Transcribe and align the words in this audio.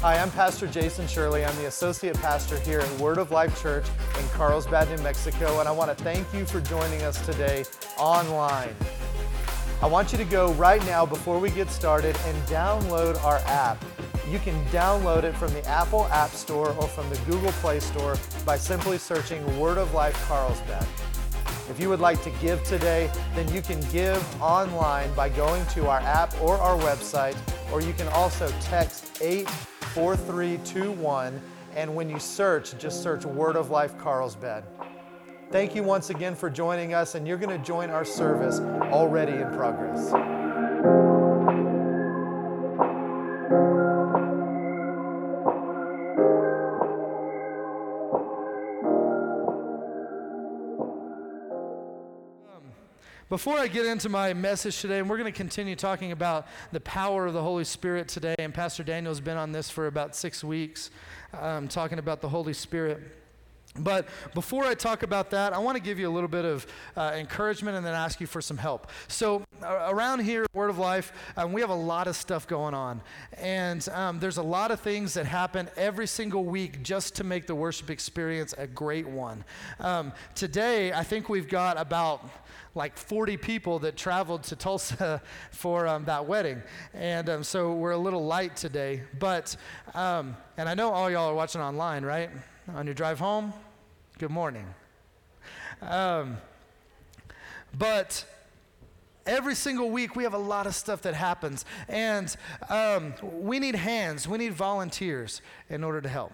Hi, 0.00 0.16
I'm 0.16 0.30
Pastor 0.30 0.66
Jason 0.68 1.06
Shirley. 1.06 1.44
I'm 1.44 1.54
the 1.56 1.66
associate 1.66 2.16
pastor 2.22 2.58
here 2.60 2.80
at 2.80 3.00
Word 3.00 3.18
of 3.18 3.30
Life 3.30 3.60
Church 3.60 3.84
in 4.18 4.26
Carlsbad, 4.28 4.88
New 4.88 5.02
Mexico, 5.02 5.60
and 5.60 5.68
I 5.68 5.72
want 5.72 5.90
to 5.94 6.04
thank 6.04 6.32
you 6.32 6.46
for 6.46 6.60
joining 6.62 7.02
us 7.02 7.20
today 7.26 7.64
online. 7.98 8.74
I 9.82 9.86
want 9.86 10.12
you 10.12 10.18
to 10.18 10.24
go 10.24 10.52
right 10.54 10.82
now 10.86 11.04
before 11.04 11.38
we 11.38 11.50
get 11.50 11.68
started 11.68 12.16
and 12.24 12.36
download 12.46 13.22
our 13.22 13.38
app. 13.46 13.84
You 14.30 14.38
can 14.38 14.62
download 14.66 15.24
it 15.24 15.34
from 15.34 15.54
the 15.54 15.66
Apple 15.66 16.04
App 16.08 16.28
Store 16.30 16.74
or 16.74 16.86
from 16.86 17.08
the 17.08 17.16
Google 17.20 17.52
Play 17.52 17.80
Store 17.80 18.14
by 18.44 18.58
simply 18.58 18.98
searching 18.98 19.58
Word 19.58 19.78
of 19.78 19.94
Life 19.94 20.22
Carlsbad. 20.26 20.86
If 21.70 21.80
you 21.80 21.88
would 21.88 22.00
like 22.00 22.22
to 22.24 22.30
give 22.42 22.62
today, 22.62 23.10
then 23.34 23.50
you 23.54 23.62
can 23.62 23.80
give 23.90 24.22
online 24.42 25.14
by 25.14 25.30
going 25.30 25.64
to 25.68 25.88
our 25.88 26.00
app 26.00 26.38
or 26.42 26.58
our 26.58 26.78
website, 26.78 27.38
or 27.72 27.80
you 27.80 27.94
can 27.94 28.08
also 28.08 28.52
text 28.60 29.22
84321. 29.22 31.40
And 31.74 31.94
when 31.94 32.10
you 32.10 32.18
search, 32.18 32.76
just 32.78 33.02
search 33.02 33.24
Word 33.24 33.56
of 33.56 33.70
Life 33.70 33.96
Carlsbad. 33.96 34.64
Thank 35.50 35.74
you 35.74 35.82
once 35.82 36.10
again 36.10 36.34
for 36.34 36.50
joining 36.50 36.92
us, 36.92 37.14
and 37.14 37.26
you're 37.26 37.38
going 37.38 37.58
to 37.58 37.64
join 37.64 37.88
our 37.88 38.04
service 38.04 38.60
already 38.92 39.32
in 39.32 39.48
progress. 39.56 40.12
Before 53.28 53.58
I 53.58 53.68
get 53.68 53.84
into 53.84 54.08
my 54.08 54.32
message 54.32 54.80
today, 54.80 55.00
and 55.00 55.10
we're 55.10 55.18
going 55.18 55.30
to 55.30 55.36
continue 55.36 55.76
talking 55.76 56.12
about 56.12 56.46
the 56.72 56.80
power 56.80 57.26
of 57.26 57.34
the 57.34 57.42
Holy 57.42 57.64
Spirit 57.64 58.08
today, 58.08 58.34
and 58.38 58.54
Pastor 58.54 58.82
Daniel's 58.82 59.20
been 59.20 59.36
on 59.36 59.52
this 59.52 59.68
for 59.68 59.86
about 59.86 60.16
six 60.16 60.42
weeks, 60.42 60.90
um, 61.38 61.68
talking 61.68 61.98
about 61.98 62.22
the 62.22 62.28
Holy 62.30 62.54
Spirit. 62.54 63.02
But 63.76 64.08
before 64.34 64.64
I 64.64 64.72
talk 64.72 65.02
about 65.02 65.28
that, 65.30 65.52
I 65.52 65.58
want 65.58 65.76
to 65.76 65.82
give 65.82 65.98
you 65.98 66.08
a 66.08 66.10
little 66.10 66.28
bit 66.28 66.46
of 66.46 66.66
uh, 66.96 67.12
encouragement 67.16 67.76
and 67.76 67.84
then 67.84 67.92
ask 67.92 68.18
you 68.18 68.26
for 68.26 68.40
some 68.40 68.56
help. 68.56 68.90
So, 69.08 69.44
uh, 69.62 69.88
around 69.90 70.20
here, 70.20 70.46
Word 70.54 70.70
of 70.70 70.78
Life, 70.78 71.12
um, 71.36 71.52
we 71.52 71.60
have 71.60 71.68
a 71.68 71.74
lot 71.74 72.06
of 72.06 72.16
stuff 72.16 72.46
going 72.46 72.72
on. 72.72 73.02
And 73.36 73.86
um, 73.90 74.20
there's 74.20 74.38
a 74.38 74.42
lot 74.42 74.70
of 74.70 74.80
things 74.80 75.12
that 75.14 75.26
happen 75.26 75.68
every 75.76 76.06
single 76.06 76.44
week 76.44 76.82
just 76.82 77.14
to 77.16 77.24
make 77.24 77.46
the 77.46 77.54
worship 77.54 77.90
experience 77.90 78.54
a 78.56 78.66
great 78.66 79.06
one. 79.06 79.44
Um, 79.80 80.12
today, 80.34 80.94
I 80.94 81.02
think 81.02 81.28
we've 81.28 81.48
got 81.48 81.78
about 81.78 82.26
like 82.78 82.96
40 82.96 83.36
people 83.36 83.80
that 83.80 83.96
traveled 83.96 84.44
to 84.44 84.56
Tulsa 84.56 85.20
for 85.50 85.88
um, 85.88 86.04
that 86.04 86.26
wedding. 86.26 86.62
And 86.94 87.28
um, 87.28 87.42
so 87.42 87.74
we're 87.74 87.90
a 87.90 87.98
little 87.98 88.24
light 88.24 88.54
today. 88.54 89.02
But, 89.18 89.56
um, 89.94 90.36
and 90.56 90.68
I 90.68 90.74
know 90.74 90.92
all 90.92 91.10
y'all 91.10 91.28
are 91.28 91.34
watching 91.34 91.60
online, 91.60 92.04
right? 92.04 92.30
On 92.76 92.86
your 92.86 92.94
drive 92.94 93.18
home? 93.18 93.52
Good 94.18 94.30
morning. 94.30 94.64
Um, 95.82 96.36
but 97.76 98.24
every 99.26 99.56
single 99.56 99.90
week 99.90 100.14
we 100.14 100.22
have 100.22 100.34
a 100.34 100.38
lot 100.38 100.68
of 100.68 100.74
stuff 100.76 101.02
that 101.02 101.14
happens. 101.14 101.64
And 101.88 102.34
um, 102.70 103.12
we 103.22 103.58
need 103.58 103.74
hands, 103.74 104.28
we 104.28 104.38
need 104.38 104.54
volunteers 104.54 105.42
in 105.68 105.82
order 105.82 106.00
to 106.00 106.08
help 106.08 106.32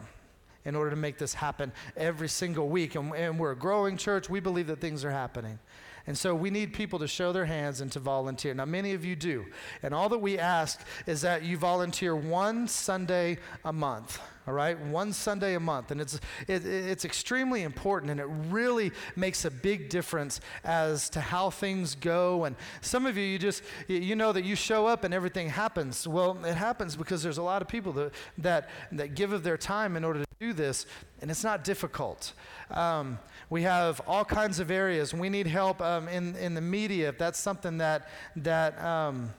in 0.67 0.75
order 0.75 0.89
to 0.89 0.97
make 0.97 1.19
this 1.19 1.35
happen 1.35 1.71
every 1.95 2.29
single 2.29 2.71
week. 2.71 2.95
And, 2.95 3.15
and, 3.15 3.39
we're 3.39 3.51
a 3.51 3.57
growing 3.57 3.99
church. 3.99 4.31
We 4.31 4.41
believe 4.41 4.67
that 4.69 4.81
things 4.81 5.05
are 5.05 5.11
happening. 5.11 5.59
And 6.07 6.19
so 6.19 6.35
we 6.35 6.51
need 6.51 6.73
people 6.75 6.99
to 6.99 7.09
show 7.09 7.33
their 7.33 7.47
hands 7.47 7.81
and 7.81 7.91
to 7.93 7.99
volunteer. 7.99 8.53
Now, 8.53 8.67
many 8.67 8.93
of 8.93 9.05
you 9.05 9.17
do. 9.17 9.47
And 9.83 9.95
all 9.95 10.09
that 10.11 10.19
we 10.19 10.39
ask 10.39 10.81
is 11.07 11.23
that 11.23 11.43
you 11.43 11.57
volunteer 11.57 12.15
one 12.15 12.69
Sunday 12.69 13.39
a 13.65 13.73
month. 13.73 14.21
All 14.47 14.53
right, 14.53 14.79
one 14.79 15.15
Sunday 15.15 15.55
a 15.55 15.61
month, 15.61 15.91
and 15.91 16.03
it's 16.03 16.21
it, 16.47 16.67
it's 16.67 17.07
extremely 17.07 17.63
important, 17.63 18.11
and 18.11 18.21
it 18.21 18.27
really 18.51 18.93
makes 19.17 19.47
a 19.47 19.51
big 19.51 19.89
difference 19.89 20.39
as 20.65 21.09
to 21.11 21.21
how 21.23 21.49
things 21.49 21.95
go. 21.95 22.45
And 22.45 22.55
some 22.83 23.07
of 23.07 23.17
you, 23.17 23.25
you 23.25 23.39
just 23.39 23.63
you 23.89 24.15
know 24.15 24.33
that 24.33 24.45
you 24.45 24.55
show 24.55 24.87
up 24.87 25.03
and 25.03 25.15
everything 25.15 25.49
happens. 25.49 26.07
Well, 26.07 26.45
it 26.45 26.57
happens 26.57 26.95
because 26.95 27.23
there's 27.23 27.39
a 27.39 27.43
lot 27.43 27.63
of 27.63 27.69
people 27.69 27.93
that 27.95 28.13
that 28.37 28.69
that 28.93 29.15
give 29.15 29.33
of 29.33 29.45
their 29.45 29.57
time 29.57 29.97
in 29.97 30.05
order 30.05 30.19
to 30.19 30.27
do 30.39 30.53
this, 30.53 30.85
and 31.23 31.31
it's 31.31 31.43
not 31.43 31.65
difficult. 31.65 32.35
Um, 32.71 33.19
we 33.51 33.63
have 33.63 34.01
all 34.07 34.25
kinds 34.25 34.61
of 34.61 34.71
areas. 34.71 35.13
We 35.15 35.29
need 35.29 35.47
help 35.47 35.81
um, 35.81 36.09
in, 36.09 36.37
in 36.37 36.55
the 36.55 36.61
media 36.61 37.09
if 37.09 37.19
that's 37.19 37.39
something 37.39 37.79
that, 37.79 38.09
that 38.37 38.83
um, 38.83 39.31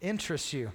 interests 0.00 0.52
you. 0.52 0.72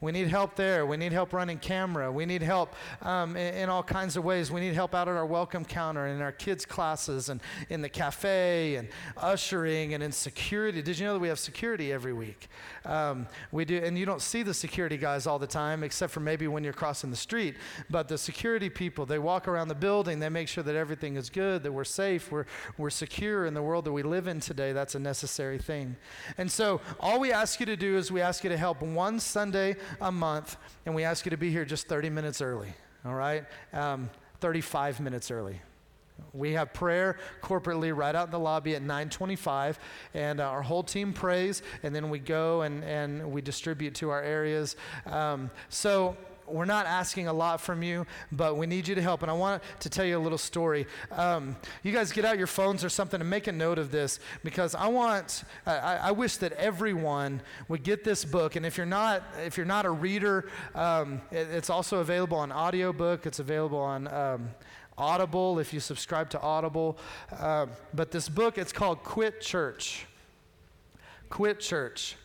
We 0.00 0.12
need 0.12 0.28
help 0.28 0.56
there. 0.56 0.84
We 0.84 0.96
need 0.96 1.12
help 1.12 1.32
running 1.32 1.58
camera. 1.58 2.12
We 2.12 2.26
need 2.26 2.42
help 2.42 2.74
um, 3.02 3.36
in, 3.36 3.54
in, 3.54 3.68
all 3.68 3.82
kinds 3.82 4.16
of 4.16 4.24
ways. 4.24 4.50
We 4.50 4.60
need 4.60 4.74
help 4.74 4.94
out 4.94 5.08
at 5.08 5.14
our 5.14 5.24
welcome 5.24 5.64
counter, 5.64 6.06
in 6.06 6.20
our 6.20 6.32
kids' 6.32 6.66
classes, 6.66 7.28
and 7.28 7.40
in 7.70 7.80
the 7.80 7.88
cafe, 7.88 8.76
and 8.76 8.88
ushering, 9.16 9.94
and 9.94 10.02
in 10.02 10.12
security. 10.12 10.82
Did 10.82 10.98
you 10.98 11.06
know 11.06 11.14
that 11.14 11.20
we 11.20 11.28
have 11.28 11.38
security 11.38 11.92
every 11.92 12.12
week? 12.12 12.48
Um, 12.84 13.26
we 13.52 13.64
do, 13.64 13.78
and 13.78 13.98
you 13.98 14.04
don't 14.04 14.22
see 14.22 14.42
the 14.42 14.54
security 14.54 14.98
guys 14.98 15.26
all 15.26 15.38
the 15.38 15.46
time, 15.46 15.82
except 15.82 16.12
for 16.12 16.20
maybe 16.20 16.46
when 16.46 16.62
you're 16.62 16.72
crossing 16.72 17.10
the 17.10 17.16
street. 17.16 17.56
But 17.88 18.08
the 18.08 18.18
security 18.18 18.68
people, 18.68 19.06
they 19.06 19.18
walk 19.18 19.48
around 19.48 19.68
the 19.68 19.74
building. 19.74 20.18
They 20.18 20.28
make 20.28 20.48
sure 20.48 20.64
that 20.64 20.76
everything 20.76 21.16
is 21.16 21.30
good, 21.30 21.62
that 21.62 21.72
we're 21.72 21.84
safe, 21.84 22.30
we're 22.30 22.46
we're 22.76 22.90
secure 22.90 23.46
in 23.46 23.54
the 23.54 23.62
world 23.62 23.84
that 23.84 23.92
we 23.92 24.02
live 24.02 24.26
in 24.26 24.40
today. 24.40 24.72
That's 24.72 24.94
a 24.94 24.98
necessary 24.98 25.58
thing. 25.58 25.96
And 26.38 26.50
so, 26.50 26.80
all 27.00 27.18
we 27.18 27.32
ask 27.32 27.60
you 27.60 27.66
to 27.66 27.76
do 27.76 27.96
is 27.96 28.12
we 28.12 28.20
ask 28.20 28.44
you 28.44 28.50
to 28.50 28.56
help 28.56 28.82
one 28.82 29.20
Sunday 29.20 29.76
a 30.00 30.12
month, 30.12 30.56
and 30.84 30.94
we 30.94 31.04
ask 31.04 31.24
you 31.24 31.30
to 31.30 31.36
be 31.36 31.50
here 31.50 31.64
just 31.64 31.88
30 31.88 32.10
minutes 32.10 32.40
early, 32.40 32.72
all 33.04 33.14
right? 33.14 33.44
Um, 33.72 34.10
35 34.40 35.00
minutes 35.00 35.30
early. 35.30 35.60
We 36.32 36.52
have 36.52 36.72
prayer 36.72 37.18
corporately 37.42 37.94
right 37.94 38.14
out 38.14 38.28
in 38.28 38.30
the 38.30 38.38
lobby 38.38 38.74
at 38.74 38.82
925, 38.82 39.78
and 40.14 40.40
uh, 40.40 40.44
our 40.44 40.62
whole 40.62 40.82
team 40.82 41.12
prays, 41.12 41.62
and 41.82 41.94
then 41.94 42.10
we 42.10 42.18
go 42.18 42.62
and, 42.62 42.82
and 42.84 43.32
we 43.32 43.42
distribute 43.42 43.94
to 43.96 44.10
our 44.10 44.22
areas. 44.22 44.76
Um, 45.06 45.50
so 45.68 46.16
we're 46.48 46.64
not 46.64 46.86
asking 46.86 47.28
a 47.28 47.32
lot 47.32 47.60
from 47.60 47.82
you, 47.82 48.06
but 48.32 48.56
we 48.56 48.66
need 48.66 48.88
you 48.88 48.94
to 48.94 49.02
help. 49.02 49.22
And 49.22 49.30
I 49.30 49.34
want 49.34 49.62
to 49.80 49.90
tell 49.90 50.04
you 50.04 50.18
a 50.18 50.20
little 50.20 50.38
story. 50.38 50.86
Um, 51.10 51.56
you 51.82 51.92
guys 51.92 52.12
get 52.12 52.24
out 52.24 52.38
your 52.38 52.46
phones 52.46 52.84
or 52.84 52.88
something 52.88 53.20
and 53.20 53.28
make 53.28 53.46
a 53.46 53.52
note 53.52 53.78
of 53.78 53.90
this 53.90 54.20
because 54.44 54.74
I 54.74 54.88
want, 54.88 55.44
I, 55.66 55.96
I 55.96 56.10
wish 56.10 56.36
that 56.38 56.52
everyone 56.52 57.42
would 57.68 57.82
get 57.82 58.04
this 58.04 58.24
book. 58.24 58.56
And 58.56 58.64
if 58.64 58.76
you're 58.76 58.86
not, 58.86 59.22
if 59.44 59.56
you're 59.56 59.66
not 59.66 59.86
a 59.86 59.90
reader, 59.90 60.48
um, 60.74 61.20
it, 61.30 61.48
it's 61.50 61.70
also 61.70 61.98
available 61.98 62.38
on 62.38 62.52
audiobook. 62.52 63.26
It's 63.26 63.38
available 63.38 63.78
on 63.78 64.08
um, 64.08 64.50
Audible 64.98 65.58
if 65.58 65.74
you 65.74 65.80
subscribe 65.80 66.30
to 66.30 66.40
Audible. 66.40 66.98
Uh, 67.38 67.66
but 67.92 68.10
this 68.10 68.28
book, 68.28 68.58
it's 68.58 68.72
called 68.72 69.02
Quit 69.02 69.40
Church. 69.40 70.06
Quit 71.28 71.60
Church. 71.60 72.16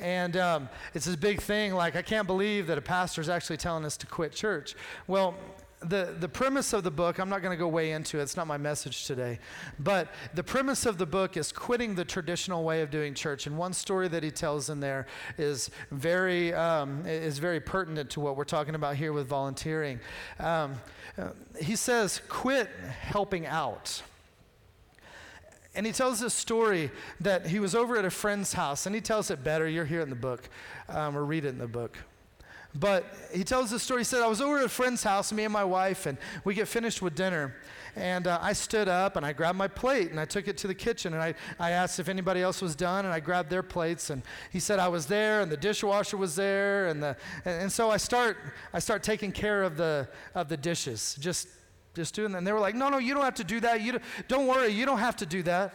And 0.00 0.36
um, 0.36 0.68
it's 0.94 1.06
this 1.06 1.16
big 1.16 1.40
thing, 1.40 1.74
like, 1.74 1.96
I 1.96 2.02
can't 2.02 2.26
believe 2.26 2.66
that 2.66 2.78
a 2.78 2.82
pastor 2.82 3.20
is 3.20 3.28
actually 3.28 3.56
telling 3.56 3.84
us 3.84 3.96
to 3.98 4.06
quit 4.06 4.32
church. 4.32 4.74
Well, 5.06 5.34
the, 5.80 6.16
the 6.18 6.28
premise 6.28 6.72
of 6.72 6.84
the 6.84 6.90
book, 6.90 7.18
I'm 7.18 7.28
not 7.28 7.42
going 7.42 7.56
to 7.56 7.58
go 7.58 7.68
way 7.68 7.92
into 7.92 8.18
it, 8.18 8.22
it's 8.22 8.36
not 8.36 8.46
my 8.46 8.56
message 8.56 9.04
today. 9.04 9.38
But 9.78 10.08
the 10.34 10.42
premise 10.42 10.86
of 10.86 10.98
the 10.98 11.06
book 11.06 11.36
is 11.36 11.52
quitting 11.52 11.94
the 11.94 12.04
traditional 12.04 12.64
way 12.64 12.82
of 12.82 12.90
doing 12.90 13.14
church. 13.14 13.46
And 13.46 13.58
one 13.58 13.72
story 13.72 14.08
that 14.08 14.22
he 14.22 14.30
tells 14.30 14.70
in 14.70 14.80
there 14.80 15.06
is 15.38 15.70
very, 15.90 16.54
um, 16.54 17.04
is 17.06 17.38
very 17.38 17.60
pertinent 17.60 18.10
to 18.10 18.20
what 18.20 18.36
we're 18.36 18.44
talking 18.44 18.74
about 18.74 18.96
here 18.96 19.12
with 19.12 19.26
volunteering. 19.26 20.00
Um, 20.38 20.74
uh, 21.18 21.28
he 21.60 21.76
says, 21.76 22.20
quit 22.28 22.68
helping 23.00 23.46
out. 23.46 24.02
And 25.76 25.86
he 25.86 25.92
tells 25.92 26.20
this 26.20 26.34
story 26.34 26.90
that 27.20 27.46
he 27.46 27.60
was 27.60 27.74
over 27.74 27.98
at 27.98 28.04
a 28.04 28.10
friend's 28.10 28.54
house, 28.54 28.86
and 28.86 28.94
he 28.94 29.00
tells 29.00 29.30
it 29.30 29.44
better. 29.44 29.68
You're 29.68 29.84
here 29.84 30.00
in 30.00 30.08
the 30.08 30.16
book, 30.16 30.48
um, 30.88 31.16
or 31.16 31.24
read 31.24 31.44
it 31.44 31.48
in 31.48 31.58
the 31.58 31.68
book. 31.68 31.98
But 32.74 33.04
he 33.32 33.44
tells 33.44 33.70
this 33.70 33.82
story. 33.82 34.00
He 34.00 34.04
said, 34.04 34.22
I 34.22 34.26
was 34.26 34.40
over 34.40 34.58
at 34.58 34.64
a 34.64 34.70
friend's 34.70 35.02
house, 35.02 35.32
me 35.32 35.44
and 35.44 35.52
my 35.52 35.64
wife, 35.64 36.06
and 36.06 36.18
we 36.44 36.54
get 36.54 36.66
finished 36.66 37.00
with 37.00 37.14
dinner. 37.14 37.54
And 37.94 38.26
uh, 38.26 38.38
I 38.42 38.52
stood 38.52 38.88
up 38.88 39.16
and 39.16 39.24
I 39.24 39.32
grabbed 39.32 39.56
my 39.56 39.68
plate 39.68 40.10
and 40.10 40.20
I 40.20 40.26
took 40.26 40.48
it 40.48 40.58
to 40.58 40.66
the 40.66 40.74
kitchen 40.74 41.14
and 41.14 41.22
I, 41.22 41.34
I 41.58 41.70
asked 41.70 41.98
if 41.98 42.10
anybody 42.10 42.42
else 42.42 42.60
was 42.60 42.76
done 42.76 43.06
and 43.06 43.14
I 43.14 43.20
grabbed 43.20 43.48
their 43.48 43.62
plates. 43.62 44.10
And 44.10 44.22
he 44.52 44.60
said 44.60 44.78
I 44.78 44.88
was 44.88 45.06
there 45.06 45.40
and 45.40 45.50
the 45.50 45.56
dishwasher 45.56 46.18
was 46.18 46.36
there. 46.36 46.88
And, 46.88 47.02
the, 47.02 47.16
and, 47.46 47.62
and 47.62 47.72
so 47.72 47.90
I 47.90 47.96
start, 47.96 48.36
I 48.74 48.80
start 48.80 49.02
taking 49.02 49.32
care 49.32 49.62
of 49.62 49.78
the, 49.78 50.08
of 50.34 50.50
the 50.50 50.58
dishes, 50.58 51.16
just 51.18 51.48
just 51.96 52.14
doing 52.14 52.32
that. 52.32 52.38
And 52.38 52.46
they 52.46 52.52
were 52.52 52.60
like, 52.60 52.74
no, 52.74 52.88
no, 52.88 52.98
you 52.98 53.14
don't 53.14 53.24
have 53.24 53.34
to 53.34 53.44
do 53.44 53.58
that. 53.60 53.80
You 53.80 53.92
don't, 53.92 54.04
don't 54.28 54.46
worry, 54.46 54.68
you 54.68 54.86
don't 54.86 54.98
have 54.98 55.16
to 55.16 55.26
do 55.26 55.42
that. 55.44 55.74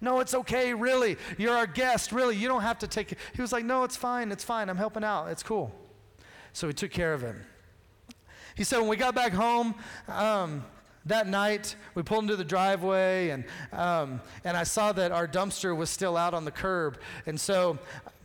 No, 0.00 0.20
it's 0.20 0.34
okay, 0.34 0.72
really. 0.72 1.18
You're 1.36 1.54
our 1.54 1.66
guest, 1.66 2.10
really. 2.10 2.34
You 2.34 2.48
don't 2.48 2.62
have 2.62 2.78
to 2.78 2.88
take 2.88 3.12
it. 3.12 3.18
He 3.34 3.42
was 3.42 3.52
like, 3.52 3.66
no, 3.66 3.84
it's 3.84 3.96
fine, 3.96 4.32
it's 4.32 4.42
fine. 4.42 4.70
I'm 4.70 4.78
helping 4.78 5.04
out. 5.04 5.26
It's 5.26 5.42
cool. 5.42 5.72
So 6.54 6.66
we 6.66 6.72
took 6.72 6.90
care 6.90 7.12
of 7.12 7.20
him. 7.20 7.44
He 8.56 8.64
said, 8.64 8.78
when 8.78 8.88
we 8.88 8.96
got 8.96 9.14
back 9.14 9.32
home, 9.32 9.74
um, 10.08 10.64
that 11.06 11.26
night, 11.26 11.76
we 11.94 12.02
pulled 12.02 12.24
into 12.24 12.36
the 12.36 12.44
driveway, 12.44 13.30
and, 13.30 13.44
um, 13.72 14.20
and 14.44 14.56
I 14.56 14.64
saw 14.64 14.92
that 14.92 15.12
our 15.12 15.28
dumpster 15.28 15.76
was 15.76 15.90
still 15.90 16.16
out 16.16 16.34
on 16.34 16.44
the 16.44 16.50
curb. 16.50 16.98
And 17.26 17.40
so 17.40 17.78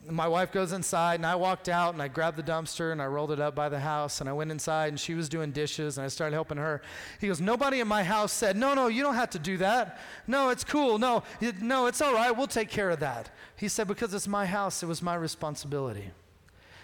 my 0.10 0.28
wife 0.28 0.52
goes 0.52 0.72
inside, 0.72 1.16
and 1.16 1.26
I 1.26 1.36
walked 1.36 1.70
out, 1.70 1.94
and 1.94 2.02
I 2.02 2.08
grabbed 2.08 2.38
the 2.38 2.44
dumpster, 2.44 2.92
and 2.92 3.02
I 3.02 3.06
rolled 3.06 3.32
it 3.32 3.40
up 3.40 3.56
by 3.56 3.70
the 3.70 3.80
house, 3.80 4.22
and 4.22 4.30
I 4.30 4.34
went 4.34 4.52
inside, 4.52 4.90
and 4.90 5.00
she 5.00 5.14
was 5.14 5.30
doing 5.30 5.52
dishes, 5.52 5.98
and 5.98 6.06
I 6.06 6.08
started 6.08 6.34
helping 6.34 6.58
her. 6.58 6.82
He 7.20 7.28
goes, 7.28 7.42
Nobody 7.42 7.80
in 7.80 7.88
my 7.88 8.04
house 8.04 8.32
said, 8.32 8.56
No, 8.56 8.74
no, 8.74 8.88
you 8.88 9.04
don't 9.04 9.16
have 9.16 9.32
to 9.32 9.40
do 9.40 9.58
that. 9.58 10.00
No, 10.28 10.50
it's 10.50 10.64
cool. 10.64 10.98
No, 10.98 11.24
it, 11.42 11.62
no, 11.62 11.88
it's 11.88 12.02
all 12.02 12.14
right. 12.14 12.32
We'll 12.32 12.48
take 12.48 12.70
care 12.70 12.90
of 12.90 13.00
that. 13.00 13.32
He 13.56 13.68
said, 13.68 13.88
Because 13.88 14.14
it's 14.14 14.28
my 14.28 14.46
house, 14.46 14.84
it 14.84 14.88
was 14.88 15.02
my 15.02 15.16
responsibility. 15.16 16.12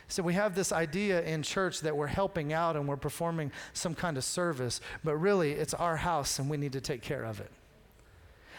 So 0.07 0.23
we 0.23 0.33
have 0.33 0.55
this 0.55 0.73
idea 0.73 1.21
in 1.21 1.41
church 1.41 1.79
that 1.81 1.95
we're 1.95 2.07
helping 2.07 2.51
out 2.51 2.75
and 2.75 2.85
we're 2.85 2.97
performing 2.97 3.49
some 3.71 3.95
kind 3.95 4.17
of 4.17 4.25
service, 4.25 4.81
but 5.05 5.15
really 5.15 5.53
it's 5.53 5.73
our 5.73 5.95
house 5.95 6.37
and 6.37 6.49
we 6.49 6.57
need 6.57 6.73
to 6.73 6.81
take 6.81 7.01
care 7.01 7.23
of 7.23 7.39
it. 7.39 7.49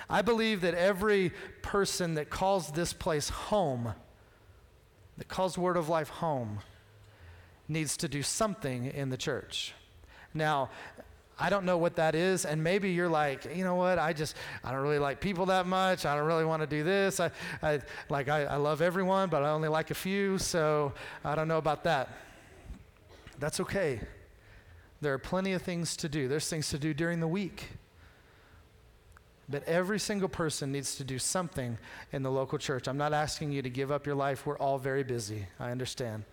I 0.08 0.22
believe 0.22 0.62
that 0.62 0.74
every 0.74 1.32
person 1.60 2.14
that 2.14 2.30
calls 2.30 2.70
this 2.70 2.92
place 2.92 3.28
home, 3.28 3.94
that 5.22 5.28
calls 5.28 5.56
Word 5.56 5.76
of 5.76 5.88
Life 5.88 6.08
home, 6.08 6.58
needs 7.68 7.96
to 7.98 8.08
do 8.08 8.24
something 8.24 8.86
in 8.86 9.08
the 9.08 9.16
church. 9.16 9.72
Now, 10.34 10.70
I 11.38 11.48
don't 11.48 11.64
know 11.64 11.78
what 11.78 11.94
that 11.94 12.16
is. 12.16 12.44
And 12.44 12.64
maybe 12.64 12.90
you're 12.90 13.08
like, 13.08 13.44
you 13.56 13.62
know 13.62 13.76
what? 13.76 14.00
I 14.00 14.14
just, 14.14 14.34
I 14.64 14.72
don't 14.72 14.80
really 14.80 14.98
like 14.98 15.20
people 15.20 15.46
that 15.46 15.68
much. 15.68 16.06
I 16.06 16.16
don't 16.16 16.26
really 16.26 16.44
want 16.44 16.60
to 16.62 16.66
do 16.66 16.82
this. 16.82 17.20
I, 17.20 17.30
I 17.62 17.82
like, 18.08 18.28
I, 18.28 18.46
I 18.46 18.56
love 18.56 18.82
everyone, 18.82 19.28
but 19.28 19.44
I 19.44 19.50
only 19.50 19.68
like 19.68 19.92
a 19.92 19.94
few. 19.94 20.38
So 20.38 20.92
I 21.24 21.36
don't 21.36 21.46
know 21.46 21.58
about 21.58 21.84
that. 21.84 22.08
That's 23.38 23.60
okay. 23.60 24.00
There 25.02 25.14
are 25.14 25.18
plenty 25.18 25.52
of 25.52 25.62
things 25.62 25.96
to 25.98 26.08
do. 26.08 26.26
There's 26.26 26.48
things 26.48 26.68
to 26.70 26.80
do 26.80 26.92
during 26.92 27.20
the 27.20 27.28
week. 27.28 27.68
But 29.48 29.64
every 29.64 29.98
single 29.98 30.28
person 30.28 30.72
needs 30.72 30.96
to 30.96 31.04
do 31.04 31.18
something 31.18 31.78
in 32.12 32.22
the 32.22 32.30
local 32.30 32.58
church. 32.58 32.88
I'm 32.88 32.96
not 32.96 33.12
asking 33.12 33.52
you 33.52 33.62
to 33.62 33.70
give 33.70 33.90
up 33.90 34.06
your 34.06 34.14
life. 34.14 34.46
We're 34.46 34.58
all 34.58 34.78
very 34.78 35.02
busy. 35.02 35.46
I 35.58 35.70
understand. 35.70 36.24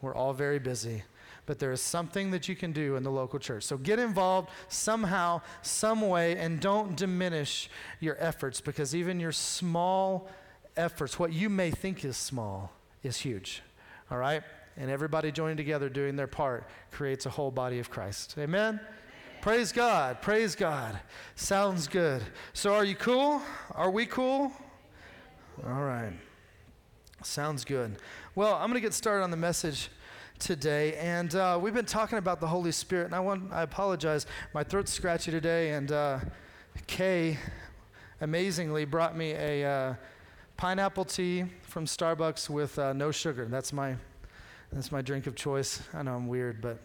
We're 0.00 0.14
all 0.14 0.32
very 0.32 0.58
busy 0.58 1.02
but 1.46 1.58
there 1.58 1.72
is 1.72 1.80
something 1.80 2.30
that 2.30 2.48
you 2.48 2.56
can 2.56 2.72
do 2.72 2.96
in 2.96 3.02
the 3.02 3.10
local 3.10 3.38
church. 3.38 3.64
So 3.64 3.76
get 3.76 3.98
involved 3.98 4.50
somehow, 4.68 5.42
some 5.62 6.00
way, 6.00 6.36
and 6.36 6.60
don't 6.60 6.96
diminish 6.96 7.68
your 8.00 8.16
efforts 8.18 8.60
because 8.60 8.94
even 8.94 9.20
your 9.20 9.32
small 9.32 10.28
efforts, 10.76 11.18
what 11.18 11.32
you 11.32 11.48
may 11.48 11.70
think 11.70 12.04
is 12.04 12.16
small, 12.16 12.72
is 13.02 13.18
huge. 13.18 13.62
All 14.10 14.18
right? 14.18 14.42
And 14.76 14.90
everybody 14.90 15.30
joining 15.30 15.56
together 15.56 15.88
doing 15.88 16.16
their 16.16 16.26
part 16.26 16.68
creates 16.90 17.26
a 17.26 17.30
whole 17.30 17.50
body 17.50 17.78
of 17.78 17.90
Christ. 17.90 18.34
Amen? 18.38 18.80
Praise 19.44 19.72
God. 19.72 20.22
Praise 20.22 20.54
God. 20.54 20.98
Sounds 21.36 21.86
good. 21.86 22.22
So, 22.54 22.72
are 22.72 22.82
you 22.82 22.94
cool? 22.94 23.42
Are 23.72 23.90
we 23.90 24.06
cool? 24.06 24.50
All 25.66 25.82
right. 25.82 26.14
Sounds 27.22 27.62
good. 27.62 27.98
Well, 28.34 28.54
I'm 28.54 28.70
going 28.70 28.76
to 28.76 28.80
get 28.80 28.94
started 28.94 29.22
on 29.22 29.30
the 29.30 29.36
message 29.36 29.90
today, 30.38 30.94
and 30.94 31.34
uh, 31.34 31.58
we've 31.60 31.74
been 31.74 31.84
talking 31.84 32.16
about 32.16 32.40
the 32.40 32.46
Holy 32.46 32.72
Spirit. 32.72 33.04
And 33.04 33.14
I 33.14 33.20
want 33.20 33.52
I 33.52 33.60
apologize, 33.60 34.24
my 34.54 34.64
throat's 34.64 34.90
scratchy 34.90 35.30
today, 35.30 35.72
and 35.72 35.92
uh, 35.92 36.20
Kay 36.86 37.36
amazingly 38.22 38.86
brought 38.86 39.14
me 39.14 39.32
a 39.32 39.62
uh, 39.62 39.94
pineapple 40.56 41.04
tea 41.04 41.44
from 41.60 41.84
Starbucks 41.84 42.48
with 42.48 42.78
uh, 42.78 42.94
no 42.94 43.10
sugar. 43.10 43.44
That's 43.44 43.74
my 43.74 43.96
that's 44.72 44.90
my 44.90 45.02
drink 45.02 45.26
of 45.26 45.36
choice. 45.36 45.82
I 45.92 46.02
know 46.02 46.14
I'm 46.14 46.28
weird, 46.28 46.62
but 46.62 46.78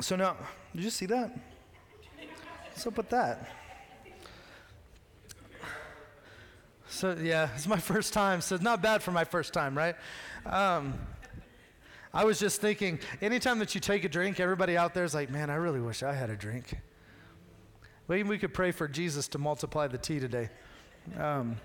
so 0.00 0.16
now, 0.16 0.36
did 0.74 0.84
you 0.84 0.90
see 0.90 1.06
that? 1.06 1.36
What's 2.70 2.86
up 2.86 2.96
with 2.96 3.08
that? 3.10 3.50
So 6.88 7.16
yeah, 7.20 7.50
it's 7.54 7.66
my 7.66 7.78
first 7.78 8.12
time, 8.12 8.40
so 8.40 8.54
it's 8.54 8.64
not 8.64 8.80
bad 8.82 9.02
for 9.02 9.12
my 9.12 9.24
first 9.24 9.52
time, 9.52 9.76
right? 9.76 9.96
Um, 10.46 10.94
I 12.14 12.24
was 12.24 12.38
just 12.38 12.60
thinking, 12.60 12.98
anytime 13.20 13.58
that 13.58 13.74
you 13.74 13.80
take 13.80 14.04
a 14.04 14.08
drink, 14.08 14.40
everybody 14.40 14.76
out 14.76 14.94
there 14.94 15.04
is 15.04 15.14
like, 15.14 15.30
man, 15.30 15.50
I 15.50 15.56
really 15.56 15.80
wish 15.80 16.02
I 16.02 16.12
had 16.14 16.30
a 16.30 16.36
drink. 16.36 16.74
Maybe 18.08 18.28
we 18.28 18.38
could 18.38 18.54
pray 18.54 18.70
for 18.70 18.88
Jesus 18.88 19.28
to 19.28 19.38
multiply 19.38 19.86
the 19.86 19.98
tea 19.98 20.18
today. 20.18 20.48
Um, 21.18 21.56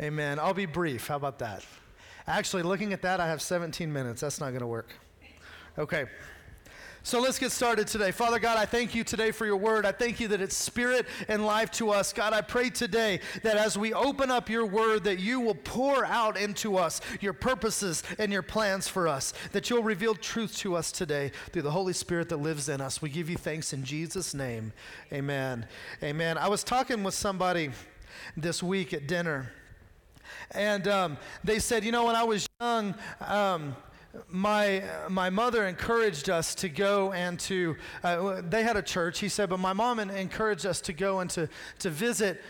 Amen. 0.00 0.38
I'll 0.38 0.54
be 0.54 0.66
brief. 0.66 1.08
How 1.08 1.16
about 1.16 1.38
that? 1.40 1.64
Actually, 2.26 2.62
looking 2.62 2.92
at 2.92 3.02
that, 3.02 3.20
I 3.20 3.26
have 3.26 3.42
17 3.42 3.92
minutes. 3.92 4.22
That's 4.22 4.40
not 4.40 4.50
going 4.50 4.60
to 4.60 4.66
work. 4.66 4.88
Okay. 5.78 6.06
So 7.02 7.18
let's 7.18 7.38
get 7.38 7.50
started 7.50 7.86
today. 7.86 8.10
Father 8.10 8.38
God, 8.38 8.58
I 8.58 8.66
thank 8.66 8.94
you 8.94 9.04
today 9.04 9.30
for 9.30 9.46
your 9.46 9.56
word. 9.56 9.86
I 9.86 9.92
thank 9.92 10.20
you 10.20 10.28
that 10.28 10.42
it's 10.42 10.54
spirit 10.54 11.06
and 11.28 11.46
life 11.46 11.70
to 11.72 11.90
us. 11.90 12.12
God, 12.12 12.34
I 12.34 12.42
pray 12.42 12.68
today 12.68 13.20
that 13.42 13.56
as 13.56 13.78
we 13.78 13.94
open 13.94 14.30
up 14.30 14.50
your 14.50 14.66
word, 14.66 15.04
that 15.04 15.18
you 15.18 15.40
will 15.40 15.54
pour 15.54 16.04
out 16.04 16.36
into 16.36 16.76
us 16.76 17.00
your 17.22 17.32
purposes 17.32 18.02
and 18.18 18.30
your 18.30 18.42
plans 18.42 18.86
for 18.86 19.08
us, 19.08 19.32
that 19.52 19.70
you'll 19.70 19.82
reveal 19.82 20.14
truth 20.14 20.56
to 20.58 20.76
us 20.76 20.92
today 20.92 21.32
through 21.52 21.62
the 21.62 21.70
Holy 21.70 21.94
Spirit 21.94 22.28
that 22.28 22.36
lives 22.36 22.68
in 22.68 22.82
us. 22.82 23.00
We 23.00 23.08
give 23.08 23.30
you 23.30 23.36
thanks 23.36 23.72
in 23.72 23.82
Jesus' 23.82 24.34
name. 24.34 24.72
Amen. 25.10 25.66
Amen. 26.02 26.36
I 26.36 26.48
was 26.48 26.62
talking 26.62 27.02
with 27.02 27.14
somebody 27.14 27.70
this 28.36 28.62
week 28.62 28.92
at 28.92 29.06
dinner, 29.06 29.50
and 30.52 30.88
um, 30.88 31.16
they 31.44 31.58
said, 31.58 31.84
you 31.84 31.92
know, 31.92 32.06
when 32.06 32.16
I 32.16 32.24
was 32.24 32.48
young, 32.60 32.94
um, 33.20 33.76
my, 34.28 34.82
my 35.08 35.30
mother 35.30 35.66
encouraged 35.66 36.28
us 36.28 36.54
to 36.56 36.68
go 36.68 37.12
and 37.12 37.38
to, 37.40 37.76
uh, 38.02 38.42
they 38.48 38.62
had 38.62 38.76
a 38.76 38.82
church, 38.82 39.20
he 39.20 39.28
said, 39.28 39.48
but 39.48 39.60
my 39.60 39.72
mom 39.72 40.00
encouraged 40.00 40.66
us 40.66 40.80
to 40.82 40.92
go 40.92 41.20
and 41.20 41.30
to, 41.30 41.48
to 41.78 41.90
visit 41.90 42.40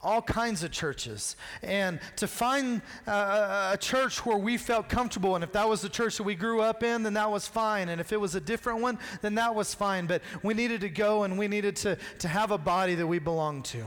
all 0.00 0.22
kinds 0.22 0.62
of 0.62 0.70
churches 0.70 1.34
and 1.62 1.98
to 2.16 2.28
find 2.28 2.82
uh, 3.06 3.70
a 3.72 3.76
church 3.76 4.24
where 4.24 4.36
we 4.36 4.56
felt 4.56 4.88
comfortable 4.88 5.34
and 5.34 5.42
if 5.42 5.50
that 5.50 5.68
was 5.68 5.82
the 5.82 5.88
church 5.88 6.16
that 6.16 6.22
we 6.22 6.36
grew 6.36 6.60
up 6.60 6.84
in 6.84 7.02
then 7.02 7.14
that 7.14 7.28
was 7.28 7.48
fine 7.48 7.88
and 7.88 8.00
if 8.00 8.12
it 8.12 8.20
was 8.20 8.36
a 8.36 8.40
different 8.40 8.80
one 8.80 8.96
then 9.22 9.34
that 9.34 9.52
was 9.52 9.74
fine 9.74 10.06
but 10.06 10.22
we 10.44 10.54
needed 10.54 10.80
to 10.80 10.88
go 10.88 11.24
and 11.24 11.36
we 11.36 11.48
needed 11.48 11.74
to, 11.74 11.98
to 12.20 12.28
have 12.28 12.52
a 12.52 12.58
body 12.58 12.94
that 12.94 13.06
we 13.06 13.18
belonged 13.18 13.64
to 13.64 13.84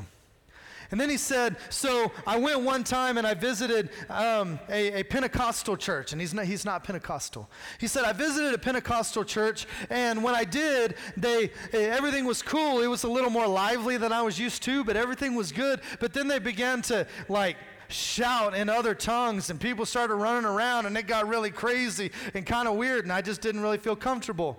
and 0.92 1.00
then 1.00 1.10
he 1.10 1.18
said, 1.18 1.56
So 1.70 2.12
I 2.28 2.38
went 2.38 2.62
one 2.62 2.84
time 2.84 3.18
and 3.18 3.26
I 3.26 3.34
visited 3.34 3.90
um, 4.10 4.60
a, 4.70 5.00
a, 5.00 5.04
Pentecostal 5.04 5.78
church, 5.78 6.12
and 6.12 6.20
he's 6.20 6.34
not, 6.34 6.46
he's 6.46 6.66
not 6.66 6.84
Pentecostal. 6.84 7.50
He 7.80 7.88
said, 7.88 8.04
I 8.04 8.14
visited 8.14 8.54
a 8.54 8.58
Pentecostal 8.58 9.24
church, 9.24 9.66
and 9.90 10.24
when 10.24 10.36
I 10.36 10.44
did, 10.44 10.96
they, 11.16 11.52
everything 11.72 12.26
was 12.26 12.42
cool. 12.42 12.82
It 12.82 12.88
was 12.88 13.04
a 13.04 13.10
little 13.10 13.30
more 13.30 13.48
lively 13.48 13.98
than 13.98 14.12
I 14.12 14.22
was 14.22 14.38
used 14.38 14.64
to, 14.64 14.84
but 14.84 14.98
everything 14.98 15.36
was 15.36 15.52
good. 15.52 15.80
But 16.00 16.14
then 16.14 16.28
they 16.28 16.40
began 16.40 16.82
to, 16.84 17.08
like, 17.30 17.56
shout 17.88 18.56
in 18.56 18.70
other 18.70 18.96
tongues 18.96 19.50
and 19.50 19.60
people 19.60 19.86
started 19.86 20.16
running 20.16 20.46
around 20.46 20.86
and 20.86 20.98
it 20.98 21.08
got 21.08 21.28
really 21.28 21.52
crazy 21.52 22.10
and 22.34 22.46
kind 22.46 22.66
of 22.66 22.76
weird 22.76 23.04
and 23.04 23.12
I 23.12 23.22
just 23.22 23.42
didn't 23.42 23.60
really 23.60 23.78
feel 23.78 23.98
comfortable. 23.98 24.58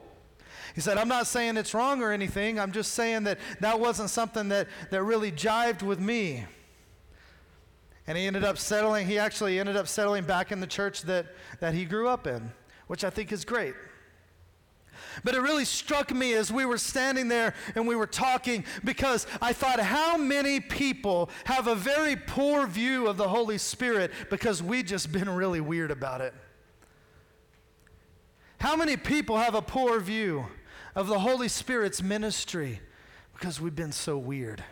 He 0.75 0.81
said, 0.81 0.97
I'm 0.97 1.09
not 1.09 1.27
saying 1.27 1.57
it's 1.57 1.75
wrong 1.75 2.03
or 2.03 2.13
anything. 2.13 2.59
I'm 2.59 2.73
just 2.73 2.93
saying 2.93 3.25
that 3.25 3.39
that 3.61 3.79
wasn't 3.79 4.11
something 4.11 4.49
that, 4.49 4.69
that 4.91 5.03
really 5.03 5.31
jived 5.31 5.83
with 5.83 6.01
me. 6.01 6.45
And 8.07 8.19
he 8.19 8.27
ended 8.27 8.45
up 8.45 8.59
settling, 8.59 9.07
he 9.07 9.19
actually 9.19 9.59
ended 9.59 9.77
up 9.77 9.87
settling 9.87 10.25
back 10.25 10.51
in 10.51 10.61
the 10.61 10.67
church 10.67 11.03
that, 11.03 11.27
that 11.61 11.75
he 11.75 11.85
grew 11.85 12.09
up 12.09 12.27
in, 12.27 12.53
which 12.87 13.05
I 13.05 13.11
think 13.11 13.33
is 13.33 13.45
great. 13.45 13.75
But 15.25 15.35
it 15.35 15.41
really 15.41 15.65
struck 15.65 16.11
me 16.11 16.33
as 16.35 16.51
we 16.51 16.65
were 16.65 16.79
standing 16.79 17.29
there 17.29 17.55
and 17.75 17.87
we 17.87 17.97
were 17.97 18.07
talking 18.07 18.65
because 18.83 19.27
I 19.41 19.53
thought, 19.53 19.79
how 19.79 20.17
many 20.17 20.59
people 20.59 21.29
have 21.45 21.67
a 21.67 21.75
very 21.75 22.17
poor 22.17 22.67
view 22.67 23.09
of 23.09 23.17
the 23.17 23.29
Holy 23.29 23.59
Spirit 23.59 24.11
because 24.31 24.63
we've 24.63 24.87
just 24.87 25.13
been 25.13 25.29
really 25.29 25.61
weird 25.61 25.91
about 25.91 26.21
it? 26.23 26.35
How 28.59 28.77
many 28.77 28.97
people 28.97 29.37
have 29.37 29.55
a 29.55 29.63
poor 29.63 30.01
view 30.01 30.47
of 30.95 31.07
the 31.07 31.19
Holy 31.19 31.49
Spirit's 31.49 32.03
ministry 32.03 32.81
because 33.35 33.61
we've 33.61 33.75
been 33.75 33.93
so 33.93 34.19
weird. 34.19 34.63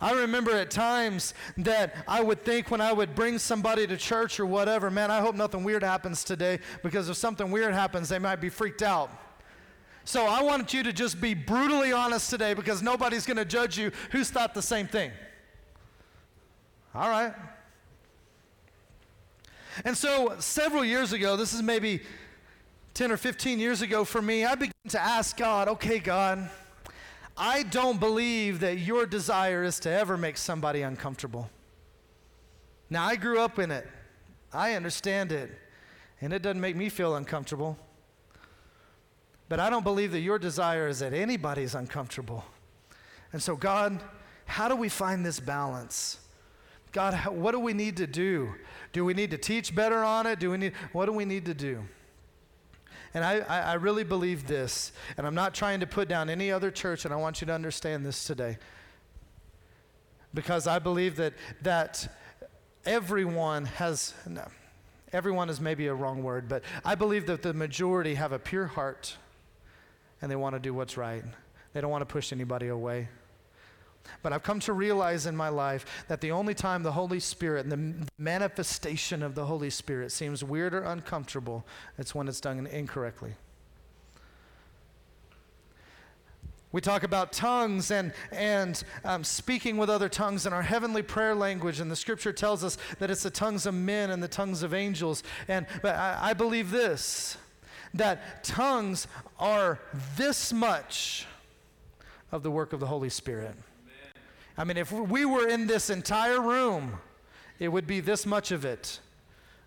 I 0.00 0.12
remember 0.12 0.52
at 0.52 0.70
times 0.70 1.34
that 1.56 1.94
I 2.06 2.20
would 2.20 2.44
think 2.44 2.70
when 2.70 2.80
I 2.80 2.92
would 2.92 3.16
bring 3.16 3.38
somebody 3.38 3.86
to 3.86 3.96
church 3.96 4.38
or 4.38 4.46
whatever, 4.46 4.90
man, 4.90 5.10
I 5.10 5.20
hope 5.20 5.34
nothing 5.34 5.64
weird 5.64 5.82
happens 5.82 6.22
today 6.22 6.60
because 6.84 7.08
if 7.08 7.16
something 7.16 7.50
weird 7.50 7.74
happens, 7.74 8.08
they 8.08 8.20
might 8.20 8.40
be 8.40 8.48
freaked 8.48 8.82
out. 8.82 9.10
So 10.04 10.24
I 10.24 10.40
want 10.42 10.72
you 10.72 10.84
to 10.84 10.92
just 10.92 11.20
be 11.20 11.34
brutally 11.34 11.92
honest 11.92 12.30
today 12.30 12.54
because 12.54 12.80
nobody's 12.80 13.26
going 13.26 13.36
to 13.38 13.44
judge 13.44 13.76
you 13.76 13.90
who's 14.12 14.30
thought 14.30 14.54
the 14.54 14.62
same 14.62 14.86
thing. 14.86 15.10
All 16.94 17.10
right. 17.10 17.34
And 19.84 19.96
so 19.96 20.36
several 20.38 20.84
years 20.84 21.12
ago, 21.12 21.36
this 21.36 21.52
is 21.52 21.62
maybe 21.62 22.00
10 22.98 23.12
or 23.12 23.16
15 23.16 23.60
years 23.60 23.80
ago 23.80 24.04
for 24.04 24.20
me, 24.20 24.44
I 24.44 24.56
began 24.56 24.72
to 24.88 25.00
ask 25.00 25.36
God, 25.36 25.68
okay, 25.68 26.00
God, 26.00 26.50
I 27.36 27.62
don't 27.62 28.00
believe 28.00 28.58
that 28.58 28.80
your 28.80 29.06
desire 29.06 29.62
is 29.62 29.78
to 29.80 29.88
ever 29.88 30.16
make 30.16 30.36
somebody 30.36 30.82
uncomfortable. 30.82 31.48
Now, 32.90 33.04
I 33.04 33.14
grew 33.14 33.38
up 33.38 33.60
in 33.60 33.70
it, 33.70 33.86
I 34.52 34.72
understand 34.72 35.30
it, 35.30 35.48
and 36.20 36.32
it 36.32 36.42
doesn't 36.42 36.60
make 36.60 36.74
me 36.74 36.88
feel 36.88 37.14
uncomfortable. 37.14 37.78
But 39.48 39.60
I 39.60 39.70
don't 39.70 39.84
believe 39.84 40.10
that 40.10 40.22
your 40.22 40.40
desire 40.40 40.88
is 40.88 40.98
that 40.98 41.14
anybody's 41.14 41.76
uncomfortable. 41.76 42.44
And 43.32 43.40
so, 43.40 43.54
God, 43.54 44.02
how 44.44 44.66
do 44.66 44.74
we 44.74 44.88
find 44.88 45.24
this 45.24 45.38
balance? 45.38 46.18
God, 46.90 47.14
what 47.28 47.52
do 47.52 47.60
we 47.60 47.74
need 47.74 47.96
to 47.98 48.08
do? 48.08 48.56
Do 48.92 49.04
we 49.04 49.14
need 49.14 49.30
to 49.30 49.38
teach 49.38 49.72
better 49.72 50.02
on 50.02 50.26
it? 50.26 50.40
Do 50.40 50.50
we 50.50 50.56
need, 50.56 50.72
what 50.90 51.06
do 51.06 51.12
we 51.12 51.24
need 51.24 51.44
to 51.44 51.54
do? 51.54 51.84
And 53.14 53.24
I, 53.24 53.38
I, 53.38 53.60
I 53.60 53.74
really 53.74 54.04
believe 54.04 54.46
this, 54.46 54.92
and 55.16 55.26
I'm 55.26 55.34
not 55.34 55.54
trying 55.54 55.80
to 55.80 55.86
put 55.86 56.08
down 56.08 56.28
any 56.28 56.52
other 56.52 56.70
church, 56.70 57.04
and 57.04 57.14
I 57.14 57.16
want 57.16 57.40
you 57.40 57.46
to 57.46 57.52
understand 57.52 58.04
this 58.04 58.24
today. 58.24 58.58
Because 60.34 60.66
I 60.66 60.78
believe 60.78 61.16
that, 61.16 61.32
that 61.62 62.06
everyone 62.84 63.64
has, 63.64 64.14
no, 64.26 64.46
everyone 65.12 65.48
is 65.48 65.60
maybe 65.60 65.86
a 65.86 65.94
wrong 65.94 66.22
word, 66.22 66.48
but 66.48 66.62
I 66.84 66.94
believe 66.94 67.26
that 67.26 67.42
the 67.42 67.54
majority 67.54 68.14
have 68.14 68.32
a 68.32 68.38
pure 68.38 68.66
heart 68.66 69.16
and 70.20 70.30
they 70.30 70.36
want 70.36 70.54
to 70.54 70.60
do 70.60 70.74
what's 70.74 70.96
right. 70.96 71.24
They 71.72 71.80
don't 71.80 71.90
want 71.90 72.02
to 72.02 72.12
push 72.12 72.32
anybody 72.32 72.68
away. 72.68 73.08
But 74.22 74.32
I've 74.32 74.42
come 74.42 74.60
to 74.60 74.72
realize 74.72 75.26
in 75.26 75.36
my 75.36 75.48
life 75.48 76.04
that 76.08 76.20
the 76.20 76.32
only 76.32 76.54
time 76.54 76.82
the 76.82 76.92
Holy 76.92 77.20
Spirit 77.20 77.66
and 77.66 77.72
the 77.72 78.08
manifestation 78.18 79.22
of 79.22 79.34
the 79.34 79.46
Holy 79.46 79.70
Spirit 79.70 80.12
seems 80.12 80.42
weird 80.42 80.74
or 80.74 80.82
uncomfortable, 80.82 81.64
it's 81.98 82.14
when 82.14 82.28
it's 82.28 82.40
done 82.40 82.66
incorrectly. 82.66 83.34
We 86.70 86.82
talk 86.82 87.02
about 87.02 87.32
tongues 87.32 87.90
and, 87.90 88.12
and 88.30 88.82
um, 89.02 89.24
speaking 89.24 89.78
with 89.78 89.88
other 89.88 90.10
tongues 90.10 90.44
in 90.44 90.52
our 90.52 90.62
heavenly 90.62 91.00
prayer 91.02 91.34
language, 91.34 91.80
and 91.80 91.90
the 91.90 91.96
scripture 91.96 92.32
tells 92.32 92.62
us 92.62 92.76
that 92.98 93.10
it's 93.10 93.22
the 93.22 93.30
tongues 93.30 93.64
of 93.64 93.72
men 93.72 94.10
and 94.10 94.22
the 94.22 94.28
tongues 94.28 94.62
of 94.62 94.74
angels. 94.74 95.22
And, 95.48 95.66
but 95.80 95.94
I, 95.94 96.18
I 96.20 96.32
believe 96.34 96.70
this 96.70 97.38
that 97.94 98.44
tongues 98.44 99.06
are 99.38 99.78
this 100.16 100.52
much 100.52 101.26
of 102.30 102.42
the 102.42 102.50
work 102.50 102.74
of 102.74 102.80
the 102.80 102.86
Holy 102.86 103.08
Spirit. 103.08 103.54
I 104.58 104.64
mean, 104.64 104.76
if 104.76 104.90
we 104.90 105.24
were 105.24 105.46
in 105.46 105.68
this 105.68 105.88
entire 105.88 106.40
room, 106.40 106.98
it 107.60 107.68
would 107.68 107.86
be 107.86 108.00
this 108.00 108.26
much 108.26 108.50
of 108.50 108.64
it, 108.64 108.98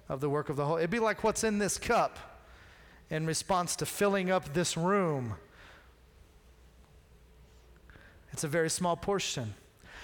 of 0.10 0.20
the 0.20 0.30
work 0.30 0.50
of 0.50 0.58
the 0.58 0.66
Holy. 0.66 0.82
It'd 0.82 0.90
be 0.90 1.00
like 1.00 1.24
what's 1.24 1.46
in 1.46 1.60
this 1.60 1.78
cup 1.78 2.20
in 3.10 3.26
response 3.26 3.78
to 3.78 3.86
filling 3.86 4.30
up 4.30 4.54
this 4.54 4.76
room. 4.76 5.36
It's 8.34 8.44
a 8.44 8.50
very 8.50 8.70
small 8.70 8.98
portion. 8.98 9.54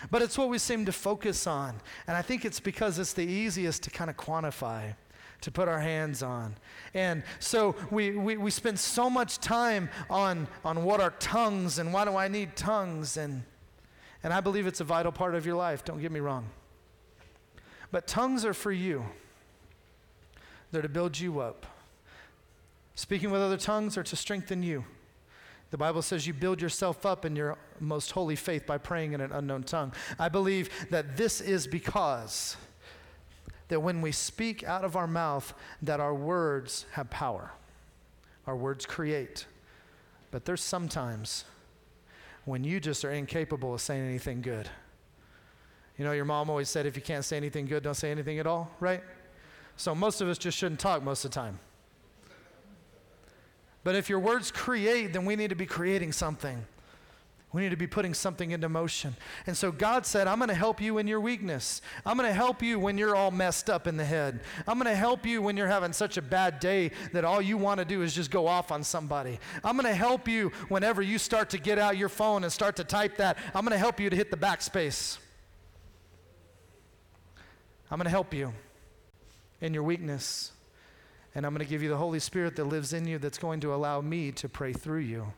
But 0.10 0.22
it's 0.22 0.38
what 0.38 0.48
we 0.48 0.58
seem 0.58 0.86
to 0.86 0.94
focus 0.94 1.48
on. 1.48 1.76
And 2.08 2.16
I 2.16 2.22
think 2.22 2.46
it's 2.46 2.62
because 2.62 2.98
it's 2.98 3.14
the 3.14 3.26
easiest 3.26 3.84
to 3.84 3.90
kind 3.90 4.10
of 4.10 4.16
quantify, 4.16 4.96
to 5.42 5.52
put 5.52 5.68
our 5.68 5.82
hands 5.82 6.24
on. 6.24 6.56
And 6.94 7.24
so 7.40 7.76
we, 7.92 8.12
we, 8.12 8.38
we 8.38 8.52
spend 8.52 8.80
so 8.80 9.10
much 9.10 9.40
time 9.40 9.90
on, 10.10 10.48
on 10.64 10.86
what 10.86 11.02
are 11.02 11.12
tongues 11.20 11.78
and 11.78 11.92
why 11.92 12.06
do 12.06 12.16
I 12.16 12.30
need 12.30 12.56
tongues 12.56 13.18
and 13.18 13.44
and 14.24 14.34
I 14.34 14.42
believe 14.42 14.68
it's 14.68 14.82
a 14.82 14.84
vital 14.84 15.12
part 15.12 15.36
of 15.36 15.46
your 15.46 15.56
life, 15.56 15.86
don't 15.86 16.02
get 16.02 16.12
me 16.12 16.20
wrong. 16.20 16.46
But 17.92 18.08
tongues 18.08 18.46
are 18.46 18.54
for 18.54 18.72
you, 18.72 19.06
they're 20.72 20.82
to 20.82 20.90
build 20.90 21.20
you 21.20 21.40
up. 21.40 21.66
Speaking 22.96 23.30
with 23.30 23.42
other 23.42 23.58
tongues 23.58 23.98
are 23.98 24.04
to 24.04 24.16
strengthen 24.16 24.64
you. 24.64 24.84
The 25.70 25.78
Bible 25.78 26.02
says 26.02 26.26
you 26.26 26.34
build 26.34 26.62
yourself 26.62 27.06
up 27.06 27.26
in 27.26 27.36
your 27.36 27.58
most 27.80 28.12
holy 28.12 28.36
faith 28.36 28.66
by 28.66 28.78
praying 28.78 29.14
in 29.14 29.22
an 29.22 29.32
unknown 29.32 29.64
tongue. 29.64 29.94
I 30.18 30.30
believe 30.30 30.70
that 30.90 31.18
this 31.18 31.42
is 31.42 31.68
because 31.68 32.56
that 33.68 33.82
when 33.82 34.02
we 34.02 34.12
speak 34.12 34.64
out 34.64 34.86
of 34.86 34.96
our 34.96 35.08
mouth 35.08 35.54
that 35.82 36.00
our 36.00 36.14
words 36.14 36.86
have 36.92 37.10
power. 37.10 37.52
Our 38.46 38.56
words 38.56 38.86
create. 38.86 39.46
But 40.32 40.46
there's 40.46 40.64
sometimes 40.64 41.44
when 42.48 42.64
you 42.64 42.80
just 42.80 43.04
are 43.04 43.12
incapable 43.12 43.74
of 43.74 43.82
saying 43.82 44.08
anything 44.08 44.42
good. 44.42 44.70
You 45.98 46.06
know, 46.06 46.14
your 46.14 46.24
mom 46.24 46.50
always 46.50 46.70
said 46.70 46.86
if 46.86 46.96
you 46.96 47.02
can't 47.02 47.26
say 47.26 47.36
anything 47.36 47.66
good, 47.66 47.84
don't 47.84 47.94
say 47.94 48.10
anything 48.10 48.40
at 48.40 48.48
all, 48.48 48.72
right? 48.80 49.04
So 49.76 49.94
most 49.94 50.22
of 50.22 50.30
us 50.30 50.38
just 50.38 50.58
shouldn't 50.58 50.80
talk 50.80 51.04
most 51.04 51.26
of 51.26 51.32
the 51.32 51.36
time. 51.36 51.60
But 53.84 53.96
if 53.96 54.10
your 54.10 54.20
words 54.20 54.50
create, 54.50 55.12
then 55.12 55.26
we 55.26 55.36
need 55.36 55.50
to 55.50 55.58
be 55.58 55.66
creating 55.66 56.14
something. 56.14 56.66
We 57.54 57.62
need 57.62 57.70
to 57.70 57.78
be 57.78 57.88
putting 57.88 58.14
something 58.14 58.52
into 58.52 58.68
motion. 58.68 59.16
And 59.46 59.56
so 59.56 59.72
God 59.72 60.06
said, 60.06 60.28
I'm 60.28 60.38
going 60.38 60.50
to 60.50 60.56
help 60.56 60.82
you 60.82 60.98
in 60.98 61.08
your 61.08 61.22
weakness. 61.22 61.82
I'm 62.06 62.18
going 62.18 62.30
to 62.30 62.36
help 62.36 62.62
you 62.62 62.78
when 62.78 62.98
you're 62.98 63.16
all 63.16 63.32
messed 63.32 63.70
up 63.70 63.88
in 63.88 63.96
the 63.96 64.04
head. 64.04 64.42
I'm 64.68 64.78
going 64.78 64.92
to 64.92 64.96
help 64.96 65.26
you 65.26 65.42
when 65.42 65.56
you're 65.56 65.68
having 65.68 65.94
such 65.94 66.18
a 66.18 66.22
bad 66.22 66.60
day 66.60 66.92
that 67.14 67.24
all 67.24 67.42
you 67.42 67.58
want 67.58 67.80
to 67.80 67.86
do 67.86 68.02
is 68.02 68.14
just 68.14 68.32
go 68.32 68.48
off 68.48 68.70
on 68.70 68.84
somebody. 68.84 69.40
I'm 69.64 69.78
going 69.78 69.88
to 69.88 69.96
help 69.96 70.28
you 70.28 70.52
whenever 70.68 71.02
you 71.02 71.18
start 71.18 71.50
to 71.52 71.58
get 71.58 71.80
out 71.80 71.96
your 71.96 72.10
phone 72.10 72.44
and 72.44 72.52
start 72.52 72.76
to 72.78 72.84
type 72.84 73.16
that. 73.18 73.38
I'm 73.56 73.64
going 73.64 73.72
to 73.72 73.78
help 73.78 74.02
you 74.02 74.10
to 74.10 74.16
hit 74.16 74.30
the 74.30 74.38
backspace. 74.38 75.18
I'm 77.90 77.98
going 77.98 78.06
to 78.06 78.12
help 78.12 78.34
you 78.34 78.54
in 79.62 79.74
your 79.74 79.84
weakness. 79.84 80.52
And 81.34 81.46
I'm 81.46 81.54
going 81.54 81.66
to 81.66 81.70
give 81.70 81.82
you 81.82 81.90
the 81.90 81.98
Holy 81.98 82.20
Spirit 82.20 82.58
that 82.58 82.66
lives 82.66 82.92
in 82.92 83.08
you 83.08 83.20
that's 83.20 83.38
going 83.38 83.62
to 83.62 83.74
allow 83.74 84.02
me 84.02 84.34
to 84.34 84.50
pray 84.50 84.74
through 84.74 85.00
you 85.00 85.32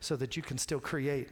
so 0.00 0.16
that 0.16 0.38
you 0.38 0.42
can 0.42 0.56
still 0.56 0.80
create. 0.80 1.28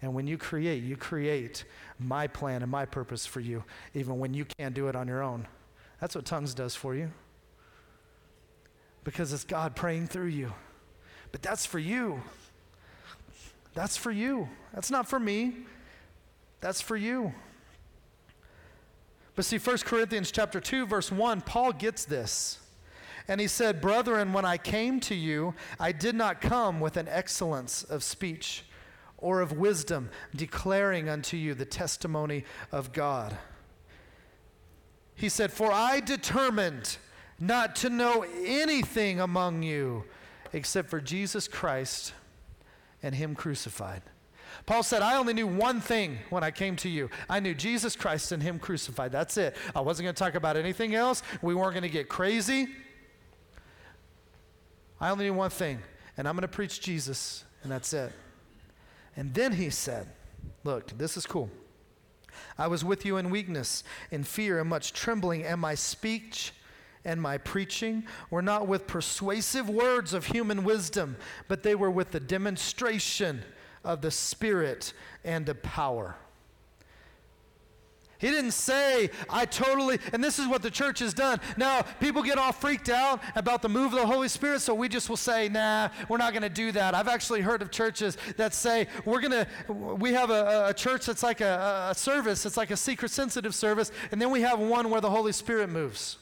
And 0.00 0.14
when 0.14 0.26
you 0.26 0.38
create, 0.38 0.84
you 0.84 0.96
create 0.96 1.64
my 1.98 2.26
plan 2.26 2.62
and 2.62 2.70
my 2.70 2.84
purpose 2.84 3.26
for 3.26 3.40
you, 3.40 3.64
even 3.94 4.18
when 4.18 4.32
you 4.32 4.44
can't 4.44 4.74
do 4.74 4.88
it 4.88 4.94
on 4.94 5.08
your 5.08 5.22
own. 5.22 5.48
That's 6.00 6.14
what 6.14 6.24
tongues 6.24 6.54
does 6.54 6.76
for 6.76 6.94
you. 6.94 7.10
Because 9.02 9.32
it's 9.32 9.44
God 9.44 9.74
praying 9.74 10.06
through 10.06 10.26
you. 10.26 10.52
But 11.32 11.42
that's 11.42 11.66
for 11.66 11.78
you. 11.78 12.22
That's 13.74 13.96
for 13.96 14.12
you. 14.12 14.48
That's 14.72 14.90
not 14.90 15.08
for 15.08 15.18
me. 15.18 15.66
That's 16.60 16.80
for 16.80 16.96
you. 16.96 17.34
But 19.34 19.44
see 19.44 19.58
1 19.58 19.78
Corinthians 19.78 20.30
chapter 20.30 20.60
2 20.60 20.86
verse 20.86 21.12
1, 21.12 21.42
Paul 21.42 21.72
gets 21.72 22.04
this. 22.04 22.58
And 23.28 23.40
he 23.40 23.46
said, 23.46 23.80
"Brethren, 23.80 24.32
when 24.32 24.44
I 24.44 24.56
came 24.56 25.00
to 25.00 25.14
you, 25.14 25.54
I 25.78 25.92
did 25.92 26.14
not 26.14 26.40
come 26.40 26.80
with 26.80 26.96
an 26.96 27.08
excellence 27.08 27.84
of 27.84 28.02
speech 28.02 28.64
or 29.18 29.40
of 29.40 29.52
wisdom, 29.52 30.10
declaring 30.34 31.08
unto 31.08 31.36
you 31.36 31.54
the 31.54 31.64
testimony 31.64 32.44
of 32.72 32.92
God. 32.92 33.36
He 35.14 35.28
said, 35.28 35.52
For 35.52 35.72
I 35.72 36.00
determined 36.00 36.96
not 37.40 37.76
to 37.76 37.90
know 37.90 38.24
anything 38.44 39.20
among 39.20 39.62
you 39.62 40.04
except 40.52 40.88
for 40.88 41.00
Jesus 41.00 41.48
Christ 41.48 42.14
and 43.02 43.14
Him 43.14 43.34
crucified. 43.34 44.02
Paul 44.66 44.82
said, 44.82 45.02
I 45.02 45.16
only 45.16 45.34
knew 45.34 45.46
one 45.46 45.80
thing 45.80 46.18
when 46.30 46.42
I 46.42 46.50
came 46.50 46.76
to 46.76 46.88
you. 46.88 47.10
I 47.28 47.40
knew 47.40 47.54
Jesus 47.54 47.96
Christ 47.96 48.32
and 48.32 48.42
Him 48.42 48.58
crucified. 48.58 49.12
That's 49.12 49.36
it. 49.36 49.56
I 49.74 49.80
wasn't 49.80 50.04
going 50.04 50.14
to 50.14 50.18
talk 50.18 50.34
about 50.34 50.56
anything 50.56 50.94
else. 50.94 51.22
We 51.42 51.54
weren't 51.54 51.72
going 51.72 51.82
to 51.82 51.88
get 51.88 52.08
crazy. 52.08 52.68
I 55.00 55.10
only 55.10 55.26
knew 55.26 55.34
one 55.34 55.50
thing, 55.50 55.78
and 56.16 56.26
I'm 56.26 56.34
going 56.34 56.42
to 56.42 56.48
preach 56.48 56.80
Jesus, 56.80 57.44
and 57.62 57.70
that's 57.70 57.92
it. 57.92 58.12
And 59.18 59.34
then 59.34 59.52
he 59.52 59.68
said, 59.68 60.06
Look, 60.62 60.96
this 60.96 61.16
is 61.16 61.26
cool. 61.26 61.50
I 62.56 62.68
was 62.68 62.84
with 62.84 63.04
you 63.04 63.16
in 63.16 63.30
weakness, 63.30 63.82
in 64.12 64.22
fear, 64.22 64.60
and 64.60 64.70
much 64.70 64.92
trembling, 64.92 65.42
and 65.42 65.60
my 65.60 65.74
speech 65.74 66.52
and 67.04 67.20
my 67.20 67.36
preaching 67.36 68.04
were 68.30 68.42
not 68.42 68.68
with 68.68 68.86
persuasive 68.86 69.68
words 69.68 70.14
of 70.14 70.26
human 70.26 70.62
wisdom, 70.62 71.16
but 71.48 71.64
they 71.64 71.74
were 71.74 71.90
with 71.90 72.12
the 72.12 72.20
demonstration 72.20 73.42
of 73.82 74.02
the 74.02 74.12
Spirit 74.12 74.92
and 75.24 75.48
of 75.48 75.64
power 75.64 76.14
he 78.18 78.30
didn't 78.30 78.50
say, 78.50 79.10
I 79.30 79.44
totally, 79.44 80.00
and 80.12 80.22
this 80.22 80.40
is 80.40 80.48
what 80.48 80.60
the 80.60 80.70
church 80.70 80.98
has 80.98 81.14
done. 81.14 81.40
Now, 81.56 81.82
people 82.00 82.22
get 82.22 82.36
all 82.36 82.50
freaked 82.50 82.88
out 82.88 83.20
about 83.36 83.62
the 83.62 83.68
move 83.68 83.92
of 83.92 84.00
the 84.00 84.06
Holy 84.06 84.26
Spirit, 84.26 84.60
so 84.60 84.74
we 84.74 84.88
just 84.88 85.08
will 85.08 85.16
say, 85.16 85.48
nah, 85.48 85.88
we're 86.08 86.16
not 86.16 86.32
going 86.32 86.42
to 86.42 86.48
do 86.48 86.72
that. 86.72 86.96
I've 86.96 87.06
actually 87.06 87.42
heard 87.42 87.62
of 87.62 87.70
churches 87.70 88.18
that 88.36 88.54
say, 88.54 88.88
we're 89.04 89.20
going 89.20 89.46
to, 89.46 89.72
we 89.72 90.12
have 90.14 90.30
a, 90.30 90.66
a, 90.70 90.74
church 90.74 91.06
that's 91.06 91.22
like 91.22 91.40
a, 91.40 91.90
a 91.92 91.94
service, 91.94 92.44
it's 92.44 92.56
like 92.56 92.72
a 92.72 92.76
secret 92.76 93.12
sensitive 93.12 93.54
service, 93.54 93.92
and 94.10 94.20
then 94.20 94.30
we 94.30 94.40
have 94.40 94.58
one 94.58 94.90
where 94.90 95.00
the 95.00 95.10
Holy 95.10 95.32
Spirit 95.32 95.70
moves. 95.70 96.18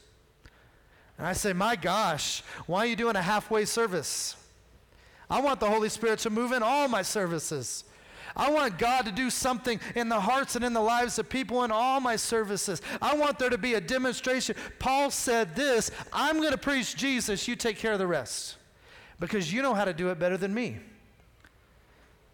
And 1.17 1.25
I 1.25 1.33
say, 1.33 1.51
my 1.51 1.75
gosh, 1.75 2.43
why 2.67 2.79
are 2.79 2.85
you 2.85 2.95
doing 2.95 3.15
a 3.15 3.21
halfway 3.23 3.65
service? 3.65 4.35
I 5.31 5.41
want 5.41 5.59
the 5.59 5.69
Holy 5.69 5.89
Spirit 5.89 6.19
to 6.19 6.29
move 6.29 6.51
in 6.51 6.61
all 6.61 6.87
my 6.87 7.01
services. 7.01 7.83
I 8.35 8.49
want 8.51 8.77
God 8.77 9.05
to 9.05 9.11
do 9.11 9.29
something 9.29 9.79
in 9.95 10.09
the 10.09 10.19
hearts 10.19 10.55
and 10.55 10.63
in 10.63 10.73
the 10.73 10.81
lives 10.81 11.17
of 11.19 11.29
people 11.29 11.63
in 11.63 11.71
all 11.71 11.99
my 11.99 12.15
services. 12.15 12.81
I 13.01 13.15
want 13.15 13.39
there 13.39 13.49
to 13.49 13.57
be 13.57 13.75
a 13.75 13.81
demonstration. 13.81 14.55
Paul 14.79 15.11
said 15.11 15.55
this 15.55 15.91
I'm 16.11 16.37
going 16.37 16.51
to 16.51 16.57
preach 16.57 16.95
Jesus, 16.95 17.47
you 17.47 17.55
take 17.55 17.77
care 17.77 17.93
of 17.93 17.99
the 17.99 18.07
rest 18.07 18.57
because 19.19 19.51
you 19.51 19.61
know 19.61 19.73
how 19.73 19.85
to 19.85 19.93
do 19.93 20.09
it 20.09 20.19
better 20.19 20.37
than 20.37 20.53
me. 20.53 20.77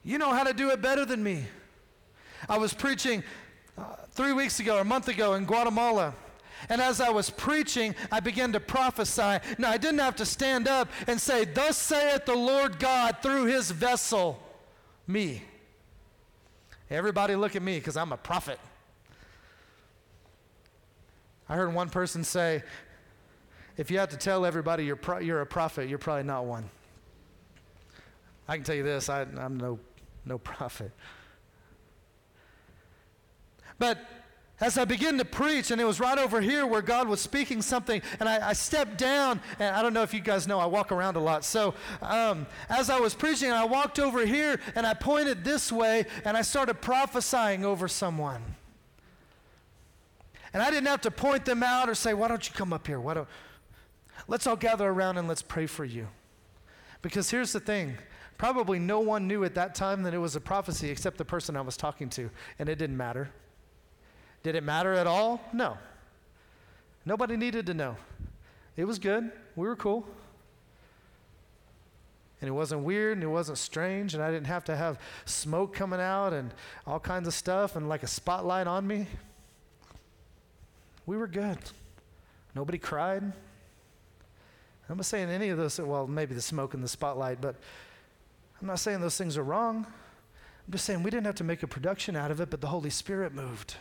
You 0.04 0.18
know 0.18 0.32
how 0.32 0.44
to 0.44 0.54
do 0.54 0.70
it 0.72 0.82
better 0.82 1.06
than 1.06 1.24
me. 1.24 1.46
I 2.50 2.58
was 2.58 2.74
preaching 2.74 3.24
uh, 3.78 3.84
three 4.12 4.34
weeks 4.34 4.60
ago, 4.60 4.78
or 4.78 4.82
a 4.82 4.86
month 4.86 5.08
ago 5.08 5.34
in 5.36 5.46
Guatemala, 5.46 6.14
And 6.70 6.82
as 6.82 7.02
I 7.02 7.10
was 7.10 7.30
preaching, 7.30 7.96
I 8.12 8.20
began 8.20 8.52
to 8.54 8.60
prophesy. 8.60 9.40
Now, 9.58 9.70
I 9.70 9.78
didn't 9.78 10.00
have 10.00 10.16
to 10.18 10.26
stand 10.26 10.68
up 10.68 10.90
and 11.08 11.20
say, 11.20 11.46
Thus 11.46 11.78
saith 11.78 12.26
the 12.26 12.36
Lord 12.36 12.80
God 12.80 13.18
through 13.22 13.46
his 13.46 13.72
vessel, 13.72 14.42
me. 15.08 15.44
Everybody 16.94 17.36
look 17.36 17.56
at 17.56 17.64
me 17.64 17.80
because 17.80 17.98
I'm 17.98 18.12
a 18.12 18.18
prophet. 18.18 18.60
I 21.50 21.56
heard 21.56 21.74
one 21.74 21.90
person 21.90 22.24
say, 22.24 22.62
if 23.78 23.90
you 23.90 23.98
have 23.98 24.10
to 24.10 24.18
tell 24.18 24.46
everybody 24.46 24.86
you're, 24.86 24.96
pro- 24.96 25.18
you're 25.18 25.42
a 25.42 25.46
prophet, 25.46 25.90
you're 25.90 25.98
probably 25.98 26.24
not 26.24 26.46
one. 26.46 26.70
I 28.48 28.58
can 28.58 28.64
tell 28.64 28.76
you 28.76 28.84
this 28.84 29.10
I, 29.10 29.22
am 29.22 29.58
no, 29.58 29.80
no 30.24 30.38
prophet. 30.38 30.92
But 33.80 33.98
as 34.64 34.78
I 34.78 34.86
began 34.86 35.18
to 35.18 35.26
preach, 35.26 35.72
and 35.72 35.82
it 35.82 35.84
was 35.84 36.00
right 36.00 36.18
over 36.18 36.40
here 36.40 36.66
where 36.66 36.82
God 36.82 37.10
was 37.10 37.20
speaking 37.20 37.62
something, 37.62 38.02
and 38.22 38.30
I, 38.30 38.52
I 38.52 38.54
stepped 38.54 38.98
down, 38.98 39.42
and 39.60 39.76
I 39.76 39.82
don't 39.82 39.94
know 39.94 40.04
if 40.04 40.14
you 40.14 40.22
guys 40.22 40.48
know, 40.48 40.58
I 40.58 40.66
walk 40.68 40.94
around 40.94 41.18
a 41.18 41.20
lot. 41.20 41.44
So 41.44 41.74
um, 42.02 42.48
as 42.70 42.90
I 42.90 42.98
was 42.98 43.14
preaching, 43.14 43.52
I 43.52 43.66
walked 43.66 44.00
over 44.00 44.26
here, 44.26 44.62
and 44.74 44.88
I 44.88 44.94
pointed 44.94 45.44
this 45.44 45.70
way, 45.70 46.06
and 46.24 46.38
I 46.38 46.44
started 46.44 46.76
prophesying 46.76 47.66
over 47.66 47.90
someone. 47.90 48.42
And 50.54 50.64
I 50.64 50.70
didn't 50.70 50.88
have 50.88 51.02
to 51.02 51.12
point 51.12 51.44
them 51.44 51.62
out 51.62 51.90
or 51.90 51.96
say, 51.96 52.14
why 52.14 52.30
don't 52.30 52.48
you 52.48 52.56
come 52.56 52.72
up 52.72 52.88
here? 52.88 53.02
Why 53.02 53.16
don't... 53.16 53.28
Let's 54.30 54.48
all 54.48 54.56
gather 54.56 54.88
around 54.88 55.18
and 55.18 55.28
let's 55.28 55.42
pray 55.42 55.66
for 55.66 55.84
you. 55.84 56.08
Because 57.02 57.30
here's 57.30 57.52
the 57.52 57.60
thing 57.60 57.98
probably 58.38 58.80
no 58.80 59.02
one 59.02 59.28
knew 59.28 59.44
at 59.44 59.56
that 59.56 59.76
time 59.76 60.04
that 60.04 60.14
it 60.14 60.20
was 60.20 60.38
a 60.38 60.42
prophecy 60.42 60.90
except 60.90 61.18
the 61.18 61.26
person 61.26 61.58
I 61.58 61.62
was 61.62 61.76
talking 61.76 62.10
to, 62.12 62.30
and 62.60 62.70
it 62.70 62.78
didn't 62.78 62.96
matter. 62.96 63.30
Did 64.44 64.56
it 64.56 64.64
matter 64.64 64.94
at 64.94 65.08
all? 65.08 65.42
No. 65.54 65.78
Nobody 67.06 67.38
needed 67.38 67.66
to 67.68 67.74
know. 67.74 67.96
It 68.76 68.86
was 68.86 69.00
good. 69.00 69.32
We 69.56 69.68
were 69.68 69.76
cool. 69.76 70.06
And 72.42 72.50
it 72.50 72.52
wasn't 72.52 72.84
weird 72.84 73.18
and 73.18 73.24
it 73.24 73.28
wasn't 73.28 73.58
strange, 73.58 74.14
and 74.14 74.22
I 74.22 74.30
didn't 74.30 74.48
have 74.48 74.66
to 74.66 74.76
have 74.76 75.00
smoke 75.24 75.74
coming 75.74 76.02
out 76.02 76.34
and 76.34 76.54
all 76.86 77.00
kinds 77.00 77.28
of 77.28 77.34
stuff 77.34 77.78
and 77.78 77.88
like 77.88 78.04
a 78.04 78.08
spotlight 78.08 78.68
on 78.68 78.86
me. 78.86 79.08
We 81.06 81.16
were 81.16 81.28
good. 81.28 81.58
Nobody 82.54 82.78
cried. 82.78 83.24
I'm 84.90 84.98
not 84.98 85.06
saying 85.06 85.30
any 85.30 85.50
of 85.50 85.58
those, 85.58 85.80
well, 85.80 86.06
maybe 86.06 86.36
the 86.36 86.42
smoke 86.42 86.74
and 86.74 86.84
the 86.84 86.90
spotlight, 86.90 87.40
but 87.40 87.56
I'm 88.62 88.68
not 88.68 88.80
saying 88.80 89.00
those 89.00 89.18
things 89.18 89.38
are 89.38 89.44
wrong. 89.44 89.86
I'm 90.68 90.72
just 90.72 90.86
saying 90.86 91.02
we 91.02 91.12
didn't 91.12 91.26
have 91.26 91.36
to 91.36 91.44
make 91.44 91.64
a 91.64 91.68
production 91.68 92.16
out 92.16 92.32
of 92.32 92.42
it, 92.42 92.50
but 92.50 92.62
the 92.62 92.68
Holy 92.68 92.90
Spirit 92.90 93.34
moved. 93.34 93.76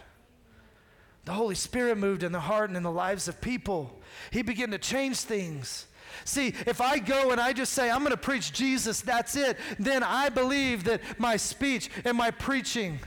The 1.25 1.33
Holy 1.33 1.55
Spirit 1.55 1.99
moved 1.99 2.23
in 2.23 2.33
the 2.33 2.41
heart 2.41 2.71
and 2.71 2.77
in 2.77 2.83
the 2.83 2.91
lives 2.91 3.29
of 3.29 3.41
people. 3.41 4.01
He 4.31 4.43
began 4.43 4.71
to 4.73 4.79
change 4.79 5.19
things. 5.19 5.87
See, 6.25 6.49
if 6.67 6.81
I 6.81 6.99
go 6.99 7.31
and 7.31 7.41
I 7.41 7.53
just 7.53 7.73
say, 7.73 7.91
I'm 7.91 8.01
going 8.01 8.11
to 8.11 8.17
preach 8.17 8.53
Jesus, 8.53 9.01
that's 9.01 9.37
it, 9.37 9.57
then 9.79 10.03
I 10.03 10.29
believe 10.29 10.85
that 10.85 11.01
my 11.19 11.37
speech 11.37 11.91
and 12.05 12.17
my 12.17 12.31
preaching 12.31 12.99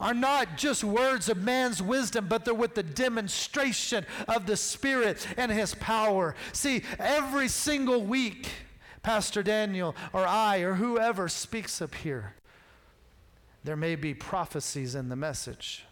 are 0.00 0.14
not 0.14 0.56
just 0.56 0.82
words 0.82 1.28
of 1.28 1.38
man's 1.38 1.80
wisdom, 1.80 2.26
but 2.28 2.44
they're 2.44 2.54
with 2.54 2.74
the 2.74 2.82
demonstration 2.82 4.04
of 4.26 4.46
the 4.46 4.56
Spirit 4.56 5.26
and 5.36 5.52
His 5.52 5.74
power. 5.76 6.34
See, 6.52 6.82
every 6.98 7.48
single 7.48 8.02
week, 8.02 8.48
Pastor 9.02 9.42
Daniel 9.42 9.94
or 10.12 10.26
I 10.26 10.58
or 10.58 10.74
whoever 10.74 11.28
speaks 11.28 11.80
up 11.80 11.94
here, 11.94 12.34
there 13.62 13.76
may 13.76 13.94
be 13.94 14.12
prophecies 14.12 14.96
in 14.96 15.08
the 15.08 15.16
message. 15.16 15.84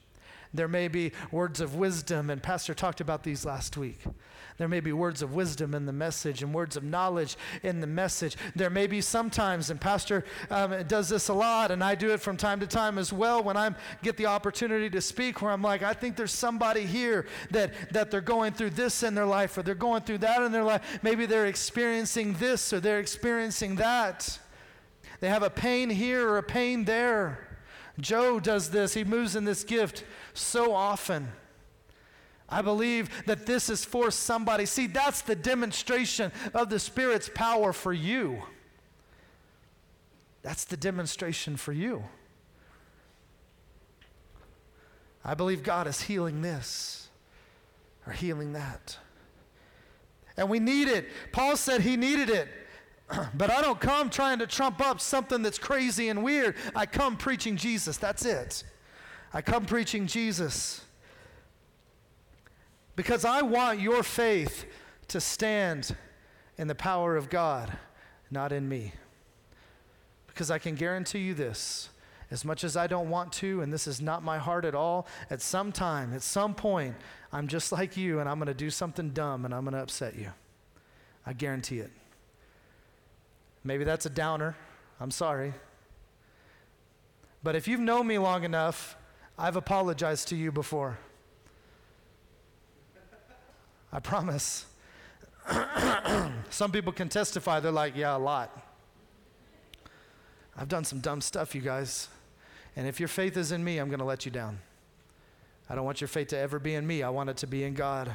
There 0.53 0.69
may 0.69 0.89
be 0.89 1.13
words 1.31 1.61
of 1.61 1.77
wisdom, 1.77 2.29
and 2.31 2.43
Pastor 2.43 2.75
talked 2.75 3.01
about 3.01 3.23
these 3.23 3.45
last 3.45 3.77
week. 3.77 4.03
There 4.59 4.69
may 4.69 4.81
be 4.81 4.93
words 4.93 5.23
of 5.23 5.33
wisdom 5.33 5.75
in 5.75 5.87
the 5.87 5.93
message 5.93 6.43
and 6.43 6.53
words 6.53 6.77
of 6.77 6.85
knowledge 6.85 7.39
in 7.63 7.81
the 7.81 7.87
message. 7.87 8.37
There 8.55 8.69
may 8.69 8.87
be 8.87 9.01
sometimes, 9.01 9.71
and 9.71 9.81
Pastor 9.81 10.25
um, 10.51 10.83
does 10.87 11.09
this 11.09 11.29
a 11.29 11.33
lot, 11.33 11.71
and 11.71 11.83
I 11.83 11.95
do 11.95 12.13
it 12.13 12.21
from 12.21 12.37
time 12.37 12.61
to 12.61 12.67
time 12.67 12.99
as 12.99 13.11
well 13.11 13.43
when 13.43 13.57
I 13.57 13.71
get 14.03 14.19
the 14.19 14.27
opportunity 14.27 14.91
to 14.91 15.01
speak, 15.01 15.41
where 15.41 15.53
I'm 15.53 15.63
like, 15.63 15.83
I 15.83 15.95
think 15.95 16.17
there's 16.17 16.33
somebody 16.33 16.85
here 16.85 17.27
that, 17.53 17.73
that 17.93 18.11
they're 18.11 18.21
going 18.21 18.53
through 18.53 18.71
this 18.71 19.03
in 19.03 19.15
their 19.15 19.25
life, 19.25 19.57
or 19.57 19.63
they're 19.63 19.75
going 19.75 20.03
through 20.03 20.19
that 20.19 20.43
in 20.43 20.53
their 20.53 20.65
life. 20.65 21.01
Maybe 21.03 21.25
they're 21.27 21.47
experiencing 21.47 22.35
this, 22.35 22.73
or 22.73 22.81
they're 22.81 23.01
experiencing 23.01 23.77
that. 23.77 24.39
They 25.21 25.29
have 25.29 25.43
a 25.43 25.49
pain 25.49 25.89
here 25.89 26.29
or 26.29 26.37
a 26.37 26.43
pain 26.43 26.85
there. 26.85 27.47
Joe 27.99 28.41
does 28.41 28.71
this, 28.71 28.95
he 28.95 29.05
moves 29.05 29.37
in 29.37 29.45
this 29.45 29.65
gift 29.65 30.05
so 30.41 30.75
often. 30.75 31.29
I 32.49 32.63
believe 32.63 33.11
that 33.27 33.47
this 33.47 33.69
is 33.69 33.85
for 33.85 34.11
somebody. 34.11 34.67
See, 34.67 34.87
that's 34.87 35.23
the 35.23 35.37
demonstration 35.37 36.33
of 36.53 36.69
the 36.69 36.79
Spirit's 36.79 37.31
power 37.33 37.73
for 37.73 37.93
you. 37.93 38.43
That's 40.43 40.65
the 40.65 40.77
demonstration 40.77 41.57
for 41.57 41.73
you. 41.73 42.03
I 45.25 45.35
believe 45.35 45.63
God 45.63 45.87
is 45.87 46.01
healing 46.01 46.43
this 46.43 47.09
or 48.07 48.13
healing 48.13 48.55
that. 48.55 48.97
And 50.37 50.49
we 50.49 50.59
need 50.59 50.89
it. 50.89 51.07
Paul 51.33 51.57
said 51.57 51.83
he 51.83 51.97
needed 51.97 52.31
it. 52.31 52.49
but 53.35 53.51
I 53.51 53.61
don't 53.61 53.81
come 53.81 54.11
trying 54.11 54.39
to 54.39 54.47
trump 54.47 54.81
up 54.81 55.01
something 55.01 55.43
that's 55.43 55.59
crazy 55.59 56.09
and 56.09 56.23
weird. 56.25 56.57
I 56.75 56.87
come 56.87 57.17
preaching 57.17 57.57
Jesus. 57.57 57.97
That's 57.97 58.25
it. 58.25 58.65
I 59.33 59.43
come 59.43 59.65
preaching 59.65 60.07
Jesus. 60.07 60.83
Because 62.97 63.25
I 63.25 63.43
want 63.43 63.81
your 63.81 64.03
faith 64.03 64.67
to 65.09 65.21
stand 65.21 65.97
in 66.59 66.69
the 66.69 66.75
power 66.75 67.17
of 67.17 67.31
God, 67.31 67.73
not 68.31 68.53
in 68.53 68.69
me. 68.69 68.93
Because 70.27 70.51
I 70.51 70.59
can 70.59 70.75
guarantee 70.75 71.21
you 71.21 71.35
this 71.35 71.89
as 72.31 72.45
much 72.45 72.63
as 72.63 72.77
I 72.77 72.87
don't 72.87 73.11
want 73.11 73.33
to, 73.35 73.61
and 73.61 73.73
this 73.73 73.87
is 73.87 74.01
not 74.01 74.23
my 74.23 74.39
heart 74.39 74.65
at 74.65 74.75
all, 74.75 75.07
at 75.31 75.43
some 75.43 75.73
time, 75.73 76.15
at 76.15 76.23
some 76.23 76.55
point, 76.55 76.95
I'm 77.33 77.49
just 77.49 77.73
like 77.73 77.97
you 77.97 78.21
and 78.21 78.29
I'm 78.29 78.39
going 78.39 78.47
to 78.47 78.55
do 78.55 78.71
something 78.71 79.11
dumb 79.11 79.45
and 79.45 79.53
I'm 79.53 79.65
going 79.65 79.75
to 79.75 79.83
upset 79.83 80.17
you. 80.17 80.31
I 81.27 81.33
guarantee 81.33 81.81
it. 81.81 81.91
Maybe 83.65 83.85
that's 83.85 84.07
a 84.07 84.11
downer. 84.11 84.57
I'm 85.01 85.11
sorry. 85.11 85.55
But 87.43 87.57
if 87.57 87.67
you've 87.67 87.81
known 87.81 88.07
me 88.07 88.19
long 88.19 88.45
enough, 88.45 88.97
I've 89.41 89.57
apologized 89.57 90.29
to 90.29 90.37
you 90.37 90.53
before. 90.53 90.99
I 93.91 93.99
promise. 93.99 94.67
some 96.51 96.71
people 96.71 96.93
can 96.93 97.09
testify, 97.09 97.59
they're 97.59 97.73
like, 97.73 97.97
yeah, 97.97 98.15
a 98.15 98.19
lot. 98.19 98.55
I've 100.55 100.69
done 100.69 100.85
some 100.85 101.01
dumb 101.01 101.23
stuff, 101.23 101.55
you 101.55 101.63
guys. 101.63 102.09
And 102.77 102.87
if 102.87 103.01
your 103.01 103.09
faith 103.09 103.39
is 103.39 103.51
in 103.51 103.65
me, 103.65 103.79
I'm 103.79 103.89
going 103.89 104.01
to 104.01 104.05
let 104.05 104.27
you 104.27 104.31
down. 104.31 104.59
I 105.71 105.75
don't 105.75 105.87
want 105.87 106.03
your 106.03 106.09
faith 106.09 106.29
to 106.29 106.39
ever 106.39 106.59
be 106.59 106.75
in 106.75 106.87
me, 106.87 107.03
I 107.03 107.09
want 107.09 107.31
it 107.31 107.39
to 107.39 107.47
be 107.47 107.65
in 107.65 107.73
God. 107.73 108.15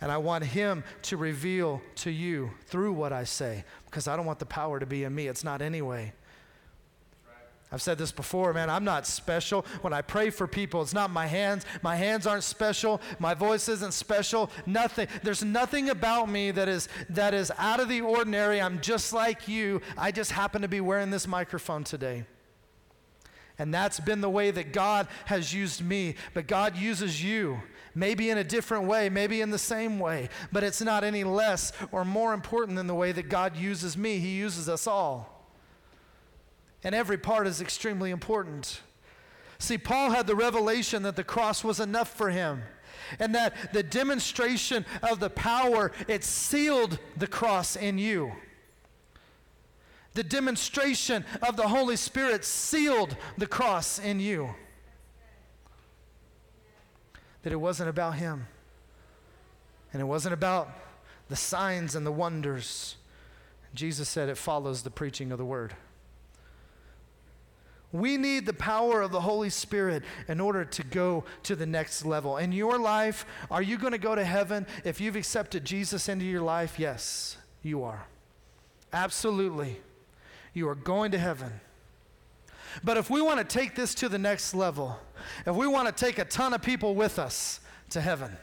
And 0.00 0.12
I 0.12 0.18
want 0.18 0.44
Him 0.44 0.84
to 1.02 1.16
reveal 1.16 1.82
to 1.96 2.12
you 2.12 2.50
through 2.66 2.92
what 2.92 3.12
I 3.12 3.24
say 3.24 3.64
because 3.86 4.06
I 4.06 4.14
don't 4.14 4.26
want 4.26 4.38
the 4.38 4.46
power 4.46 4.78
to 4.78 4.86
be 4.86 5.02
in 5.02 5.12
me. 5.12 5.26
It's 5.26 5.42
not 5.42 5.60
anyway. 5.60 6.12
I've 7.72 7.82
said 7.82 7.98
this 7.98 8.12
before, 8.12 8.52
man. 8.52 8.70
I'm 8.70 8.84
not 8.84 9.06
special. 9.06 9.66
When 9.80 9.92
I 9.92 10.00
pray 10.00 10.30
for 10.30 10.46
people, 10.46 10.82
it's 10.82 10.94
not 10.94 11.10
my 11.10 11.26
hands. 11.26 11.66
My 11.82 11.96
hands 11.96 12.26
aren't 12.26 12.44
special. 12.44 13.00
My 13.18 13.34
voice 13.34 13.68
isn't 13.68 13.92
special. 13.92 14.50
Nothing. 14.66 15.08
There's 15.24 15.42
nothing 15.42 15.90
about 15.90 16.30
me 16.30 16.52
that 16.52 16.68
is 16.68 16.88
that 17.10 17.34
is 17.34 17.50
out 17.58 17.80
of 17.80 17.88
the 17.88 18.02
ordinary. 18.02 18.60
I'm 18.60 18.80
just 18.80 19.12
like 19.12 19.48
you. 19.48 19.80
I 19.98 20.12
just 20.12 20.30
happen 20.30 20.62
to 20.62 20.68
be 20.68 20.80
wearing 20.80 21.10
this 21.10 21.26
microphone 21.26 21.82
today. 21.82 22.24
And 23.58 23.74
that's 23.74 23.98
been 23.98 24.20
the 24.20 24.30
way 24.30 24.52
that 24.52 24.72
God 24.72 25.08
has 25.24 25.52
used 25.52 25.84
me. 25.84 26.14
But 26.34 26.46
God 26.46 26.76
uses 26.76 27.22
you 27.24 27.60
maybe 27.96 28.30
in 28.30 28.38
a 28.38 28.44
different 28.44 28.84
way, 28.84 29.08
maybe 29.08 29.40
in 29.40 29.50
the 29.50 29.58
same 29.58 29.98
way, 29.98 30.28
but 30.52 30.62
it's 30.62 30.82
not 30.82 31.02
any 31.02 31.24
less 31.24 31.72
or 31.90 32.04
more 32.04 32.34
important 32.34 32.76
than 32.76 32.86
the 32.86 32.94
way 32.94 33.10
that 33.10 33.30
God 33.30 33.56
uses 33.56 33.96
me. 33.96 34.18
He 34.18 34.36
uses 34.36 34.68
us 34.68 34.86
all. 34.86 35.35
And 36.86 36.94
every 36.94 37.18
part 37.18 37.48
is 37.48 37.60
extremely 37.60 38.12
important. 38.12 38.80
See, 39.58 39.76
Paul 39.76 40.10
had 40.10 40.28
the 40.28 40.36
revelation 40.36 41.02
that 41.02 41.16
the 41.16 41.24
cross 41.24 41.64
was 41.64 41.80
enough 41.80 42.16
for 42.16 42.30
him. 42.30 42.62
And 43.18 43.34
that 43.34 43.72
the 43.72 43.82
demonstration 43.82 44.86
of 45.02 45.18
the 45.18 45.28
power, 45.28 45.90
it 46.06 46.22
sealed 46.22 47.00
the 47.16 47.26
cross 47.26 47.74
in 47.74 47.98
you. 47.98 48.34
The 50.14 50.22
demonstration 50.22 51.24
of 51.42 51.56
the 51.56 51.66
Holy 51.66 51.96
Spirit 51.96 52.44
sealed 52.44 53.16
the 53.36 53.48
cross 53.48 53.98
in 53.98 54.20
you 54.20 54.54
that 57.42 57.52
it 57.52 57.56
wasn't 57.56 57.88
about 57.88 58.14
him. 58.14 58.46
And 59.92 60.00
it 60.00 60.04
wasn't 60.04 60.34
about 60.34 60.70
the 61.28 61.36
signs 61.36 61.96
and 61.96 62.06
the 62.06 62.12
wonders. 62.12 62.94
Jesus 63.74 64.08
said 64.08 64.28
it 64.28 64.38
follows 64.38 64.82
the 64.82 64.90
preaching 64.90 65.32
of 65.32 65.38
the 65.38 65.44
word. 65.44 65.74
We 67.96 68.16
need 68.16 68.44
the 68.44 68.52
power 68.52 69.00
of 69.00 69.10
the 69.10 69.20
Holy 69.20 69.48
Spirit 69.48 70.02
in 70.28 70.40
order 70.40 70.64
to 70.64 70.82
go 70.84 71.24
to 71.44 71.56
the 71.56 71.66
next 71.66 72.04
level. 72.04 72.36
In 72.36 72.52
your 72.52 72.78
life, 72.78 73.24
are 73.50 73.62
you 73.62 73.78
going 73.78 73.92
to 73.92 73.98
go 73.98 74.14
to 74.14 74.24
heaven 74.24 74.66
if 74.84 75.00
you've 75.00 75.16
accepted 75.16 75.64
Jesus 75.64 76.08
into 76.08 76.24
your 76.24 76.42
life? 76.42 76.78
Yes, 76.78 77.38
you 77.62 77.82
are. 77.82 78.06
Absolutely. 78.92 79.80
You 80.52 80.68
are 80.68 80.74
going 80.74 81.10
to 81.12 81.18
heaven. 81.18 81.52
But 82.84 82.98
if 82.98 83.08
we 83.08 83.22
want 83.22 83.38
to 83.38 83.44
take 83.44 83.74
this 83.74 83.94
to 83.96 84.08
the 84.08 84.18
next 84.18 84.52
level, 84.52 84.98
if 85.46 85.56
we 85.56 85.66
want 85.66 85.88
to 85.88 86.04
take 86.04 86.18
a 86.18 86.24
ton 86.24 86.52
of 86.52 86.62
people 86.62 86.94
with 86.94 87.18
us 87.18 87.60
to 87.90 88.00
heaven, 88.00 88.36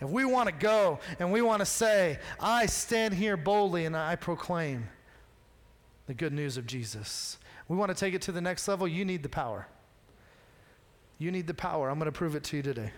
if 0.00 0.08
we 0.08 0.24
want 0.24 0.48
to 0.48 0.54
go 0.54 0.98
and 1.18 1.32
we 1.32 1.42
want 1.42 1.60
to 1.60 1.66
say, 1.66 2.18
I 2.38 2.66
stand 2.66 3.14
here 3.14 3.36
boldly 3.36 3.84
and 3.86 3.96
I 3.96 4.16
proclaim 4.16 4.88
the 6.06 6.14
good 6.14 6.32
news 6.32 6.56
of 6.56 6.66
Jesus, 6.66 7.38
we 7.70 7.76
want 7.76 7.88
to 7.88 7.94
take 7.94 8.14
it 8.14 8.22
to 8.22 8.32
the 8.32 8.40
next 8.40 8.66
level, 8.66 8.88
you 8.88 9.04
need 9.04 9.22
the 9.22 9.28
power. 9.28 9.68
You 11.18 11.30
need 11.30 11.46
the 11.46 11.54
power. 11.54 11.88
I'm 11.88 12.00
going 12.00 12.06
to 12.06 12.12
prove 12.12 12.34
it 12.34 12.42
to 12.44 12.56
you 12.56 12.64
today. 12.64 12.90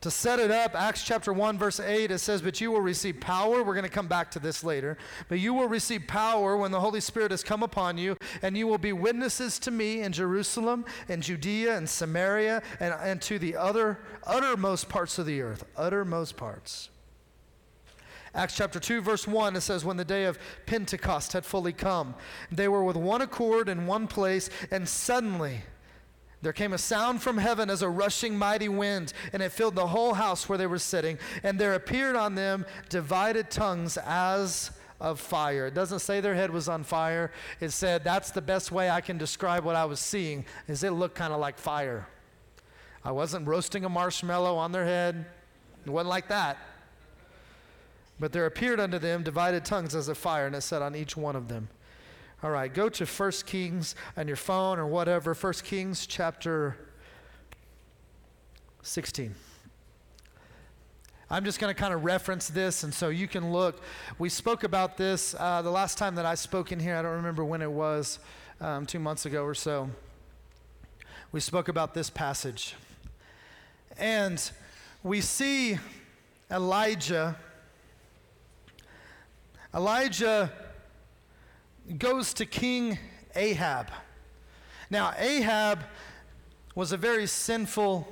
To 0.00 0.10
set 0.10 0.40
it 0.40 0.50
up, 0.50 0.74
Acts 0.74 1.04
chapter 1.04 1.32
1, 1.32 1.58
verse 1.58 1.78
8, 1.78 2.10
it 2.10 2.18
says, 2.18 2.42
But 2.42 2.60
you 2.60 2.72
will 2.72 2.80
receive 2.80 3.20
power. 3.20 3.62
We're 3.62 3.74
going 3.74 3.84
to 3.84 3.88
come 3.88 4.08
back 4.08 4.32
to 4.32 4.40
this 4.40 4.64
later. 4.64 4.98
But 5.28 5.38
you 5.38 5.54
will 5.54 5.68
receive 5.68 6.08
power 6.08 6.56
when 6.56 6.72
the 6.72 6.80
Holy 6.80 7.00
Spirit 7.00 7.30
has 7.30 7.44
come 7.44 7.62
upon 7.62 7.96
you, 7.98 8.16
and 8.42 8.56
you 8.56 8.66
will 8.66 8.78
be 8.78 8.92
witnesses 8.92 9.60
to 9.60 9.70
me 9.70 10.00
in 10.00 10.10
Jerusalem, 10.10 10.84
and 11.08 11.22
Judea, 11.22 11.76
and 11.76 11.88
Samaria, 11.88 12.64
and, 12.80 12.94
and 13.00 13.22
to 13.22 13.38
the 13.38 13.54
other, 13.54 14.00
uttermost 14.24 14.88
parts 14.88 15.20
of 15.20 15.26
the 15.26 15.40
earth. 15.40 15.62
Uttermost 15.76 16.36
parts. 16.36 16.88
Acts 18.34 18.54
chapter 18.56 18.78
2, 18.78 19.00
verse 19.00 19.26
1, 19.26 19.56
it 19.56 19.60
says, 19.60 19.84
When 19.84 19.96
the 19.96 20.04
day 20.04 20.24
of 20.24 20.38
Pentecost 20.66 21.32
had 21.32 21.44
fully 21.44 21.72
come, 21.72 22.14
they 22.52 22.68
were 22.68 22.84
with 22.84 22.96
one 22.96 23.22
accord 23.22 23.68
in 23.68 23.86
one 23.86 24.06
place, 24.06 24.50
and 24.70 24.88
suddenly, 24.88 25.62
there 26.42 26.52
came 26.52 26.72
a 26.72 26.78
sound 26.78 27.22
from 27.22 27.38
heaven 27.38 27.68
as 27.68 27.82
a 27.82 27.88
rushing 27.88 28.38
mighty 28.38 28.68
wind, 28.68 29.12
and 29.32 29.42
it 29.42 29.52
filled 29.52 29.74
the 29.74 29.88
whole 29.88 30.14
house 30.14 30.48
where 30.48 30.56
they 30.56 30.66
were 30.66 30.78
sitting. 30.78 31.18
And 31.42 31.58
there 31.58 31.74
appeared 31.74 32.16
on 32.16 32.34
them 32.34 32.64
divided 32.88 33.50
tongues 33.50 33.98
as 33.98 34.70
of 35.00 35.20
fire. 35.20 35.66
It 35.66 35.74
doesn't 35.74 35.98
say 35.98 36.20
their 36.20 36.34
head 36.34 36.50
was 36.50 36.68
on 36.68 36.84
fire. 36.84 37.32
It 37.60 37.70
said 37.70 38.04
that's 38.04 38.30
the 38.30 38.42
best 38.42 38.72
way 38.72 38.88
I 38.88 39.00
can 39.00 39.18
describe 39.18 39.64
what 39.64 39.76
I 39.76 39.84
was 39.84 40.00
seeing 40.00 40.44
is 40.68 40.84
it 40.84 40.92
looked 40.92 41.14
kind 41.14 41.32
of 41.32 41.40
like 41.40 41.58
fire. 41.58 42.06
I 43.04 43.12
wasn't 43.12 43.46
roasting 43.46 43.84
a 43.84 43.88
marshmallow 43.88 44.56
on 44.56 44.72
their 44.72 44.84
head. 44.84 45.26
It 45.84 45.90
wasn't 45.90 46.10
like 46.10 46.28
that. 46.28 46.58
But 48.20 48.32
there 48.32 48.44
appeared 48.44 48.78
unto 48.78 48.98
them 48.98 49.22
divided 49.22 49.64
tongues 49.64 49.94
as 49.94 50.08
a 50.08 50.14
fire, 50.14 50.46
and 50.46 50.54
it 50.54 50.60
set 50.60 50.82
on 50.82 50.94
each 50.94 51.16
one 51.16 51.34
of 51.34 51.48
them. 51.48 51.68
All 52.42 52.50
right, 52.50 52.72
go 52.72 52.90
to 52.90 53.06
1 53.06 53.32
Kings 53.46 53.94
on 54.16 54.28
your 54.28 54.36
phone 54.36 54.78
or 54.78 54.86
whatever. 54.86 55.32
1 55.32 55.52
Kings 55.64 56.06
chapter 56.06 56.76
16. 58.82 59.34
I'm 61.30 61.44
just 61.44 61.60
going 61.60 61.74
to 61.74 61.78
kind 61.80 61.94
of 61.94 62.04
reference 62.04 62.48
this, 62.48 62.82
and 62.82 62.92
so 62.92 63.08
you 63.08 63.26
can 63.26 63.52
look. 63.52 63.80
We 64.18 64.28
spoke 64.28 64.64
about 64.64 64.98
this 64.98 65.34
uh, 65.38 65.62
the 65.62 65.70
last 65.70 65.96
time 65.96 66.14
that 66.16 66.26
I 66.26 66.34
spoke 66.34 66.72
in 66.72 66.80
here. 66.80 66.96
I 66.96 67.02
don't 67.02 67.12
remember 67.12 67.44
when 67.44 67.62
it 67.62 67.70
was, 67.70 68.18
um, 68.60 68.84
two 68.84 68.98
months 68.98 69.26
ago 69.26 69.44
or 69.44 69.54
so. 69.54 69.88
We 71.32 71.40
spoke 71.40 71.68
about 71.68 71.94
this 71.94 72.10
passage. 72.10 72.74
And 73.96 74.42
we 75.02 75.20
see 75.20 75.78
Elijah. 76.50 77.36
Elijah 79.74 80.52
goes 81.98 82.34
to 82.34 82.46
King 82.46 82.98
Ahab. 83.34 83.90
Now, 84.90 85.14
Ahab 85.16 85.80
was 86.74 86.92
a 86.92 86.96
very 86.96 87.26
sinful 87.26 88.06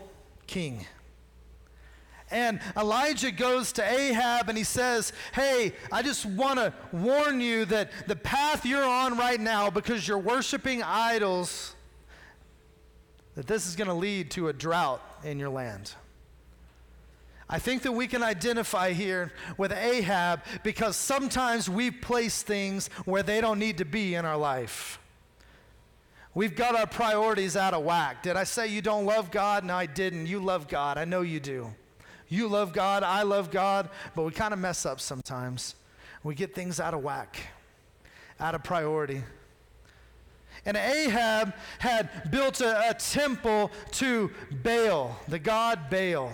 king. 0.46 0.86
And 2.30 2.60
Elijah 2.76 3.30
goes 3.30 3.72
to 3.72 3.82
Ahab 3.82 4.48
and 4.48 4.58
he 4.58 4.64
says, 4.64 5.12
Hey, 5.32 5.72
I 5.90 6.02
just 6.02 6.26
want 6.26 6.58
to 6.58 6.72
warn 6.92 7.40
you 7.40 7.64
that 7.66 7.90
the 8.06 8.16
path 8.16 8.66
you're 8.66 8.84
on 8.84 9.16
right 9.16 9.40
now, 9.40 9.70
because 9.70 10.06
you're 10.06 10.18
worshiping 10.18 10.82
idols, 10.82 11.74
that 13.34 13.46
this 13.46 13.66
is 13.66 13.76
going 13.76 13.88
to 13.88 13.94
lead 13.94 14.30
to 14.32 14.48
a 14.48 14.52
drought 14.52 15.00
in 15.24 15.38
your 15.38 15.48
land. 15.48 15.94
I 17.50 17.58
think 17.58 17.82
that 17.82 17.92
we 17.92 18.06
can 18.06 18.22
identify 18.22 18.92
here 18.92 19.32
with 19.56 19.72
Ahab 19.72 20.42
because 20.62 20.96
sometimes 20.96 21.68
we 21.68 21.90
place 21.90 22.42
things 22.42 22.88
where 23.06 23.22
they 23.22 23.40
don't 23.40 23.58
need 23.58 23.78
to 23.78 23.86
be 23.86 24.14
in 24.14 24.26
our 24.26 24.36
life. 24.36 24.98
We've 26.34 26.54
got 26.54 26.76
our 26.76 26.86
priorities 26.86 27.56
out 27.56 27.72
of 27.72 27.84
whack. 27.84 28.22
Did 28.22 28.36
I 28.36 28.44
say 28.44 28.66
you 28.66 28.82
don't 28.82 29.06
love 29.06 29.30
God? 29.30 29.64
No, 29.64 29.74
I 29.74 29.86
didn't. 29.86 30.26
You 30.26 30.40
love 30.40 30.68
God. 30.68 30.98
I 30.98 31.06
know 31.06 31.22
you 31.22 31.40
do. 31.40 31.74
You 32.28 32.48
love 32.48 32.74
God. 32.74 33.02
I 33.02 33.22
love 33.22 33.50
God. 33.50 33.88
But 34.14 34.24
we 34.24 34.30
kind 34.30 34.52
of 34.52 34.60
mess 34.60 34.84
up 34.84 35.00
sometimes. 35.00 35.74
We 36.22 36.34
get 36.34 36.54
things 36.54 36.80
out 36.80 36.92
of 36.92 37.02
whack, 37.02 37.38
out 38.38 38.54
of 38.54 38.62
priority. 38.62 39.22
And 40.66 40.76
Ahab 40.76 41.54
had 41.78 42.30
built 42.30 42.60
a, 42.60 42.90
a 42.90 42.94
temple 42.94 43.70
to 43.92 44.30
Baal, 44.62 45.18
the 45.28 45.38
god 45.38 45.88
Baal. 45.88 46.30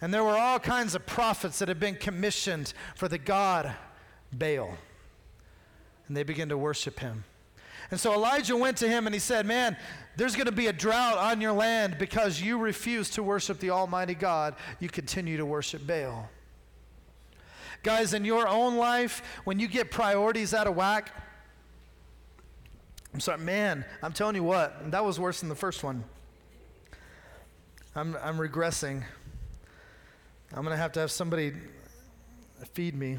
And 0.00 0.14
there 0.14 0.24
were 0.24 0.36
all 0.36 0.58
kinds 0.58 0.94
of 0.94 1.06
prophets 1.06 1.58
that 1.58 1.68
had 1.68 1.78
been 1.78 1.94
commissioned 1.94 2.72
for 2.94 3.08
the 3.08 3.18
god 3.18 3.74
Baal. 4.32 4.76
And 6.08 6.16
they 6.16 6.22
began 6.22 6.48
to 6.48 6.58
worship 6.58 7.00
him. 7.00 7.24
And 7.90 7.98
so 7.98 8.14
Elijah 8.14 8.56
went 8.56 8.76
to 8.78 8.88
him 8.88 9.06
and 9.06 9.14
he 9.14 9.18
said, 9.18 9.46
Man, 9.46 9.76
there's 10.16 10.36
going 10.36 10.46
to 10.46 10.52
be 10.52 10.68
a 10.68 10.72
drought 10.72 11.18
on 11.18 11.40
your 11.40 11.52
land 11.52 11.96
because 11.98 12.40
you 12.40 12.58
refuse 12.58 13.10
to 13.10 13.22
worship 13.22 13.58
the 13.58 13.70
Almighty 13.70 14.14
God. 14.14 14.54
You 14.78 14.88
continue 14.88 15.36
to 15.36 15.46
worship 15.46 15.86
Baal. 15.86 16.28
Guys, 17.82 18.12
in 18.12 18.24
your 18.24 18.46
own 18.46 18.76
life, 18.76 19.22
when 19.44 19.58
you 19.58 19.66
get 19.66 19.90
priorities 19.90 20.52
out 20.52 20.66
of 20.66 20.76
whack, 20.76 21.12
I'm 23.12 23.20
sorry, 23.20 23.38
man, 23.38 23.84
I'm 24.02 24.12
telling 24.12 24.36
you 24.36 24.44
what, 24.44 24.90
that 24.92 25.04
was 25.04 25.18
worse 25.18 25.40
than 25.40 25.48
the 25.48 25.54
first 25.54 25.82
one. 25.82 26.04
I'm, 27.96 28.16
I'm 28.22 28.36
regressing. 28.36 29.02
I'm 30.52 30.64
going 30.64 30.74
to 30.74 30.82
have 30.82 30.92
to 30.92 31.00
have 31.00 31.12
somebody 31.12 31.52
feed 32.72 32.96
me. 32.96 33.18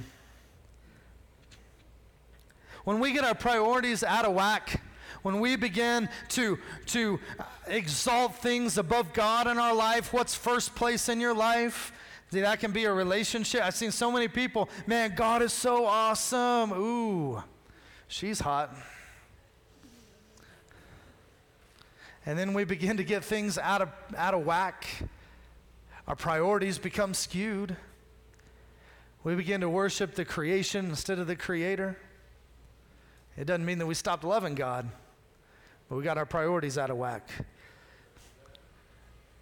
When 2.84 3.00
we 3.00 3.14
get 3.14 3.24
our 3.24 3.36
priorities 3.36 4.04
out 4.04 4.26
of 4.26 4.34
whack, 4.34 4.82
when 5.22 5.40
we 5.40 5.56
begin 5.56 6.10
to, 6.30 6.60
to 6.88 7.20
exalt 7.68 8.36
things 8.36 8.78
above 8.78 9.14
God 9.14 9.48
in 9.48 9.58
our 9.58 9.74
life, 9.74 10.12
what's 10.12 10.36
first 10.36 10.76
place 10.76 11.08
in 11.08 11.22
your 11.22 11.34
life? 11.34 11.94
That 12.32 12.60
can 12.60 12.72
be 12.72 12.86
a 12.86 12.94
relationship. 12.94 13.64
I've 13.64 13.76
seen 13.76 13.92
so 13.92 14.12
many 14.12 14.28
people, 14.28 14.70
man, 14.86 15.14
God 15.16 15.42
is 15.42 15.54
so 15.54 15.86
awesome. 15.86 16.74
Ooh, 16.74 17.44
she's 18.08 18.40
hot. 18.40 18.76
And 22.26 22.38
then 22.38 22.54
we 22.54 22.66
begin 22.66 22.98
to 22.98 23.04
get 23.04 23.24
things 23.24 23.58
out 23.58 23.82
of, 23.82 23.90
out 24.18 24.34
of 24.34 24.46
whack. 24.46 24.86
Our 26.12 26.16
priorities 26.18 26.78
become 26.78 27.14
skewed. 27.14 27.78
We 29.24 29.34
begin 29.36 29.62
to 29.62 29.70
worship 29.70 30.14
the 30.14 30.26
creation 30.26 30.90
instead 30.90 31.20
of 31.20 31.28
the 31.28 31.38
creator. 31.38 31.98
It 33.38 33.46
doesn't 33.46 33.64
mean 33.64 33.78
that 33.78 33.86
we 33.86 33.94
stopped 33.94 34.26
loving 34.26 34.54
God, 34.54 34.90
but 35.88 35.96
we 35.96 36.04
got 36.04 36.18
our 36.18 36.26
priorities 36.26 36.78
out 36.78 36.90
of 36.90 36.98
whack. 36.98 37.30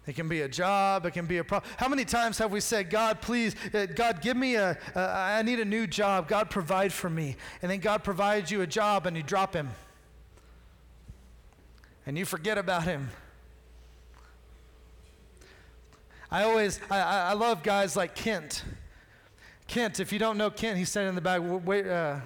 It 0.06 0.14
can 0.14 0.28
be 0.28 0.42
a 0.42 0.48
job. 0.48 1.06
It 1.06 1.10
can 1.10 1.26
be 1.26 1.38
a 1.38 1.44
problem. 1.44 1.68
How 1.76 1.88
many 1.88 2.04
times 2.04 2.38
have 2.38 2.52
we 2.52 2.60
said, 2.60 2.88
God, 2.88 3.20
please, 3.20 3.56
uh, 3.74 3.86
God, 3.86 4.22
give 4.22 4.36
me 4.36 4.54
a, 4.54 4.78
I 4.94 5.42
need 5.42 5.58
a 5.58 5.64
new 5.64 5.88
job. 5.88 6.28
God, 6.28 6.50
provide 6.50 6.92
for 6.92 7.10
me. 7.10 7.34
And 7.62 7.70
then 7.72 7.80
God 7.80 8.04
provides 8.04 8.52
you 8.52 8.62
a 8.62 8.66
job 8.68 9.06
and 9.06 9.16
you 9.16 9.24
drop 9.24 9.54
him. 9.54 9.70
And 12.06 12.16
you 12.16 12.24
forget 12.24 12.58
about 12.58 12.84
him. 12.84 13.08
I 16.30 16.44
always, 16.44 16.80
I, 16.90 17.00
I 17.00 17.32
love 17.32 17.62
guys 17.62 17.96
like 17.96 18.14
Kent. 18.14 18.64
Kent, 19.66 20.00
if 20.00 20.12
you 20.12 20.18
don't 20.18 20.38
know 20.38 20.50
Kent, 20.50 20.78
he's 20.78 20.88
standing 20.88 21.10
in 21.10 21.14
the 21.14 21.20
back. 21.20 21.40
Wait, 21.42 21.86
uh, 21.86 22.20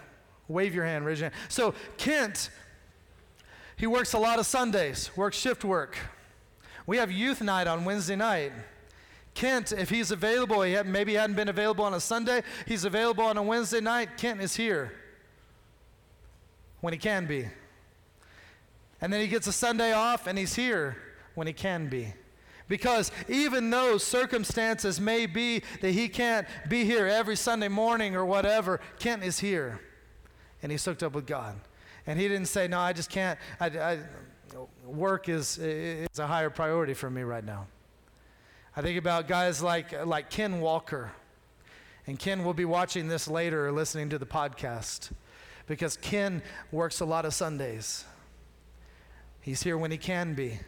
Wave 0.49 0.75
your 0.75 0.85
hand, 0.85 1.07
raise 1.07 1.21
your 1.21 1.31
hand. 1.31 1.41
So, 1.49 1.75
Kent, 1.97 2.51
he 3.77 3.87
works 3.87 4.13
a 4.13 4.19
lot 4.19 4.39
of 4.39 4.47
Sundays, 4.47 5.11
works 5.17 5.37
shift 5.37 5.65
work. 5.65 5.97
We 6.87 6.99
have 6.99 7.11
youth 7.11 7.41
night 7.41 7.67
on 7.67 7.85
Wednesday 7.85 8.17
night. 8.17 8.53
Kent, 9.33 9.73
if 9.73 9.89
he's 9.89 10.11
available, 10.11 10.63
he 10.63 10.75
had, 10.75 10.87
maybe 10.87 11.13
he 11.13 11.17
hadn't 11.17 11.37
been 11.37 11.49
available 11.49 11.85
on 11.85 11.95
a 11.95 12.01
Sunday, 12.01 12.43
he's 12.67 12.85
available 12.85 13.25
on 13.25 13.37
a 13.37 13.43
Wednesday 13.43 13.81
night. 13.81 14.17
Kent 14.19 14.41
is 14.43 14.55
here 14.55 14.93
when 16.81 16.93
he 16.93 16.99
can 16.99 17.27
be. 17.27 17.49
And 19.01 19.13
then 19.13 19.21
he 19.21 19.27
gets 19.27 19.47
a 19.47 19.53
Sunday 19.53 19.93
off 19.93 20.27
and 20.27 20.39
he's 20.39 20.55
here 20.55 20.97
when 21.35 21.47
he 21.47 21.53
can 21.53 21.89
be. 21.89 22.13
Because 22.67 23.13
even 23.29 23.69
though 23.69 23.99
circumstances 23.99 25.01
may 25.01 25.27
be 25.27 25.63
that 25.83 25.91
he 25.91 26.09
can't 26.09 26.47
be 26.69 26.85
here 26.85 27.07
every 27.07 27.37
Sunday 27.37 27.69
morning 27.69 28.17
or 28.17 28.25
whatever, 28.25 28.81
Kent 28.99 29.23
is 29.23 29.39
here 29.39 29.81
and 30.63 30.73
he's 30.73 30.85
hooked 30.85 31.03
up 31.03 31.13
with 31.13 31.27
God. 31.27 31.57
And 32.07 32.19
he 32.19 32.27
didn't 32.27 32.49
say, 32.49 32.69
No, 32.69 32.81
I 32.81 32.93
just 32.93 33.11
can't. 33.11 33.39
I, 33.61 33.67
I, 33.67 33.99
work 34.85 35.29
is, 35.29 35.59
is 35.59 36.19
a 36.19 36.27
higher 36.27 36.51
priority 36.51 36.95
for 36.95 37.11
me 37.11 37.23
right 37.23 37.45
now. 37.45 37.67
I 38.77 38.83
think 38.83 38.99
about 38.99 39.29
guys 39.29 39.63
like, 39.63 40.07
like 40.07 40.31
Ken 40.31 40.61
Walker. 40.61 41.13
And 42.07 42.19
Ken 42.19 42.45
will 42.45 42.55
be 42.55 42.65
watching 42.65 43.09
this 43.09 43.29
later 43.29 43.67
or 43.67 43.73
listening 43.73 44.11
to 44.11 44.19
the 44.19 44.27
podcast 44.27 45.11
because 45.67 45.97
Ken 45.97 46.43
works 46.71 47.01
a 47.01 47.05
lot 47.05 47.25
of 47.25 47.33
Sundays. 47.33 48.05
He's 49.41 49.63
here 49.63 49.79
when 49.79 49.91
he 49.91 49.97
can 49.97 50.35
be, 50.35 50.59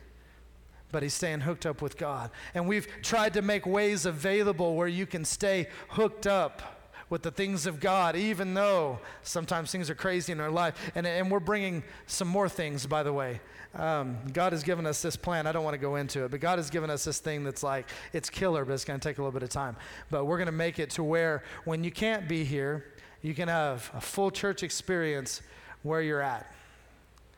but 0.92 1.02
he's 1.02 1.14
staying 1.14 1.40
hooked 1.40 1.66
up 1.66 1.82
with 1.82 1.96
God. 1.96 2.30
And 2.54 2.68
we've 2.68 2.86
tried 3.02 3.34
to 3.34 3.42
make 3.42 3.66
ways 3.66 4.06
available 4.06 4.74
where 4.74 4.88
you 4.88 5.06
can 5.06 5.24
stay 5.24 5.68
hooked 5.88 6.26
up 6.26 6.76
with 7.08 7.22
the 7.22 7.30
things 7.30 7.66
of 7.66 7.78
God, 7.78 8.16
even 8.16 8.54
though 8.54 8.98
sometimes 9.22 9.70
things 9.70 9.88
are 9.90 9.94
crazy 9.94 10.32
in 10.32 10.40
our 10.40 10.50
life. 10.50 10.74
And, 10.94 11.06
and 11.06 11.30
we're 11.30 11.40
bringing 11.40 11.84
some 12.06 12.28
more 12.28 12.48
things, 12.48 12.86
by 12.86 13.02
the 13.02 13.12
way. 13.12 13.40
Um, 13.74 14.16
God 14.32 14.52
has 14.52 14.62
given 14.62 14.86
us 14.86 15.02
this 15.02 15.16
plan. 15.16 15.46
I 15.46 15.52
don't 15.52 15.62
want 15.62 15.74
to 15.74 15.78
go 15.78 15.96
into 15.96 16.24
it, 16.24 16.30
but 16.30 16.40
God 16.40 16.58
has 16.58 16.70
given 16.70 16.90
us 16.90 17.04
this 17.04 17.18
thing 17.18 17.44
that's 17.44 17.62
like, 17.62 17.88
it's 18.12 18.30
killer, 18.30 18.64
but 18.64 18.72
it's 18.72 18.84
going 18.84 18.98
to 18.98 19.08
take 19.08 19.18
a 19.18 19.20
little 19.20 19.32
bit 19.32 19.42
of 19.42 19.50
time. 19.50 19.76
But 20.10 20.24
we're 20.24 20.38
going 20.38 20.46
to 20.46 20.52
make 20.52 20.78
it 20.78 20.90
to 20.90 21.04
where 21.04 21.44
when 21.64 21.84
you 21.84 21.90
can't 21.90 22.26
be 22.26 22.44
here, 22.44 22.86
you 23.22 23.34
can 23.34 23.48
have 23.48 23.90
a 23.94 24.00
full 24.00 24.30
church 24.30 24.62
experience 24.62 25.42
where 25.82 26.00
you're 26.00 26.22
at. 26.22 26.50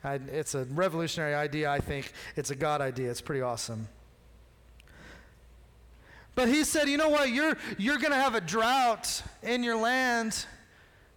I, 0.03 0.15
it's 0.31 0.55
a 0.55 0.65
revolutionary 0.65 1.35
idea, 1.35 1.69
I 1.69 1.79
think. 1.79 2.13
It's 2.35 2.51
a 2.51 2.55
God 2.55 2.81
idea. 2.81 3.11
It's 3.11 3.21
pretty 3.21 3.41
awesome. 3.41 3.87
But 6.35 6.47
he 6.47 6.63
said, 6.63 6.87
you 6.87 6.97
know 6.97 7.09
what? 7.09 7.29
You're, 7.31 7.57
you're 7.77 7.97
going 7.97 8.11
to 8.11 8.17
have 8.17 8.35
a 8.35 8.41
drought 8.41 9.21
in 9.43 9.63
your 9.63 9.75
land 9.75 10.45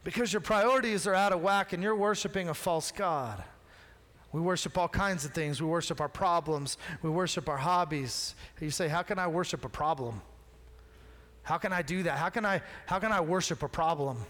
because 0.03 0.33
your 0.33 0.41
priorities 0.41 1.07
are 1.07 1.15
out 1.15 1.33
of 1.33 1.41
whack 1.43 1.73
and 1.73 1.83
you're 1.83 1.95
worshiping 1.95 2.49
a 2.49 2.55
false 2.55 2.91
God. 2.91 3.43
We 4.33 4.41
worship 4.41 4.77
all 4.77 4.89
kinds 4.89 5.25
of 5.25 5.33
things. 5.33 5.61
We 5.61 5.69
worship 5.69 6.01
our 6.01 6.09
problems. 6.09 6.79
We 7.03 7.11
worship 7.11 7.49
our 7.49 7.59
hobbies. 7.59 8.35
You 8.61 8.71
say, 8.71 8.89
How 8.89 9.03
can 9.03 9.19
I 9.19 9.27
worship 9.29 9.65
a 9.65 9.69
problem? 9.69 10.23
How 11.43 11.59
can 11.59 11.73
I 11.73 11.83
do 11.83 12.03
that? 12.05 12.19
How 12.19 12.31
can 12.31 12.47
I, 12.47 12.63
how 12.87 12.99
can 12.99 13.13
I 13.13 13.21
worship 13.21 13.63
a 13.63 13.69
problem? 13.69 14.25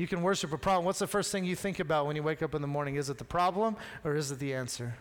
You 0.00 0.06
can 0.06 0.22
worship 0.22 0.50
a 0.54 0.56
problem. 0.56 0.86
What's 0.86 0.98
the 0.98 1.06
first 1.06 1.30
thing 1.30 1.44
you 1.44 1.54
think 1.54 1.78
about 1.78 2.06
when 2.06 2.16
you 2.16 2.22
wake 2.22 2.40
up 2.40 2.54
in 2.54 2.62
the 2.62 2.66
morning? 2.66 2.94
Is 2.94 3.10
it 3.10 3.18
the 3.18 3.24
problem 3.24 3.76
or 4.02 4.16
is 4.16 4.30
it 4.30 4.38
the 4.38 4.54
answer? 4.54 4.94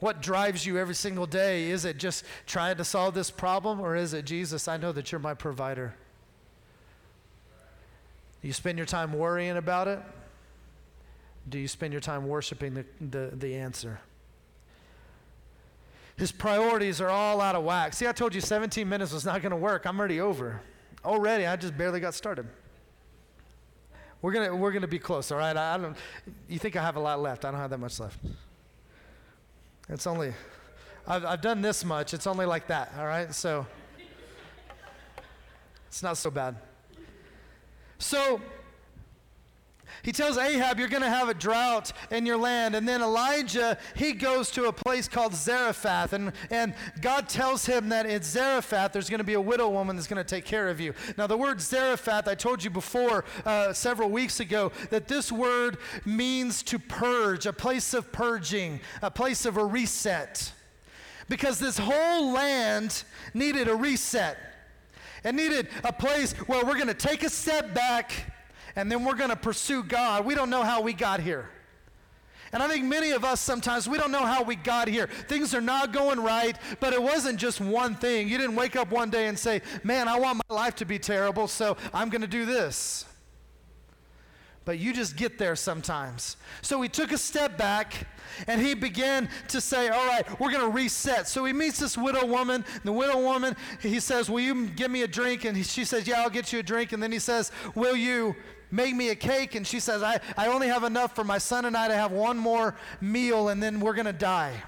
What 0.00 0.20
drives 0.20 0.66
you 0.66 0.76
every 0.76 0.94
single 0.94 1.24
day? 1.24 1.70
Is 1.70 1.86
it 1.86 1.96
just 1.96 2.26
trying 2.44 2.76
to 2.76 2.84
solve 2.84 3.14
this 3.14 3.30
problem, 3.30 3.80
or 3.80 3.96
is 3.96 4.12
it 4.12 4.26
Jesus? 4.26 4.68
I 4.68 4.76
know 4.76 4.92
that 4.92 5.10
you're 5.10 5.18
my 5.18 5.32
provider. 5.32 5.94
Do 8.42 8.48
you 8.48 8.52
spend 8.52 8.76
your 8.76 8.86
time 8.86 9.14
worrying 9.14 9.56
about 9.56 9.88
it? 9.88 10.00
Do 11.48 11.58
you 11.58 11.68
spend 11.68 11.94
your 11.94 12.02
time 12.02 12.28
worshiping 12.28 12.74
the, 12.74 12.84
the, 13.00 13.34
the 13.34 13.54
answer? 13.54 13.98
His 16.18 16.32
priorities 16.32 17.00
are 17.00 17.08
all 17.08 17.40
out 17.40 17.54
of 17.54 17.64
whack. 17.64 17.94
See, 17.94 18.06
I 18.06 18.12
told 18.12 18.34
you 18.34 18.42
17 18.42 18.86
minutes 18.86 19.10
was 19.14 19.24
not 19.24 19.40
going 19.40 19.52
to 19.52 19.56
work. 19.56 19.86
I'm 19.86 19.98
already 19.98 20.20
over. 20.20 20.60
Already, 21.02 21.46
I 21.46 21.56
just 21.56 21.78
barely 21.78 22.00
got 22.00 22.12
started. 22.12 22.46
We're 24.24 24.32
gonna 24.32 24.56
we're 24.56 24.72
gonna 24.72 24.86
be 24.86 24.98
close, 24.98 25.30
all 25.30 25.36
right? 25.36 25.54
I 25.54 25.76
don't. 25.76 25.94
You 26.48 26.58
think 26.58 26.76
I 26.76 26.82
have 26.82 26.96
a 26.96 27.00
lot 27.00 27.20
left? 27.20 27.44
I 27.44 27.50
don't 27.50 27.60
have 27.60 27.68
that 27.68 27.76
much 27.76 28.00
left. 28.00 28.18
It's 29.90 30.06
only, 30.06 30.32
I've, 31.06 31.26
I've 31.26 31.42
done 31.42 31.60
this 31.60 31.84
much. 31.84 32.14
It's 32.14 32.26
only 32.26 32.46
like 32.46 32.68
that, 32.68 32.94
all 32.98 33.04
right? 33.04 33.34
So 33.34 33.66
it's 35.88 36.02
not 36.02 36.16
so 36.16 36.30
bad. 36.30 36.56
So 37.98 38.40
he 40.04 40.12
tells 40.12 40.36
Ahab, 40.36 40.78
You're 40.78 40.88
going 40.88 41.02
to 41.02 41.08
have 41.08 41.30
a 41.30 41.34
drought 41.34 41.92
in 42.10 42.26
your 42.26 42.36
land. 42.36 42.74
And 42.74 42.86
then 42.86 43.00
Elijah, 43.00 43.78
he 43.96 44.12
goes 44.12 44.50
to 44.50 44.66
a 44.66 44.72
place 44.72 45.08
called 45.08 45.34
Zarephath. 45.34 46.12
And, 46.12 46.32
and 46.50 46.74
God 47.00 47.26
tells 47.26 47.64
him 47.64 47.88
that 47.88 48.04
in 48.04 48.22
Zarephath, 48.22 48.92
there's 48.92 49.08
going 49.08 49.18
to 49.18 49.24
be 49.24 49.32
a 49.32 49.40
widow 49.40 49.70
woman 49.70 49.96
that's 49.96 50.06
going 50.06 50.22
to 50.22 50.28
take 50.28 50.44
care 50.44 50.68
of 50.68 50.78
you. 50.78 50.92
Now, 51.16 51.26
the 51.26 51.38
word 51.38 51.58
Zarephath, 51.60 52.28
I 52.28 52.34
told 52.34 52.62
you 52.62 52.68
before 52.68 53.24
uh, 53.46 53.72
several 53.72 54.10
weeks 54.10 54.40
ago 54.40 54.72
that 54.90 55.08
this 55.08 55.32
word 55.32 55.78
means 56.04 56.62
to 56.64 56.78
purge, 56.78 57.46
a 57.46 57.52
place 57.52 57.94
of 57.94 58.12
purging, 58.12 58.80
a 59.00 59.10
place 59.10 59.46
of 59.46 59.56
a 59.56 59.64
reset. 59.64 60.52
Because 61.30 61.58
this 61.58 61.78
whole 61.78 62.30
land 62.30 63.04
needed 63.32 63.68
a 63.68 63.74
reset. 63.74 64.36
It 65.24 65.34
needed 65.34 65.68
a 65.82 65.92
place 65.94 66.34
where 66.46 66.62
we're 66.62 66.74
going 66.74 66.88
to 66.88 66.92
take 66.92 67.22
a 67.22 67.30
step 67.30 67.72
back 67.72 68.33
and 68.76 68.90
then 68.90 69.04
we're 69.04 69.14
going 69.14 69.30
to 69.30 69.36
pursue 69.36 69.82
God. 69.82 70.24
We 70.24 70.34
don't 70.34 70.50
know 70.50 70.62
how 70.62 70.80
we 70.80 70.92
got 70.92 71.20
here. 71.20 71.48
And 72.52 72.62
I 72.62 72.68
think 72.68 72.84
many 72.84 73.10
of 73.10 73.24
us 73.24 73.40
sometimes, 73.40 73.88
we 73.88 73.98
don't 73.98 74.12
know 74.12 74.24
how 74.24 74.44
we 74.44 74.54
got 74.54 74.86
here. 74.86 75.08
Things 75.26 75.54
are 75.54 75.60
not 75.60 75.92
going 75.92 76.20
right, 76.20 76.56
but 76.78 76.92
it 76.92 77.02
wasn't 77.02 77.40
just 77.40 77.60
one 77.60 77.96
thing. 77.96 78.28
You 78.28 78.38
didn't 78.38 78.54
wake 78.54 78.76
up 78.76 78.90
one 78.90 79.10
day 79.10 79.26
and 79.26 79.36
say, 79.36 79.60
Man, 79.82 80.06
I 80.06 80.20
want 80.20 80.40
my 80.48 80.54
life 80.54 80.76
to 80.76 80.84
be 80.84 81.00
terrible, 81.00 81.48
so 81.48 81.76
I'm 81.92 82.10
going 82.10 82.20
to 82.20 82.28
do 82.28 82.46
this. 82.46 83.06
But 84.64 84.78
you 84.78 84.94
just 84.94 85.16
get 85.16 85.36
there 85.36 85.56
sometimes. 85.56 86.36
So 86.62 86.80
he 86.80 86.88
took 86.88 87.12
a 87.12 87.18
step 87.18 87.58
back 87.58 88.06
and 88.46 88.60
he 88.60 88.74
began 88.74 89.28
to 89.48 89.60
say, 89.60 89.88
All 89.88 90.06
right, 90.06 90.24
we're 90.40 90.52
going 90.52 90.64
to 90.64 90.70
reset. 90.70 91.28
So 91.28 91.44
he 91.44 91.52
meets 91.52 91.80
this 91.80 91.98
widow 91.98 92.24
woman. 92.24 92.64
The 92.84 92.92
widow 92.92 93.20
woman, 93.20 93.56
he 93.80 93.98
says, 93.98 94.30
Will 94.30 94.40
you 94.40 94.68
give 94.68 94.92
me 94.92 95.02
a 95.02 95.08
drink? 95.08 95.44
And 95.44 95.66
she 95.66 95.84
says, 95.84 96.06
Yeah, 96.06 96.22
I'll 96.22 96.30
get 96.30 96.52
you 96.52 96.60
a 96.60 96.62
drink. 96.62 96.92
And 96.92 97.02
then 97.02 97.10
he 97.10 97.18
says, 97.18 97.50
Will 97.74 97.96
you 97.96 98.36
make 98.74 98.94
me 98.94 99.10
a 99.10 99.14
cake. 99.14 99.54
And 99.54 99.66
she 99.66 99.80
says, 99.80 100.02
I, 100.02 100.20
I 100.36 100.48
only 100.48 100.68
have 100.68 100.84
enough 100.84 101.14
for 101.14 101.24
my 101.24 101.38
son 101.38 101.64
and 101.64 101.76
I 101.76 101.88
to 101.88 101.94
have 101.94 102.12
one 102.12 102.36
more 102.36 102.74
meal 103.00 103.48
and 103.48 103.62
then 103.62 103.80
we're 103.80 103.94
going 103.94 104.06
to 104.06 104.12
die. 104.12 104.62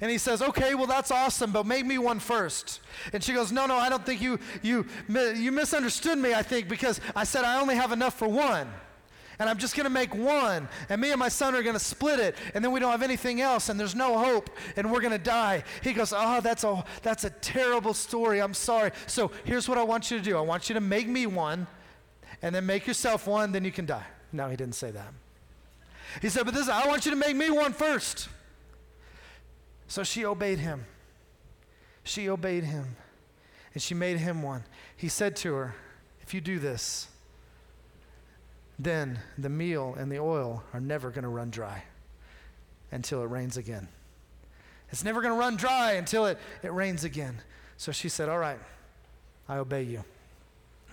And 0.00 0.10
he 0.10 0.16
says, 0.16 0.40
"Okay, 0.40 0.74
well 0.74 0.86
that's 0.86 1.10
awesome, 1.10 1.52
but 1.52 1.66
make 1.66 1.84
me 1.84 1.98
one 1.98 2.18
first. 2.18 2.80
And 3.12 3.22
she 3.22 3.34
goes, 3.34 3.52
"No, 3.52 3.66
no, 3.66 3.76
I 3.76 3.90
don't 3.90 4.04
think 4.04 4.22
you 4.22 4.38
you 4.62 4.86
you 5.08 5.52
misunderstood 5.52 6.16
me. 6.16 6.32
I 6.32 6.42
think 6.42 6.66
because 6.66 6.98
I 7.14 7.24
said 7.24 7.44
I 7.44 7.60
only 7.60 7.74
have 7.74 7.92
enough 7.92 8.18
for 8.18 8.26
one." 8.26 8.68
And 9.38 9.48
I'm 9.48 9.58
just 9.58 9.74
going 9.74 9.84
to 9.84 9.90
make 9.90 10.14
one, 10.14 10.68
and 10.88 11.00
me 11.00 11.10
and 11.10 11.18
my 11.18 11.28
son 11.28 11.54
are 11.54 11.62
going 11.62 11.74
to 11.74 11.80
split 11.80 12.20
it, 12.20 12.36
and 12.54 12.64
then 12.64 12.70
we 12.70 12.78
don't 12.78 12.92
have 12.92 13.02
anything 13.02 13.40
else, 13.40 13.70
and 13.70 13.80
there's 13.80 13.94
no 13.94 14.18
hope, 14.18 14.50
and 14.76 14.92
we're 14.92 15.00
going 15.00 15.12
to 15.12 15.18
die. 15.18 15.64
He 15.82 15.92
goes, 15.92 16.12
Oh, 16.16 16.40
that's 16.40 16.62
a, 16.64 16.84
that's 17.02 17.24
a 17.24 17.30
terrible 17.30 17.92
story. 17.92 18.40
I'm 18.40 18.54
sorry. 18.54 18.92
So 19.06 19.32
here's 19.44 19.68
what 19.68 19.78
I 19.78 19.82
want 19.82 20.10
you 20.10 20.18
to 20.18 20.22
do 20.22 20.36
I 20.36 20.42
want 20.42 20.68
you 20.68 20.74
to 20.74 20.80
make 20.80 21.08
me 21.08 21.26
one, 21.26 21.66
and 22.42 22.54
then 22.54 22.66
make 22.66 22.86
yourself 22.86 23.26
one, 23.26 23.52
then 23.52 23.64
you 23.64 23.70
can 23.70 23.86
die. 23.86 24.06
No, 24.32 24.48
he 24.48 24.56
didn't 24.56 24.74
say 24.74 24.90
that. 24.90 25.12
He 26.20 26.28
said, 26.28 26.44
But 26.44 26.54
this, 26.54 26.68
I 26.68 26.86
want 26.86 27.06
you 27.06 27.12
to 27.12 27.16
make 27.16 27.36
me 27.36 27.50
one 27.50 27.72
first. 27.72 28.28
So 29.86 30.02
she 30.02 30.24
obeyed 30.24 30.58
him. 30.58 30.86
She 32.04 32.28
obeyed 32.28 32.64
him, 32.64 32.96
and 33.74 33.82
she 33.82 33.94
made 33.94 34.18
him 34.18 34.42
one. 34.42 34.64
He 34.96 35.08
said 35.08 35.36
to 35.36 35.54
her, 35.54 35.74
If 36.20 36.34
you 36.34 36.40
do 36.40 36.58
this, 36.58 37.08
then 38.78 39.20
the 39.38 39.48
meal 39.48 39.94
and 39.96 40.10
the 40.10 40.18
oil 40.18 40.64
are 40.72 40.80
never 40.80 41.10
going 41.10 41.22
to 41.22 41.28
run 41.28 41.50
dry 41.50 41.84
until 42.90 43.22
it 43.22 43.26
rains 43.26 43.56
again. 43.56 43.88
It's 44.90 45.04
never 45.04 45.22
going 45.22 45.32
to 45.32 45.38
run 45.38 45.56
dry 45.56 45.92
until 45.92 46.26
it, 46.26 46.38
it 46.62 46.72
rains 46.72 47.04
again. 47.04 47.40
So 47.76 47.92
she 47.92 48.08
said, 48.08 48.28
All 48.28 48.38
right, 48.38 48.58
I 49.48 49.58
obey 49.58 49.82
you. 49.82 50.04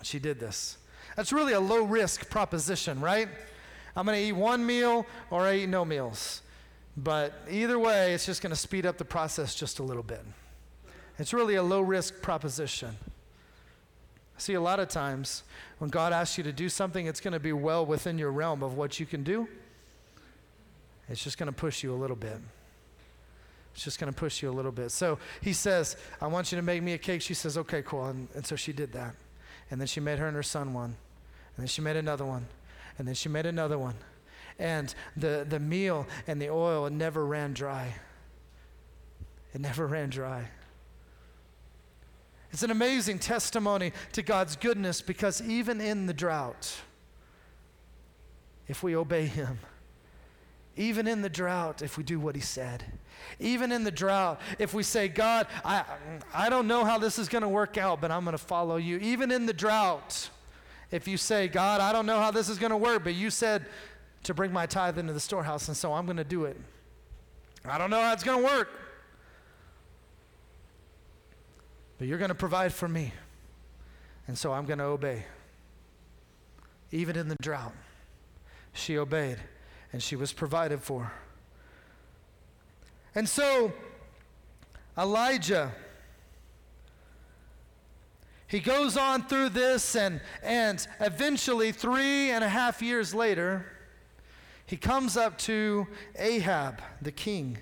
She 0.03 0.19
did 0.19 0.39
this. 0.39 0.77
That's 1.19 1.33
really 1.33 1.51
a 1.51 1.59
low 1.59 1.83
risk 1.83 2.29
proposition, 2.29 3.01
right? 3.01 3.27
I'm 3.93 4.05
going 4.05 4.17
to 4.17 4.23
eat 4.23 4.31
one 4.31 4.65
meal 4.65 5.05
or 5.29 5.41
I 5.41 5.55
eat 5.55 5.67
no 5.67 5.83
meals. 5.83 6.41
But 6.95 7.33
either 7.49 7.77
way, 7.77 8.13
it's 8.13 8.25
just 8.25 8.41
going 8.41 8.51
to 8.51 8.55
speed 8.55 8.85
up 8.85 8.97
the 8.97 9.03
process 9.03 9.53
just 9.53 9.79
a 9.79 9.83
little 9.83 10.01
bit. 10.01 10.21
It's 11.17 11.33
really 11.33 11.55
a 11.55 11.61
low 11.61 11.81
risk 11.81 12.21
proposition. 12.21 12.95
See, 14.37 14.53
a 14.53 14.61
lot 14.61 14.79
of 14.79 14.87
times 14.87 15.43
when 15.79 15.89
God 15.89 16.13
asks 16.13 16.37
you 16.37 16.43
to 16.45 16.53
do 16.53 16.69
something, 16.69 17.05
it's 17.05 17.19
going 17.19 17.33
to 17.33 17.39
be 17.41 17.51
well 17.51 17.85
within 17.85 18.17
your 18.17 18.31
realm 18.31 18.63
of 18.63 18.77
what 18.77 18.97
you 18.97 19.05
can 19.05 19.21
do. 19.21 19.45
It's 21.09 21.21
just 21.21 21.37
going 21.37 21.51
to 21.51 21.51
push 21.51 21.83
you 21.83 21.93
a 21.93 21.97
little 21.99 22.15
bit. 22.15 22.37
It's 23.73 23.83
just 23.83 23.99
going 23.99 24.13
to 24.13 24.17
push 24.17 24.41
you 24.41 24.49
a 24.49 24.55
little 24.55 24.71
bit. 24.71 24.91
So 24.91 25.19
he 25.41 25.51
says, 25.51 25.97
I 26.21 26.27
want 26.27 26.53
you 26.53 26.55
to 26.55 26.61
make 26.61 26.81
me 26.81 26.93
a 26.93 26.97
cake. 26.97 27.21
She 27.21 27.33
says, 27.33 27.57
okay, 27.57 27.81
cool. 27.81 28.05
And, 28.05 28.29
and 28.35 28.47
so 28.47 28.55
she 28.55 28.71
did 28.71 28.93
that. 28.93 29.15
And 29.69 29.81
then 29.81 29.87
she 29.87 29.99
made 29.99 30.17
her 30.19 30.25
and 30.25 30.35
her 30.37 30.43
son 30.43 30.73
one. 30.73 30.95
And 31.59 31.63
then 31.65 31.67
she 31.67 31.81
made 31.81 31.97
another 31.97 32.23
one. 32.23 32.45
And 32.97 33.05
then 33.05 33.15
she 33.15 33.27
made 33.27 33.45
another 33.45 33.77
one. 33.77 33.95
And 34.57 34.95
the, 35.17 35.45
the 35.47 35.59
meal 35.59 36.07
and 36.25 36.41
the 36.41 36.49
oil 36.49 36.85
it 36.85 36.93
never 36.93 37.25
ran 37.25 37.51
dry. 37.51 37.95
It 39.53 39.59
never 39.59 39.85
ran 39.85 40.09
dry. 40.09 40.47
It's 42.53 42.63
an 42.63 42.71
amazing 42.71 43.19
testimony 43.19 43.91
to 44.13 44.21
God's 44.21 44.55
goodness 44.55 45.01
because 45.01 45.41
even 45.41 45.81
in 45.81 46.05
the 46.05 46.13
drought, 46.13 46.77
if 48.69 48.81
we 48.81 48.95
obey 48.95 49.25
Him, 49.25 49.59
even 50.77 51.09
in 51.09 51.21
the 51.21 51.29
drought, 51.29 51.81
if 51.81 51.97
we 51.97 52.05
do 52.05 52.21
what 52.21 52.35
He 52.35 52.41
said, 52.41 52.85
even 53.37 53.73
in 53.73 53.83
the 53.83 53.91
drought, 53.91 54.39
if 54.59 54.73
we 54.73 54.83
say, 54.83 55.09
God, 55.09 55.47
I, 55.65 55.83
I 56.33 56.49
don't 56.49 56.67
know 56.67 56.85
how 56.85 56.99
this 56.99 57.19
is 57.19 57.27
going 57.27 57.41
to 57.41 57.49
work 57.49 57.77
out, 57.77 57.99
but 57.99 58.11
I'm 58.11 58.23
going 58.23 58.31
to 58.31 58.37
follow 58.37 58.77
you, 58.77 58.97
even 58.99 59.29
in 59.29 59.45
the 59.45 59.51
drought, 59.51 60.29
If 60.91 61.07
you 61.07 61.17
say, 61.17 61.47
God, 61.47 61.81
I 61.81 61.91
don't 61.91 62.05
know 62.05 62.19
how 62.19 62.31
this 62.31 62.49
is 62.49 62.57
going 62.57 62.71
to 62.71 62.77
work, 62.77 63.03
but 63.03 63.13
you 63.13 63.29
said 63.29 63.65
to 64.23 64.33
bring 64.33 64.51
my 64.51 64.65
tithe 64.65 64.97
into 64.97 65.13
the 65.13 65.19
storehouse, 65.19 65.67
and 65.67 65.77
so 65.77 65.93
I'm 65.93 66.05
going 66.05 66.17
to 66.17 66.23
do 66.23 66.45
it. 66.45 66.57
I 67.65 67.77
don't 67.77 67.89
know 67.89 68.01
how 68.01 68.13
it's 68.13 68.23
going 68.23 68.39
to 68.39 68.45
work, 68.45 68.69
but 71.97 72.07
you're 72.07 72.17
going 72.17 72.29
to 72.29 72.35
provide 72.35 72.73
for 72.73 72.87
me, 72.87 73.13
and 74.27 74.37
so 74.37 74.51
I'm 74.51 74.65
going 74.65 74.79
to 74.79 74.85
obey. 74.85 75.25
Even 76.91 77.15
in 77.15 77.27
the 77.27 77.35
drought, 77.41 77.73
she 78.73 78.97
obeyed, 78.97 79.37
and 79.93 80.01
she 80.01 80.15
was 80.15 80.33
provided 80.33 80.81
for. 80.81 81.11
And 83.13 83.27
so, 83.29 83.71
Elijah 84.97 85.71
he 88.49 88.59
goes 88.59 88.97
on 88.97 89.27
through 89.27 89.49
this, 89.49 89.95
and, 89.95 90.19
and 90.41 90.85
eventually, 90.99 91.71
three 91.71 92.31
and 92.31 92.43
a 92.43 92.49
half 92.49 92.81
years 92.81 93.13
later, 93.13 93.63
he 94.65 94.75
comes 94.75 95.15
up 95.15 95.37
to 95.39 95.85
Ahab, 96.17 96.81
the 96.99 97.11
king. 97.11 97.59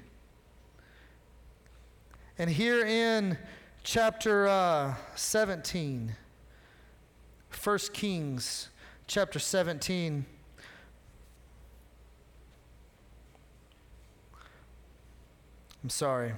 And 2.40 2.50
here 2.50 2.86
in 2.86 3.38
chapter 3.84 4.48
uh, 4.48 4.96
17, 5.16 6.16
1 7.62 7.78
Kings 7.92 8.70
chapter 9.08 9.40
17, 9.40 10.26
I'm 15.84 15.90
sorry, 15.90 16.32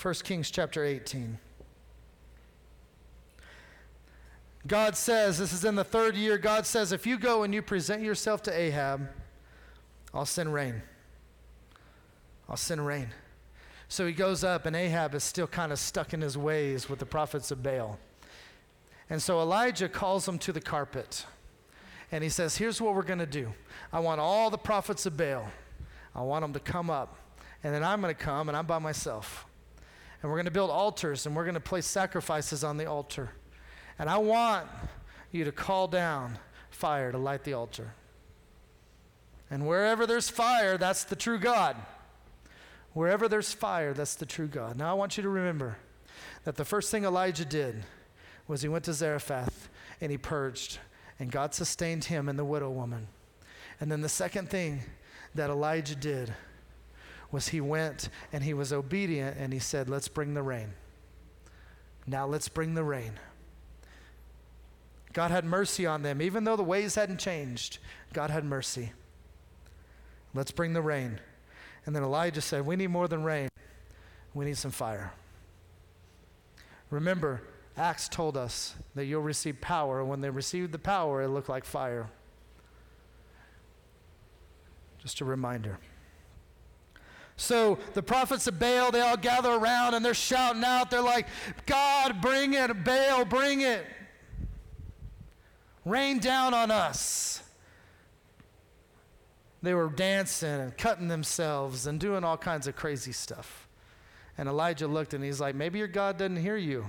1 0.00 0.14
Kings 0.22 0.52
chapter 0.52 0.84
18. 0.84 1.36
God 4.66 4.96
says, 4.96 5.38
this 5.38 5.52
is 5.52 5.64
in 5.64 5.74
the 5.74 5.84
third 5.84 6.16
year, 6.16 6.38
God 6.38 6.66
says, 6.66 6.92
if 6.92 7.06
you 7.06 7.18
go 7.18 7.42
and 7.42 7.52
you 7.52 7.62
present 7.62 8.02
yourself 8.02 8.42
to 8.44 8.56
Ahab, 8.56 9.08
I'll 10.14 10.26
send 10.26 10.54
rain. 10.54 10.82
I'll 12.48 12.56
send 12.56 12.86
rain. 12.86 13.08
So 13.88 14.06
he 14.06 14.12
goes 14.12 14.44
up, 14.44 14.64
and 14.64 14.76
Ahab 14.76 15.14
is 15.14 15.24
still 15.24 15.46
kind 15.46 15.72
of 15.72 15.78
stuck 15.78 16.14
in 16.14 16.20
his 16.20 16.38
ways 16.38 16.88
with 16.88 16.98
the 16.98 17.06
prophets 17.06 17.50
of 17.50 17.62
Baal. 17.62 17.98
And 19.10 19.20
so 19.20 19.40
Elijah 19.40 19.88
calls 19.88 20.26
him 20.26 20.38
to 20.38 20.52
the 20.52 20.60
carpet. 20.60 21.26
And 22.10 22.22
he 22.22 22.30
says, 22.30 22.56
Here's 22.56 22.80
what 22.80 22.94
we're 22.94 23.02
going 23.02 23.18
to 23.18 23.26
do. 23.26 23.52
I 23.92 24.00
want 24.00 24.20
all 24.20 24.48
the 24.48 24.58
prophets 24.58 25.04
of 25.06 25.16
Baal, 25.16 25.50
I 26.14 26.22
want 26.22 26.42
them 26.42 26.52
to 26.52 26.60
come 26.60 26.88
up. 26.88 27.16
And 27.64 27.74
then 27.74 27.84
I'm 27.84 28.00
going 28.00 28.14
to 28.14 28.20
come, 28.20 28.48
and 28.48 28.56
I'm 28.56 28.66
by 28.66 28.78
myself. 28.78 29.44
And 30.22 30.30
we're 30.30 30.38
going 30.38 30.46
to 30.46 30.52
build 30.52 30.70
altars, 30.70 31.26
and 31.26 31.36
we're 31.36 31.44
going 31.44 31.54
to 31.54 31.60
place 31.60 31.86
sacrifices 31.86 32.64
on 32.64 32.76
the 32.76 32.86
altar. 32.86 33.30
And 33.98 34.08
I 34.08 34.18
want 34.18 34.66
you 35.30 35.44
to 35.44 35.52
call 35.52 35.88
down 35.88 36.38
fire 36.70 37.12
to 37.12 37.18
light 37.18 37.44
the 37.44 37.54
altar. 37.54 37.94
And 39.50 39.66
wherever 39.66 40.06
there's 40.06 40.28
fire, 40.28 40.78
that's 40.78 41.04
the 41.04 41.16
true 41.16 41.38
God. 41.38 41.76
Wherever 42.94 43.28
there's 43.28 43.52
fire, 43.52 43.94
that's 43.94 44.14
the 44.14 44.26
true 44.26 44.48
God. 44.48 44.76
Now 44.76 44.90
I 44.90 44.94
want 44.94 45.16
you 45.16 45.22
to 45.22 45.28
remember 45.28 45.76
that 46.44 46.56
the 46.56 46.64
first 46.64 46.90
thing 46.90 47.04
Elijah 47.04 47.44
did 47.44 47.84
was 48.48 48.62
he 48.62 48.68
went 48.68 48.84
to 48.84 48.92
Zarephath 48.92 49.68
and 50.00 50.10
he 50.10 50.18
purged, 50.18 50.78
and 51.18 51.30
God 51.30 51.54
sustained 51.54 52.04
him 52.04 52.28
and 52.28 52.38
the 52.38 52.44
widow 52.44 52.70
woman. 52.70 53.08
And 53.80 53.90
then 53.90 54.00
the 54.00 54.08
second 54.08 54.50
thing 54.50 54.82
that 55.34 55.50
Elijah 55.50 55.96
did 55.96 56.34
was 57.30 57.48
he 57.48 57.60
went 57.60 58.10
and 58.32 58.44
he 58.44 58.54
was 58.54 58.72
obedient 58.72 59.36
and 59.38 59.52
he 59.52 59.58
said, 59.58 59.88
Let's 59.88 60.08
bring 60.08 60.34
the 60.34 60.42
rain. 60.42 60.74
Now 62.06 62.26
let's 62.26 62.48
bring 62.48 62.74
the 62.74 62.84
rain. 62.84 63.12
God 65.12 65.30
had 65.30 65.44
mercy 65.44 65.86
on 65.86 66.02
them. 66.02 66.22
Even 66.22 66.44
though 66.44 66.56
the 66.56 66.62
ways 66.62 66.94
hadn't 66.94 67.18
changed, 67.18 67.78
God 68.12 68.30
had 68.30 68.44
mercy. 68.44 68.92
Let's 70.34 70.50
bring 70.50 70.72
the 70.72 70.80
rain. 70.80 71.20
And 71.84 71.94
then 71.94 72.02
Elijah 72.02 72.40
said, 72.40 72.64
We 72.64 72.76
need 72.76 72.88
more 72.88 73.08
than 73.08 73.22
rain, 73.22 73.48
we 74.34 74.44
need 74.44 74.56
some 74.56 74.70
fire. 74.70 75.12
Remember, 76.90 77.42
Acts 77.76 78.08
told 78.08 78.36
us 78.36 78.74
that 78.94 79.06
you'll 79.06 79.22
receive 79.22 79.60
power. 79.60 80.04
When 80.04 80.20
they 80.20 80.30
received 80.30 80.72
the 80.72 80.78
power, 80.78 81.22
it 81.22 81.28
looked 81.28 81.48
like 81.48 81.64
fire. 81.64 82.10
Just 84.98 85.20
a 85.20 85.24
reminder. 85.24 85.78
So 87.36 87.78
the 87.94 88.02
prophets 88.02 88.46
of 88.46 88.58
Baal, 88.58 88.92
they 88.92 89.00
all 89.00 89.16
gather 89.16 89.50
around 89.50 89.94
and 89.94 90.04
they're 90.04 90.14
shouting 90.14 90.62
out. 90.62 90.90
They're 90.90 91.00
like, 91.00 91.26
God, 91.66 92.20
bring 92.20 92.54
it. 92.54 92.84
Baal, 92.84 93.24
bring 93.24 93.62
it. 93.62 93.84
Rain 95.84 96.18
down 96.18 96.54
on 96.54 96.70
us. 96.70 97.42
They 99.62 99.74
were 99.74 99.88
dancing 99.88 100.48
and 100.48 100.76
cutting 100.76 101.08
themselves 101.08 101.86
and 101.86 102.00
doing 102.00 102.24
all 102.24 102.36
kinds 102.36 102.66
of 102.66 102.74
crazy 102.74 103.12
stuff. 103.12 103.68
And 104.36 104.48
Elijah 104.48 104.86
looked 104.86 105.14
and 105.14 105.22
he's 105.22 105.40
like, 105.40 105.54
maybe 105.54 105.78
your 105.78 105.88
God 105.88 106.18
doesn't 106.18 106.36
hear 106.36 106.56
you. 106.56 106.86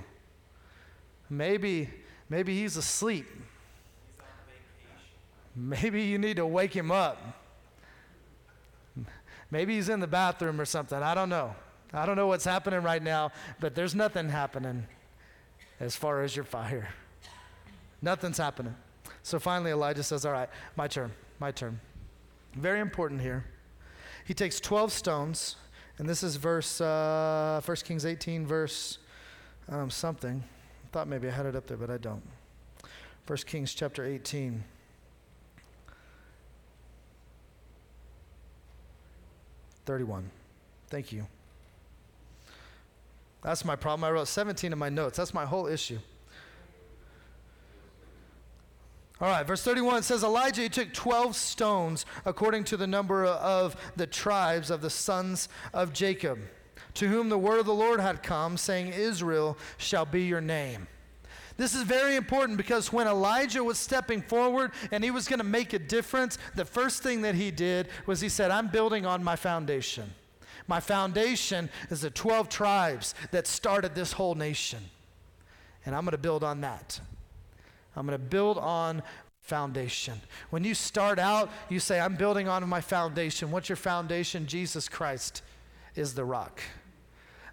Maybe, 1.30 1.90
maybe 2.28 2.58
he's 2.58 2.76
asleep. 2.76 3.26
Maybe 5.54 6.02
you 6.02 6.18
need 6.18 6.36
to 6.36 6.46
wake 6.46 6.74
him 6.74 6.90
up. 6.90 7.40
Maybe 9.50 9.76
he's 9.76 9.88
in 9.88 10.00
the 10.00 10.08
bathroom 10.08 10.60
or 10.60 10.64
something. 10.64 11.00
I 11.00 11.14
don't 11.14 11.28
know. 11.28 11.54
I 11.92 12.06
don't 12.06 12.16
know 12.16 12.26
what's 12.26 12.44
happening 12.44 12.82
right 12.82 13.02
now, 13.02 13.30
but 13.60 13.76
there's 13.76 13.94
nothing 13.94 14.28
happening 14.28 14.86
as 15.78 15.94
far 15.94 16.22
as 16.22 16.34
your 16.34 16.44
fire. 16.44 16.88
Nothing's 18.04 18.36
happening. 18.36 18.74
So 19.22 19.38
finally, 19.38 19.70
Elijah 19.70 20.02
says, 20.02 20.26
All 20.26 20.32
right, 20.32 20.50
my 20.76 20.86
turn, 20.86 21.10
my 21.40 21.50
turn. 21.50 21.80
Very 22.52 22.80
important 22.80 23.22
here. 23.22 23.46
He 24.26 24.34
takes 24.34 24.60
12 24.60 24.92
stones, 24.92 25.56
and 25.96 26.06
this 26.06 26.22
is 26.22 26.36
verse, 26.36 26.82
uh, 26.82 27.62
1 27.64 27.76
Kings 27.78 28.04
18, 28.04 28.46
verse 28.46 28.98
um, 29.70 29.88
something. 29.88 30.44
I 30.44 30.88
thought 30.92 31.08
maybe 31.08 31.28
I 31.28 31.30
had 31.30 31.46
it 31.46 31.56
up 31.56 31.66
there, 31.66 31.78
but 31.78 31.88
I 31.88 31.96
don't. 31.96 32.22
1 33.26 33.38
Kings 33.46 33.72
chapter 33.72 34.04
18. 34.04 34.62
Thirty-one. 39.86 40.30
Thank 40.88 41.12
you. 41.12 41.26
That's 43.42 43.64
my 43.64 43.76
problem. 43.76 44.04
I 44.04 44.10
wrote 44.10 44.28
17 44.28 44.72
in 44.72 44.78
my 44.78 44.88
notes. 44.88 45.18
That's 45.18 45.34
my 45.34 45.44
whole 45.44 45.66
issue. 45.66 45.98
All 49.24 49.30
right, 49.30 49.46
verse 49.46 49.62
31 49.62 50.02
says 50.02 50.22
Elijah 50.22 50.68
took 50.68 50.92
12 50.92 51.34
stones 51.34 52.04
according 52.26 52.64
to 52.64 52.76
the 52.76 52.86
number 52.86 53.24
of 53.24 53.74
the 53.96 54.06
tribes 54.06 54.70
of 54.70 54.82
the 54.82 54.90
sons 54.90 55.48
of 55.72 55.94
Jacob, 55.94 56.40
to 56.92 57.08
whom 57.08 57.30
the 57.30 57.38
word 57.38 57.58
of 57.58 57.64
the 57.64 57.72
Lord 57.72 58.00
had 58.00 58.22
come, 58.22 58.58
saying, 58.58 58.88
Israel 58.88 59.56
shall 59.78 60.04
be 60.04 60.24
your 60.24 60.42
name. 60.42 60.88
This 61.56 61.74
is 61.74 61.84
very 61.84 62.16
important 62.16 62.58
because 62.58 62.92
when 62.92 63.06
Elijah 63.06 63.64
was 63.64 63.78
stepping 63.78 64.20
forward 64.20 64.72
and 64.92 65.02
he 65.02 65.10
was 65.10 65.26
going 65.26 65.38
to 65.38 65.42
make 65.42 65.72
a 65.72 65.78
difference, 65.78 66.36
the 66.54 66.66
first 66.66 67.02
thing 67.02 67.22
that 67.22 67.34
he 67.34 67.50
did 67.50 67.88
was 68.04 68.20
he 68.20 68.28
said, 68.28 68.50
I'm 68.50 68.68
building 68.68 69.06
on 69.06 69.24
my 69.24 69.36
foundation. 69.36 70.12
My 70.68 70.80
foundation 70.80 71.70
is 71.88 72.02
the 72.02 72.10
12 72.10 72.50
tribes 72.50 73.14
that 73.30 73.46
started 73.46 73.94
this 73.94 74.12
whole 74.12 74.34
nation. 74.34 74.80
And 75.86 75.96
I'm 75.96 76.04
going 76.04 76.12
to 76.12 76.18
build 76.18 76.44
on 76.44 76.60
that. 76.60 77.00
I'm 77.96 78.06
going 78.06 78.18
to 78.18 78.24
build 78.24 78.58
on 78.58 79.02
foundation. 79.40 80.20
When 80.50 80.64
you 80.64 80.74
start 80.74 81.18
out, 81.18 81.50
you 81.68 81.80
say, 81.80 82.00
I'm 82.00 82.16
building 82.16 82.48
on 82.48 82.66
my 82.68 82.80
foundation. 82.80 83.50
What's 83.50 83.68
your 83.68 83.76
foundation? 83.76 84.46
Jesus 84.46 84.88
Christ 84.88 85.42
is 85.94 86.14
the 86.14 86.24
rock 86.24 86.60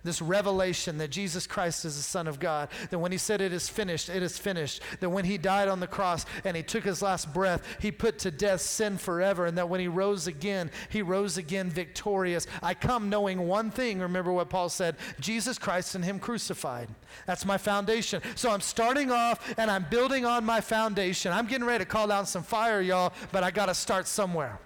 this 0.03 0.21
revelation 0.21 0.97
that 0.97 1.09
Jesus 1.09 1.47
Christ 1.47 1.85
is 1.85 1.95
the 1.95 2.03
Son 2.03 2.27
of 2.27 2.39
God, 2.39 2.69
that 2.89 2.99
when 2.99 3.11
he 3.11 3.17
said 3.17 3.41
it 3.41 3.53
is 3.53 3.69
finished, 3.69 4.09
it 4.09 4.23
is 4.23 4.37
finished, 4.37 4.81
that 4.99 5.09
when 5.09 5.25
he 5.25 5.37
died 5.37 5.67
on 5.67 5.79
the 5.79 5.87
cross 5.87 6.25
and 6.43 6.55
he 6.57 6.63
took 6.63 6.83
his 6.83 7.01
last 7.01 7.33
breath, 7.33 7.63
he 7.79 7.91
put 7.91 8.19
to 8.19 8.31
death 8.31 8.61
sin 8.61 8.97
forever, 8.97 9.45
and 9.45 9.57
that 9.57 9.69
when 9.69 9.79
he 9.79 9.87
rose 9.87 10.27
again, 10.27 10.71
he 10.89 11.01
rose 11.01 11.37
again 11.37 11.69
victorious. 11.69 12.47
I 12.61 12.73
come 12.73 13.09
knowing 13.09 13.47
one 13.47 13.71
thing. 13.71 13.99
Remember 13.99 14.31
what 14.31 14.49
Paul 14.49 14.69
said 14.69 14.95
Jesus 15.19 15.57
Christ 15.57 15.95
and 15.95 16.03
him 16.03 16.19
crucified. 16.19 16.87
That's 17.25 17.45
my 17.45 17.57
foundation. 17.57 18.21
So 18.35 18.51
I'm 18.51 18.61
starting 18.61 19.11
off 19.11 19.53
and 19.57 19.69
I'm 19.69 19.85
building 19.89 20.25
on 20.25 20.45
my 20.45 20.61
foundation. 20.61 21.31
I'm 21.31 21.47
getting 21.47 21.67
ready 21.67 21.83
to 21.83 21.89
call 21.89 22.07
down 22.07 22.25
some 22.25 22.43
fire, 22.43 22.81
y'all, 22.81 23.13
but 23.31 23.43
I 23.43 23.51
got 23.51 23.67
to 23.67 23.73
start 23.73 24.07
somewhere. 24.07 24.59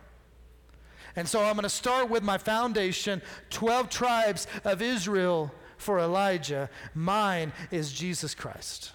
And 1.15 1.27
so 1.27 1.41
I'm 1.41 1.53
going 1.53 1.63
to 1.63 1.69
start 1.69 2.09
with 2.09 2.23
my 2.23 2.37
foundation 2.37 3.21
12 3.49 3.89
tribes 3.89 4.47
of 4.63 4.81
Israel 4.81 5.51
for 5.77 5.99
Elijah. 5.99 6.69
Mine 6.93 7.53
is 7.71 7.93
Jesus 7.93 8.35
Christ. 8.35 8.91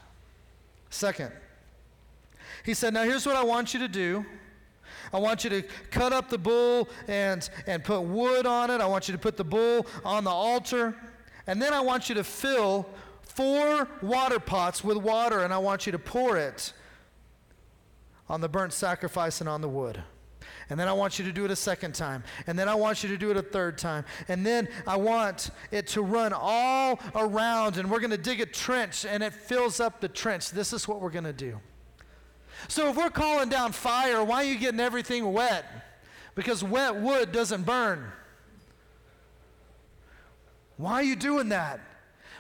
Second, 0.91 1.33
he 2.65 2.75
said, 2.75 2.93
Now 2.95 3.05
here's 3.05 3.27
what 3.27 3.37
I 3.37 3.45
want 3.45 3.73
you 3.73 3.81
to 3.81 3.89
do. 3.89 4.25
I 5.13 5.19
want 5.19 5.45
you 5.45 5.51
to 5.51 5.63
cut 5.91 6.13
up 6.13 6.29
the 6.29 6.39
bull 6.39 6.89
and, 7.09 7.49
and 7.67 7.83
put 7.83 8.03
wood 8.03 8.47
on 8.47 8.71
it. 8.71 8.81
I 8.81 8.87
want 8.87 9.09
you 9.09 9.13
to 9.13 9.19
put 9.19 9.37
the 9.37 9.45
bull 9.45 9.87
on 10.05 10.25
the 10.25 10.31
altar. 10.31 10.95
And 11.47 11.61
then 11.61 11.73
I 11.73 11.81
want 11.81 12.09
you 12.09 12.15
to 12.17 12.25
fill 12.25 12.87
four 13.23 13.89
water 14.03 14.39
pots 14.39 14.85
with 14.85 14.97
water 14.97 15.41
and 15.41 15.53
I 15.53 15.59
want 15.59 15.87
you 15.87 15.93
to 15.93 15.99
pour 15.99 16.37
it 16.37 16.73
on 18.29 18.41
the 18.41 18.49
burnt 18.49 18.73
sacrifice 18.73 19.41
and 19.41 19.49
on 19.49 19.61
the 19.61 19.69
wood. 19.69 20.03
And 20.71 20.79
then 20.79 20.89
I 20.89 20.93
want 20.93 21.19
you 21.19 21.25
to 21.25 21.33
do 21.33 21.45
it 21.45 21.51
a 21.51 21.57
second 21.57 21.95
time. 21.95 22.23
And 22.47 22.59
then 22.59 22.69
I 22.69 22.75
want 22.75 23.03
you 23.03 23.09
to 23.11 23.19
do 23.19 23.31
it 23.31 23.37
a 23.37 23.43
third 23.43 23.77
time. 23.77 24.05
And 24.29 24.47
then 24.47 24.69
I 24.87 24.97
want 24.97 25.51
it 25.73 25.89
to 25.89 26.03
run 26.03 26.33
all 26.33 27.01
around. 27.15 27.77
And 27.77 27.91
we're 27.91 27.99
going 27.99 28.13
to 28.13 28.17
dig 28.17 28.41
a 28.41 28.47
trench 28.47 29.05
and 29.05 29.23
it 29.23 29.35
fills 29.35 29.81
up 29.81 30.01
the 30.01 30.09
trench. 30.09 30.51
This 30.51 30.73
is 30.73 30.87
what 30.87 31.01
we're 31.01 31.11
going 31.11 31.25
to 31.25 31.33
do. 31.33 31.61
So 32.69 32.89
if 32.89 32.97
we're 32.97 33.11
calling 33.11 33.49
down 33.49 33.73
fire, 33.73 34.23
why 34.23 34.45
are 34.45 34.49
you 34.49 34.59
getting 34.59 34.81
everything 34.81 35.33
wet? 35.33 35.65
Because 36.35 36.63
wet 36.63 36.97
wood 36.97 37.33
doesn't 37.33 37.65
burn. 37.65 38.13
Why 40.77 40.95
are 40.95 41.03
you 41.03 41.17
doing 41.17 41.51
that? 41.51 41.81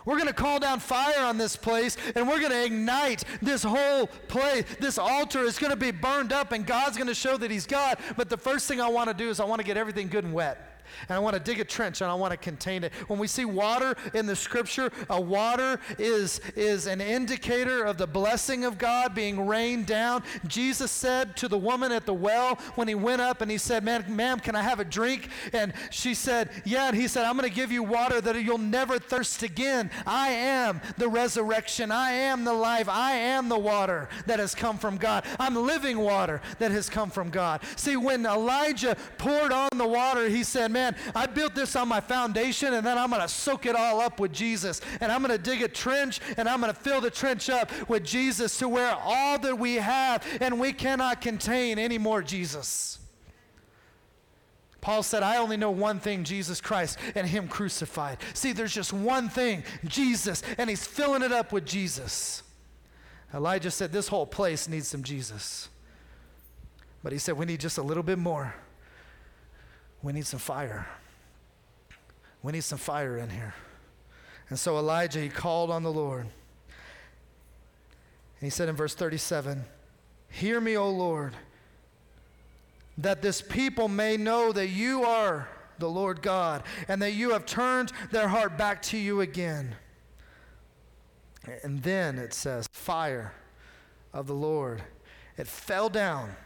We're 0.04 0.16
going 0.16 0.28
to 0.28 0.32
call 0.32 0.58
down 0.58 0.80
fire 0.80 1.24
on 1.24 1.38
this 1.38 1.56
place 1.56 1.96
and 2.14 2.28
we're 2.28 2.40
going 2.40 2.52
to 2.52 2.64
ignite 2.64 3.24
this 3.42 3.62
whole 3.62 4.06
place. 4.28 4.64
This 4.78 4.98
altar 4.98 5.44
is 5.44 5.58
going 5.58 5.70
to 5.70 5.76
be 5.76 5.90
burned 5.90 6.32
up 6.32 6.52
and 6.52 6.66
God's 6.66 6.96
going 6.96 7.08
to 7.08 7.14
show 7.14 7.36
that 7.36 7.50
He's 7.50 7.66
God. 7.66 7.98
But 8.16 8.28
the 8.28 8.38
first 8.38 8.68
thing 8.68 8.80
I 8.80 8.88
want 8.88 9.08
to 9.08 9.14
do 9.14 9.28
is 9.28 9.40
I 9.40 9.44
want 9.44 9.60
to 9.60 9.66
get 9.66 9.76
everything 9.76 10.08
good 10.08 10.24
and 10.24 10.32
wet 10.32 10.69
and 11.08 11.16
I 11.16 11.18
want 11.18 11.34
to 11.34 11.40
dig 11.40 11.60
a 11.60 11.64
trench 11.64 12.00
and 12.00 12.10
I 12.10 12.14
want 12.14 12.32
to 12.32 12.36
contain 12.36 12.84
it. 12.84 12.92
When 13.08 13.18
we 13.18 13.26
see 13.26 13.44
water 13.44 13.94
in 14.14 14.26
the 14.26 14.36
scripture, 14.36 14.90
a 15.08 15.20
water 15.20 15.80
is, 15.98 16.40
is 16.56 16.86
an 16.86 17.00
indicator 17.00 17.84
of 17.84 17.98
the 17.98 18.06
blessing 18.06 18.64
of 18.64 18.78
God 18.78 19.14
being 19.14 19.46
rained 19.46 19.86
down. 19.86 20.22
Jesus 20.46 20.90
said 20.90 21.36
to 21.38 21.48
the 21.48 21.58
woman 21.58 21.92
at 21.92 22.06
the 22.06 22.14
well 22.14 22.56
when 22.74 22.88
he 22.88 22.94
went 22.94 23.20
up 23.20 23.40
and 23.40 23.50
he 23.50 23.58
said, 23.58 23.84
Man, 23.84 24.04
ma'am, 24.08 24.40
can 24.40 24.54
I 24.54 24.62
have 24.62 24.80
a 24.80 24.84
drink? 24.84 25.28
And 25.52 25.72
she 25.90 26.14
said, 26.14 26.50
Yeah. 26.64 26.88
And 26.88 26.96
he 26.96 27.08
said, 27.08 27.24
I'm 27.24 27.36
going 27.36 27.48
to 27.48 27.54
give 27.54 27.72
you 27.72 27.82
water 27.82 28.20
that 28.20 28.42
you'll 28.42 28.58
never 28.58 28.98
thirst 28.98 29.42
again. 29.42 29.90
I 30.06 30.28
am 30.28 30.80
the 30.96 31.08
resurrection. 31.08 31.90
I 31.90 32.12
am 32.12 32.44
the 32.44 32.52
life. 32.52 32.88
I 32.88 33.12
am 33.12 33.48
the 33.48 33.58
water 33.58 34.08
that 34.26 34.38
has 34.38 34.54
come 34.54 34.78
from 34.78 34.96
God. 34.96 35.24
I'm 35.38 35.54
living 35.54 35.98
water 35.98 36.40
that 36.58 36.70
has 36.70 36.88
come 36.88 37.10
from 37.10 37.30
God. 37.30 37.62
See, 37.76 37.96
when 37.96 38.24
Elijah 38.26 38.96
poured 39.18 39.52
on 39.52 39.70
the 39.76 39.86
water, 39.86 40.28
he 40.28 40.44
said, 40.44 40.70
Man, 40.80 40.96
I 41.14 41.26
built 41.26 41.54
this 41.54 41.76
on 41.76 41.88
my 41.88 42.00
foundation, 42.00 42.72
and 42.72 42.86
then 42.86 42.96
I'm 42.96 43.10
going 43.10 43.20
to 43.20 43.28
soak 43.28 43.66
it 43.66 43.76
all 43.76 44.00
up 44.00 44.18
with 44.18 44.32
Jesus. 44.32 44.80
And 45.02 45.12
I'm 45.12 45.22
going 45.22 45.36
to 45.36 45.42
dig 45.42 45.60
a 45.60 45.68
trench, 45.68 46.20
and 46.38 46.48
I'm 46.48 46.58
going 46.58 46.72
to 46.72 46.80
fill 46.80 47.02
the 47.02 47.10
trench 47.10 47.50
up 47.50 47.70
with 47.86 48.02
Jesus 48.02 48.56
to 48.60 48.68
where 48.68 48.94
all 48.94 49.38
that 49.40 49.58
we 49.58 49.74
have, 49.74 50.26
and 50.40 50.58
we 50.58 50.72
cannot 50.72 51.20
contain 51.20 51.78
any 51.78 51.98
more 51.98 52.22
Jesus. 52.22 52.98
Paul 54.80 55.02
said, 55.02 55.22
I 55.22 55.36
only 55.36 55.58
know 55.58 55.70
one 55.70 56.00
thing 56.00 56.24
Jesus 56.24 56.62
Christ 56.62 56.98
and 57.14 57.26
Him 57.26 57.46
crucified. 57.46 58.16
See, 58.32 58.52
there's 58.52 58.72
just 58.72 58.94
one 58.94 59.28
thing 59.28 59.64
Jesus, 59.84 60.42
and 60.56 60.70
He's 60.70 60.86
filling 60.86 61.20
it 61.20 61.30
up 61.30 61.52
with 61.52 61.66
Jesus. 61.66 62.42
Elijah 63.34 63.70
said, 63.70 63.92
This 63.92 64.08
whole 64.08 64.26
place 64.26 64.66
needs 64.66 64.88
some 64.88 65.02
Jesus. 65.02 65.68
But 67.02 67.12
he 67.12 67.18
said, 67.18 67.36
We 67.36 67.44
need 67.44 67.60
just 67.60 67.76
a 67.76 67.82
little 67.82 68.02
bit 68.02 68.18
more. 68.18 68.54
We 70.02 70.12
need 70.12 70.26
some 70.26 70.40
fire. 70.40 70.86
We 72.42 72.52
need 72.52 72.64
some 72.64 72.78
fire 72.78 73.18
in 73.18 73.30
here. 73.30 73.54
And 74.48 74.58
so 74.58 74.78
Elijah, 74.78 75.20
he 75.20 75.28
called 75.28 75.70
on 75.70 75.82
the 75.82 75.92
Lord. 75.92 76.22
And 76.22 76.32
he 78.40 78.50
said 78.50 78.68
in 78.68 78.76
verse 78.76 78.94
37 78.94 79.64
Hear 80.30 80.60
me, 80.60 80.76
O 80.76 80.88
Lord, 80.88 81.34
that 82.98 83.22
this 83.22 83.42
people 83.42 83.88
may 83.88 84.16
know 84.16 84.52
that 84.52 84.68
you 84.68 85.04
are 85.04 85.48
the 85.78 85.88
Lord 85.88 86.22
God, 86.22 86.62
and 86.88 87.00
that 87.02 87.12
you 87.12 87.30
have 87.30 87.46
turned 87.46 87.92
their 88.10 88.28
heart 88.28 88.56
back 88.56 88.82
to 88.82 88.98
you 88.98 89.20
again. 89.22 89.74
And 91.62 91.82
then 91.82 92.18
it 92.18 92.34
says, 92.34 92.68
Fire 92.72 93.32
of 94.12 94.26
the 94.26 94.34
Lord. 94.34 94.82
It 95.36 95.46
fell 95.46 95.88
down 95.88 96.36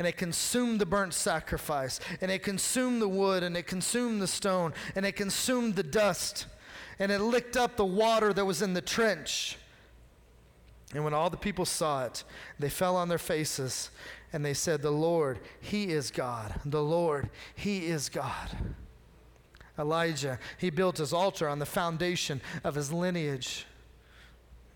and 0.00 0.06
it 0.06 0.16
consumed 0.16 0.80
the 0.80 0.86
burnt 0.86 1.12
sacrifice, 1.12 2.00
and 2.22 2.30
it 2.30 2.42
consumed 2.42 3.02
the 3.02 3.08
wood, 3.08 3.42
and 3.42 3.54
it 3.54 3.66
consumed 3.66 4.22
the 4.22 4.26
stone, 4.26 4.72
and 4.94 5.04
it 5.04 5.12
consumed 5.12 5.76
the 5.76 5.82
dust, 5.82 6.46
and 6.98 7.12
it 7.12 7.18
licked 7.18 7.54
up 7.54 7.76
the 7.76 7.84
water 7.84 8.32
that 8.32 8.46
was 8.46 8.62
in 8.62 8.72
the 8.72 8.80
trench. 8.80 9.58
And 10.94 11.04
when 11.04 11.12
all 11.12 11.28
the 11.28 11.36
people 11.36 11.66
saw 11.66 12.06
it, 12.06 12.24
they 12.58 12.70
fell 12.70 12.96
on 12.96 13.10
their 13.10 13.18
faces, 13.18 13.90
and 14.32 14.42
they 14.42 14.54
said, 14.54 14.80
The 14.80 14.90
Lord, 14.90 15.38
He 15.60 15.90
is 15.90 16.10
God. 16.10 16.54
The 16.64 16.82
Lord, 16.82 17.28
He 17.54 17.88
is 17.88 18.08
God. 18.08 18.56
Elijah, 19.78 20.38
he 20.56 20.70
built 20.70 20.96
his 20.96 21.12
altar 21.12 21.46
on 21.46 21.58
the 21.58 21.66
foundation 21.66 22.40
of 22.64 22.74
his 22.74 22.90
lineage. 22.90 23.66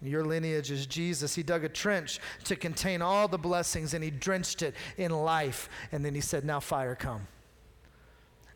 Your 0.07 0.25
lineage 0.25 0.71
is 0.71 0.87
Jesus. 0.87 1.35
He 1.35 1.43
dug 1.43 1.65
a 1.65 1.69
trench 1.69 2.21
to 2.45 2.57
contain 2.57 3.03
all 3.03 3.29
the 3.29 3.39
blessings 3.39 3.95
and 3.95 4.05
he 4.05 4.11
drenched 4.11 4.63
it 4.63 4.75
in 4.97 5.11
life. 5.11 5.69
And 5.93 6.05
then 6.05 6.15
he 6.15 6.21
said, 6.21 6.45
Now 6.45 6.61
fire 6.61 6.95
come. 6.95 7.27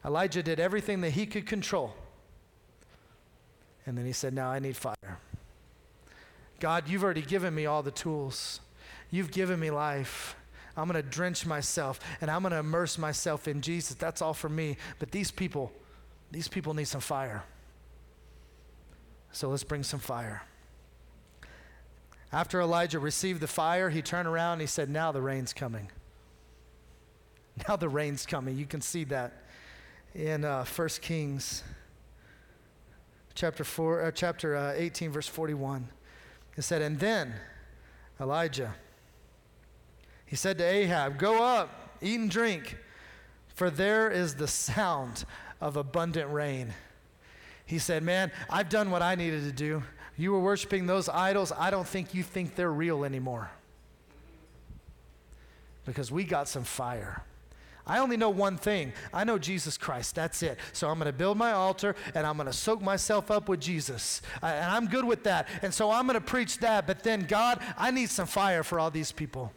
Elijah 0.05 0.43
did 0.43 0.61
everything 0.61 1.01
that 1.01 1.11
he 1.11 1.27
could 1.27 1.47
control. 1.47 1.95
And 3.87 3.97
then 3.97 4.05
he 4.05 4.13
said, 4.13 4.35
Now 4.35 4.51
I 4.51 4.59
need 4.59 4.77
fire. 4.77 5.19
God, 6.61 6.89
you've 6.89 7.05
already 7.05 7.23
given 7.23 7.55
me 7.55 7.67
all 7.67 7.83
the 7.83 7.91
tools, 7.91 8.61
you've 9.11 9.31
given 9.31 9.59
me 9.61 9.71
life. 9.71 10.35
I'm 10.77 10.89
going 10.89 11.03
to 11.03 11.09
drench 11.09 11.45
myself 11.45 11.99
and 12.21 12.31
I'm 12.31 12.43
going 12.43 12.53
to 12.53 12.59
immerse 12.59 12.99
myself 12.99 13.49
in 13.49 13.63
Jesus. 13.63 13.97
That's 13.97 14.23
all 14.23 14.33
for 14.33 14.49
me. 14.49 14.77
But 15.01 15.11
these 15.11 15.33
people, 15.33 15.73
these 16.31 16.47
people 16.47 16.73
need 16.73 16.87
some 16.87 17.01
fire. 17.01 17.43
So 19.33 19.49
let's 19.49 19.65
bring 19.65 19.83
some 19.83 19.99
fire. 19.99 20.43
After 22.33 22.61
Elijah 22.61 22.99
received 22.99 23.41
the 23.41 23.47
fire, 23.47 23.89
he 23.91 24.03
turned 24.03 24.29
around 24.29 24.55
and 24.55 24.61
he 24.61 24.67
said, 24.67 24.91
Now 24.91 25.13
the 25.13 25.23
rain's 25.23 25.53
coming. 25.53 25.91
Now 27.69 27.75
the 27.75 27.89
rain's 27.89 28.25
coming. 28.25 28.57
You 28.57 28.67
can 28.67 28.81
see 28.81 29.03
that 29.05 29.43
in 30.15 30.45
uh, 30.45 30.65
1 30.65 30.89
Kings 31.01 31.65
chapter, 33.35 33.65
four, 33.65 34.03
uh, 34.03 34.11
chapter 34.11 34.57
uh, 34.57 34.73
18, 34.77 35.11
verse 35.11 35.29
41. 35.29 35.89
It 36.57 36.63
said, 36.63 36.83
And 36.83 36.99
then 36.99 37.35
Elijah, 38.21 38.75
he 40.27 40.37
said 40.37 40.59
to 40.59 40.65
Ahab, 40.65 41.19
Go 41.19 41.43
up, 41.43 41.97
eat 42.01 42.19
and 42.19 42.31
drink, 42.31 42.77
for 43.55 43.71
there 43.71 44.11
is 44.11 44.35
the 44.35 44.49
sound 44.49 45.25
of 45.61 45.77
abundant 45.77 46.33
rain. 46.33 46.75
He 47.65 47.79
said, 47.79 48.03
Man, 48.03 48.33
I've 48.51 48.69
done 48.69 48.91
what 48.91 49.03
I 49.03 49.15
needed 49.15 49.45
to 49.45 49.53
do. 49.53 49.83
You 50.19 50.33
were 50.33 50.41
worshiping 50.41 50.87
those 50.87 51.09
idols. 51.09 51.53
I 51.57 51.71
don't 51.71 51.87
think 51.87 52.13
you 52.13 52.23
think 52.23 52.57
they're 52.57 52.73
real 52.73 53.05
anymore. 53.05 53.51
Because 55.87 56.13
we 56.13 56.25
got 56.25 56.49
some 56.49 56.65
fire. 56.65 57.23
I 57.87 58.01
only 58.01 58.19
know 58.19 58.29
one 58.29 58.59
thing. 58.59 58.93
I 59.15 59.25
know 59.25 59.39
Jesus 59.39 59.79
Christ. 59.79 60.17
That's 60.17 60.43
it. 60.43 60.59
So 60.75 60.91
I'm 60.91 60.99
going 60.99 61.07
to 61.07 61.17
build 61.17 61.39
my 61.39 61.53
altar 61.53 61.97
and 62.15 62.27
I'm 62.27 62.37
going 62.37 62.49
to 62.49 62.53
soak 62.53 62.83
myself 62.83 63.31
up 63.31 63.49
with 63.49 63.61
Jesus. 63.61 64.21
and 64.43 64.71
I'm 64.71 64.89
good 64.89 65.05
with 65.05 65.25
that. 65.25 65.49
And 65.63 65.73
so 65.73 65.91
I'm 65.91 66.07
going 66.07 66.19
to 66.19 66.25
preach 66.25 66.59
that. 66.59 66.87
But 66.87 67.03
then, 67.03 67.23
God, 67.23 67.63
I 67.79 67.91
need 67.91 68.11
some 68.11 68.27
fire 68.27 68.63
for 68.63 68.79
all 68.79 68.91
these 68.91 69.13
people 69.13 69.53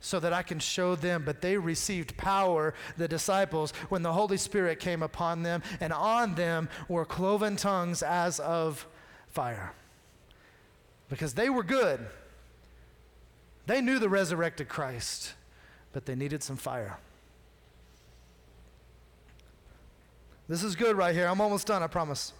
so 0.00 0.18
that 0.18 0.32
I 0.32 0.42
can 0.42 0.58
show 0.58 0.96
them. 0.96 1.22
But 1.24 1.42
they 1.42 1.56
received 1.58 2.16
power, 2.16 2.74
the 2.96 3.06
disciples, 3.06 3.72
when 3.90 4.02
the 4.02 4.12
Holy 4.12 4.38
Spirit 4.38 4.80
came 4.80 5.02
upon 5.02 5.42
them, 5.42 5.62
and 5.78 5.92
on 5.92 6.34
them 6.34 6.68
were 6.88 7.04
cloven 7.04 7.56
tongues 7.56 8.02
as 8.02 8.40
of 8.40 8.86
fire. 9.30 9.72
Because 11.08 11.34
they 11.34 11.50
were 11.50 11.62
good. 11.62 12.06
They 13.66 13.80
knew 13.80 13.98
the 13.98 14.08
resurrected 14.08 14.68
Christ, 14.68 15.34
but 15.92 16.06
they 16.06 16.14
needed 16.14 16.42
some 16.42 16.56
fire. 16.56 16.98
This 20.48 20.64
is 20.64 20.74
good 20.74 20.96
right 20.96 21.14
here. 21.14 21.26
I'm 21.26 21.40
almost 21.40 21.68
done, 21.68 21.82
I 21.82 21.86
promise. 21.86 22.32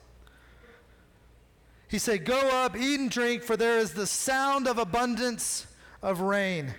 He 1.88 1.99
said, 1.99 2.24
Go 2.24 2.38
up, 2.38 2.76
eat 2.76 2.99
and 2.99 3.11
drink, 3.11 3.43
for 3.43 3.57
there 3.57 3.78
is 3.78 3.93
the 3.93 4.07
sound 4.07 4.66
of 4.66 4.78
abundance 4.78 5.66
of 6.03 6.20
rain. 6.20 6.74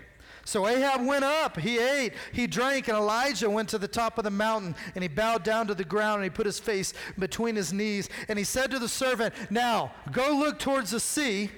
So 0.52 0.68
Ahab 0.68 1.06
went 1.06 1.24
up, 1.24 1.58
he 1.58 1.80
ate, 1.80 2.12
he 2.34 2.46
drank, 2.46 2.90
and 2.90 2.98
Elijah 2.98 3.50
went 3.50 3.70
to 3.70 3.78
the 3.78 3.88
top 3.88 4.18
of 4.18 4.26
the 4.26 4.32
mountain, 4.32 4.76
and 4.96 5.02
he 5.02 5.08
bowed 5.08 5.46
down 5.46 5.66
to 5.68 5.74
the 5.74 5.86
ground, 5.86 6.16
and 6.16 6.24
he 6.26 6.30
put 6.30 6.46
his 6.46 6.60
face 6.60 6.94
between 7.18 7.56
his 7.56 7.72
knees, 7.72 8.10
and 8.28 8.38
he 8.38 8.44
said 8.44 8.70
to 8.72 8.78
the 8.78 8.90
servant, 8.90 9.34
Now 9.50 9.94
go 10.12 10.36
look 10.38 10.60
towards 10.60 10.92
the 10.92 11.00
sea 11.00 11.50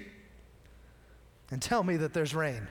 and 1.49 1.59
tell 1.59 1.83
me 1.83 1.97
that 1.97 2.13
there's 2.13 2.35
rain. 2.35 2.67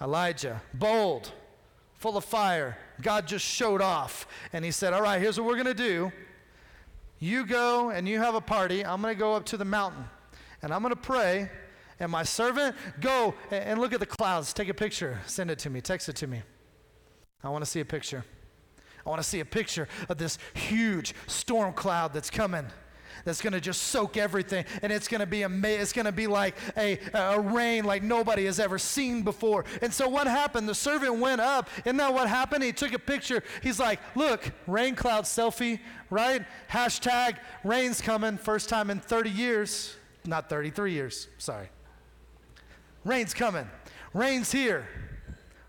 Elijah, 0.00 0.60
bold, 0.74 1.30
full 1.98 2.16
of 2.16 2.24
fire, 2.24 2.76
God 3.00 3.24
just 3.24 3.44
showed 3.44 3.80
off, 3.80 4.26
and 4.52 4.64
he 4.64 4.72
said, 4.72 4.92
All 4.92 5.02
right, 5.02 5.22
here's 5.22 5.38
what 5.38 5.46
we're 5.46 5.62
going 5.62 5.66
to 5.66 5.74
do. 5.74 6.10
You 7.20 7.46
go 7.46 7.90
and 7.90 8.08
you 8.08 8.18
have 8.18 8.34
a 8.34 8.40
party. 8.40 8.84
I'm 8.84 9.00
going 9.00 9.14
to 9.14 9.18
go 9.18 9.34
up 9.34 9.44
to 9.46 9.56
the 9.56 9.64
mountain, 9.64 10.06
and 10.60 10.74
I'm 10.74 10.82
going 10.82 10.92
to 10.92 11.00
pray 11.00 11.50
and 12.00 12.10
my 12.12 12.22
servant, 12.22 12.76
go 13.00 13.34
and 13.50 13.80
look 13.80 13.92
at 13.92 14.00
the 14.00 14.06
clouds. 14.06 14.52
Take 14.52 14.68
a 14.68 14.74
picture. 14.74 15.20
Send 15.26 15.50
it 15.50 15.58
to 15.60 15.70
me. 15.70 15.80
Text 15.80 16.08
it 16.08 16.16
to 16.16 16.26
me. 16.26 16.42
I 17.42 17.48
want 17.48 17.64
to 17.64 17.70
see 17.70 17.80
a 17.80 17.84
picture. 17.84 18.24
I 19.04 19.10
want 19.10 19.22
to 19.22 19.28
see 19.28 19.40
a 19.40 19.44
picture 19.44 19.88
of 20.08 20.18
this 20.18 20.38
huge 20.54 21.14
storm 21.26 21.72
cloud 21.72 22.12
that's 22.12 22.30
coming. 22.30 22.66
that's 23.24 23.40
going 23.40 23.52
to 23.52 23.60
just 23.60 23.84
soak 23.84 24.16
everything 24.16 24.64
and 24.82 24.92
it's 24.92 25.08
going 25.08 25.20
to 25.20 25.26
be 25.26 25.42
amazing 25.42 25.80
it's 25.80 25.92
going 25.92 26.06
to 26.06 26.12
be 26.12 26.26
like 26.26 26.54
a, 26.76 26.98
a 27.14 27.40
rain 27.40 27.84
like 27.84 28.02
nobody 28.02 28.44
has 28.44 28.60
ever 28.60 28.78
seen 28.78 29.22
before 29.22 29.64
and 29.82 29.92
so 29.92 30.08
what 30.08 30.26
happened 30.26 30.68
the 30.68 30.74
servant 30.74 31.18
went 31.18 31.40
up 31.40 31.68
isn't 31.84 31.96
that 31.96 32.12
what 32.12 32.28
happened 32.28 32.62
he 32.62 32.72
took 32.72 32.92
a 32.92 32.98
picture 32.98 33.42
he's 33.62 33.80
like 33.80 33.98
look 34.14 34.52
rain 34.66 34.94
cloud 34.94 35.24
selfie 35.24 35.80
right 36.10 36.44
hashtag 36.70 37.38
rain's 37.64 38.00
coming 38.00 38.36
first 38.36 38.68
time 38.68 38.90
in 38.90 39.00
30 39.00 39.30
years 39.30 39.96
not 40.24 40.48
33 40.48 40.92
years 40.92 41.28
sorry 41.38 41.68
rain's 43.08 43.34
coming 43.34 43.68
rain's 44.14 44.52
here 44.52 44.86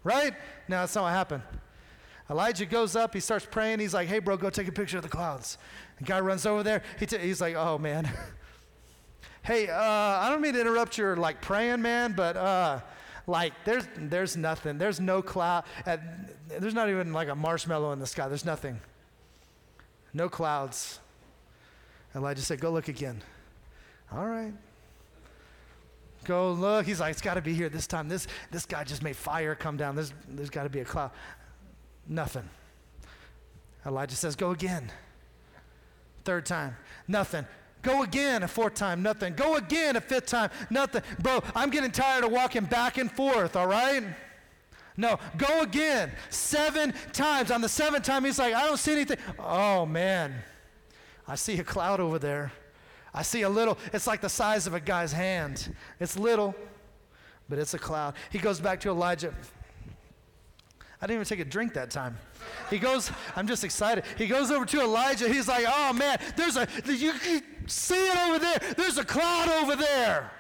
right 0.04 0.34
now 0.68 0.82
that's 0.82 0.96
not 0.96 1.04
what 1.04 1.14
happened 1.14 1.44
Elijah 2.30 2.68
goes 2.68 2.96
up, 2.96 3.16
he 3.16 3.20
starts 3.20 3.48
praying. 3.50 3.80
He's 3.80 3.94
like, 3.94 4.08
hey, 4.08 4.20
bro, 4.20 4.38
go 4.38 4.52
take 4.52 4.68
a 4.68 4.72
picture 4.72 4.98
of 4.98 5.04
the 5.04 5.10
clouds. 5.10 5.58
The 5.98 6.04
guy 6.04 6.20
runs 6.20 6.46
over 6.46 6.62
there. 6.62 6.84
He 7.00 7.08
t- 7.08 7.18
he's 7.18 7.42
like, 7.42 7.56
oh, 7.56 7.80
man. 7.80 8.08
hey, 9.42 9.68
uh, 9.68 9.82
I 9.82 10.30
don't 10.30 10.42
mean 10.42 10.54
to 10.54 10.62
interrupt 10.62 10.98
your 10.98 11.16
like 11.16 11.42
praying, 11.42 11.82
man, 11.82 12.14
but 12.14 12.38
uh, 12.38 12.82
like 13.26 13.54
there's, 13.66 13.88
there's 13.98 14.38
nothing. 14.38 14.78
There's 14.78 15.00
no 15.00 15.24
cloud. 15.24 15.64
There's 16.48 16.76
not 16.76 16.90
even 16.90 17.14
like 17.14 17.30
a 17.30 17.36
marshmallow 17.36 17.94
in 17.94 18.00
the 18.00 18.08
sky. 18.08 18.28
There's 18.28 18.46
nothing. 18.46 18.80
No 20.14 20.30
clouds. 20.30 21.00
Elijah 22.16 22.42
said, 22.42 22.60
go 22.60 22.70
look 22.70 22.88
again. 22.88 23.24
All 24.12 24.26
right. 24.26 24.54
Go 26.30 26.52
look. 26.52 26.86
He's 26.86 27.00
like, 27.00 27.10
it's 27.10 27.24
got 27.24 27.34
to 27.34 27.42
be 27.42 27.56
here 27.56 27.70
this 27.70 27.88
time. 27.88 28.08
This, 28.08 28.28
this 28.52 28.64
guy 28.64 28.84
just 28.84 29.02
made 29.02 29.16
fire 29.16 29.56
come 29.56 29.78
down. 29.78 29.96
There's, 29.96 30.14
there's 30.28 30.52
got 30.52 30.62
to 30.62 30.70
be 30.70 30.80
a 30.80 30.86
cloud. 30.86 31.10
Nothing. 32.08 32.48
Elijah 33.84 34.16
says, 34.16 34.36
Go 34.36 34.52
again. 34.52 34.92
Third 36.26 36.46
time, 36.46 36.78
nothing. 37.08 37.48
Go 37.82 38.04
again 38.04 38.44
a 38.44 38.48
fourth 38.48 38.76
time, 38.76 39.02
nothing. 39.02 39.34
Go 39.34 39.56
again 39.56 39.96
a 39.96 40.02
fifth 40.02 40.28
time, 40.28 40.52
nothing. 40.70 41.02
Bro, 41.18 41.42
I'm 41.56 41.72
getting 41.72 41.90
tired 41.90 42.24
of 42.24 42.32
walking 42.32 42.66
back 42.66 43.00
and 43.00 43.12
forth, 43.12 43.56
all 43.56 43.66
right? 43.66 44.04
No, 44.98 45.18
go 45.36 45.62
again. 45.62 46.12
Seven 46.30 46.94
times. 47.12 47.50
On 47.50 47.60
the 47.60 47.70
seventh 47.70 48.04
time, 48.04 48.24
he's 48.24 48.38
like, 48.38 48.54
I 48.54 48.68
don't 48.68 48.78
see 48.78 48.92
anything. 48.92 49.18
Oh, 49.40 49.88
man. 49.88 50.36
I 51.28 51.34
see 51.34 51.58
a 51.58 51.64
cloud 51.64 52.00
over 52.00 52.20
there. 52.20 52.52
I 53.14 53.24
see 53.24 53.42
a 53.42 53.50
little, 53.50 53.78
it's 53.94 54.08
like 54.08 54.22
the 54.22 54.30
size 54.30 54.68
of 54.68 54.74
a 54.74 54.80
guy's 54.80 55.12
hand. 55.12 55.76
It's 56.00 56.18
little, 56.18 56.56
but 57.48 57.60
it's 57.60 57.74
a 57.74 57.80
cloud. 57.80 58.16
He 58.30 58.40
goes 58.40 58.60
back 58.60 58.80
to 58.82 58.90
Elijah. 58.90 59.34
I 61.02 61.08
didn't 61.08 61.22
even 61.22 61.26
take 61.26 61.40
a 61.40 61.50
drink 61.50 61.74
that 61.74 61.92
time. 61.92 62.18
He 62.70 62.78
goes, 62.78 63.12
I'm 63.36 63.48
just 63.48 63.64
excited. 63.64 64.04
He 64.18 64.28
goes 64.28 64.52
over 64.52 64.66
to 64.66 64.82
Elijah. 64.82 65.30
He's 65.30 65.48
like, 65.48 65.66
oh 65.68 65.94
man, 65.94 66.20
there's 66.36 66.58
a, 66.58 66.68
you, 66.86 67.14
you 67.28 67.42
see 67.68 68.08
it 68.08 68.18
over 68.18 68.40
there. 68.40 68.60
There's 68.76 68.98
a 68.98 69.06
cloud 69.06 69.50
over 69.64 69.76
there. 69.76 70.32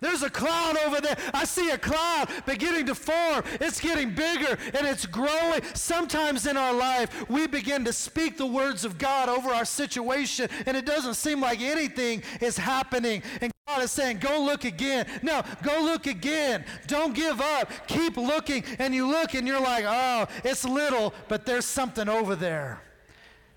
There's 0.00 0.22
a 0.22 0.30
cloud 0.30 0.78
over 0.78 1.00
there. 1.00 1.16
I 1.34 1.44
see 1.44 1.70
a 1.70 1.78
cloud 1.78 2.28
beginning 2.46 2.86
to 2.86 2.94
form. 2.94 3.44
It's 3.60 3.80
getting 3.80 4.14
bigger 4.14 4.58
and 4.74 4.86
it's 4.86 5.04
growing. 5.04 5.62
Sometimes 5.74 6.46
in 6.46 6.56
our 6.56 6.72
life, 6.72 7.28
we 7.28 7.46
begin 7.46 7.84
to 7.84 7.92
speak 7.92 8.38
the 8.38 8.46
words 8.46 8.84
of 8.84 8.96
God 8.96 9.28
over 9.28 9.50
our 9.50 9.66
situation, 9.66 10.48
and 10.66 10.76
it 10.76 10.86
doesn't 10.86 11.14
seem 11.14 11.40
like 11.40 11.60
anything 11.60 12.22
is 12.40 12.56
happening. 12.56 13.22
And 13.42 13.52
God 13.68 13.82
is 13.82 13.90
saying, 13.90 14.18
Go 14.18 14.42
look 14.42 14.64
again. 14.64 15.06
No, 15.22 15.42
go 15.62 15.82
look 15.82 16.06
again. 16.06 16.64
Don't 16.86 17.14
give 17.14 17.40
up. 17.40 17.70
Keep 17.86 18.16
looking. 18.16 18.64
And 18.78 18.94
you 18.94 19.06
look 19.06 19.34
and 19.34 19.46
you're 19.46 19.60
like, 19.60 19.84
Oh, 19.86 20.26
it's 20.44 20.64
little, 20.64 21.12
but 21.28 21.44
there's 21.44 21.66
something 21.66 22.08
over 22.08 22.34
there. 22.34 22.80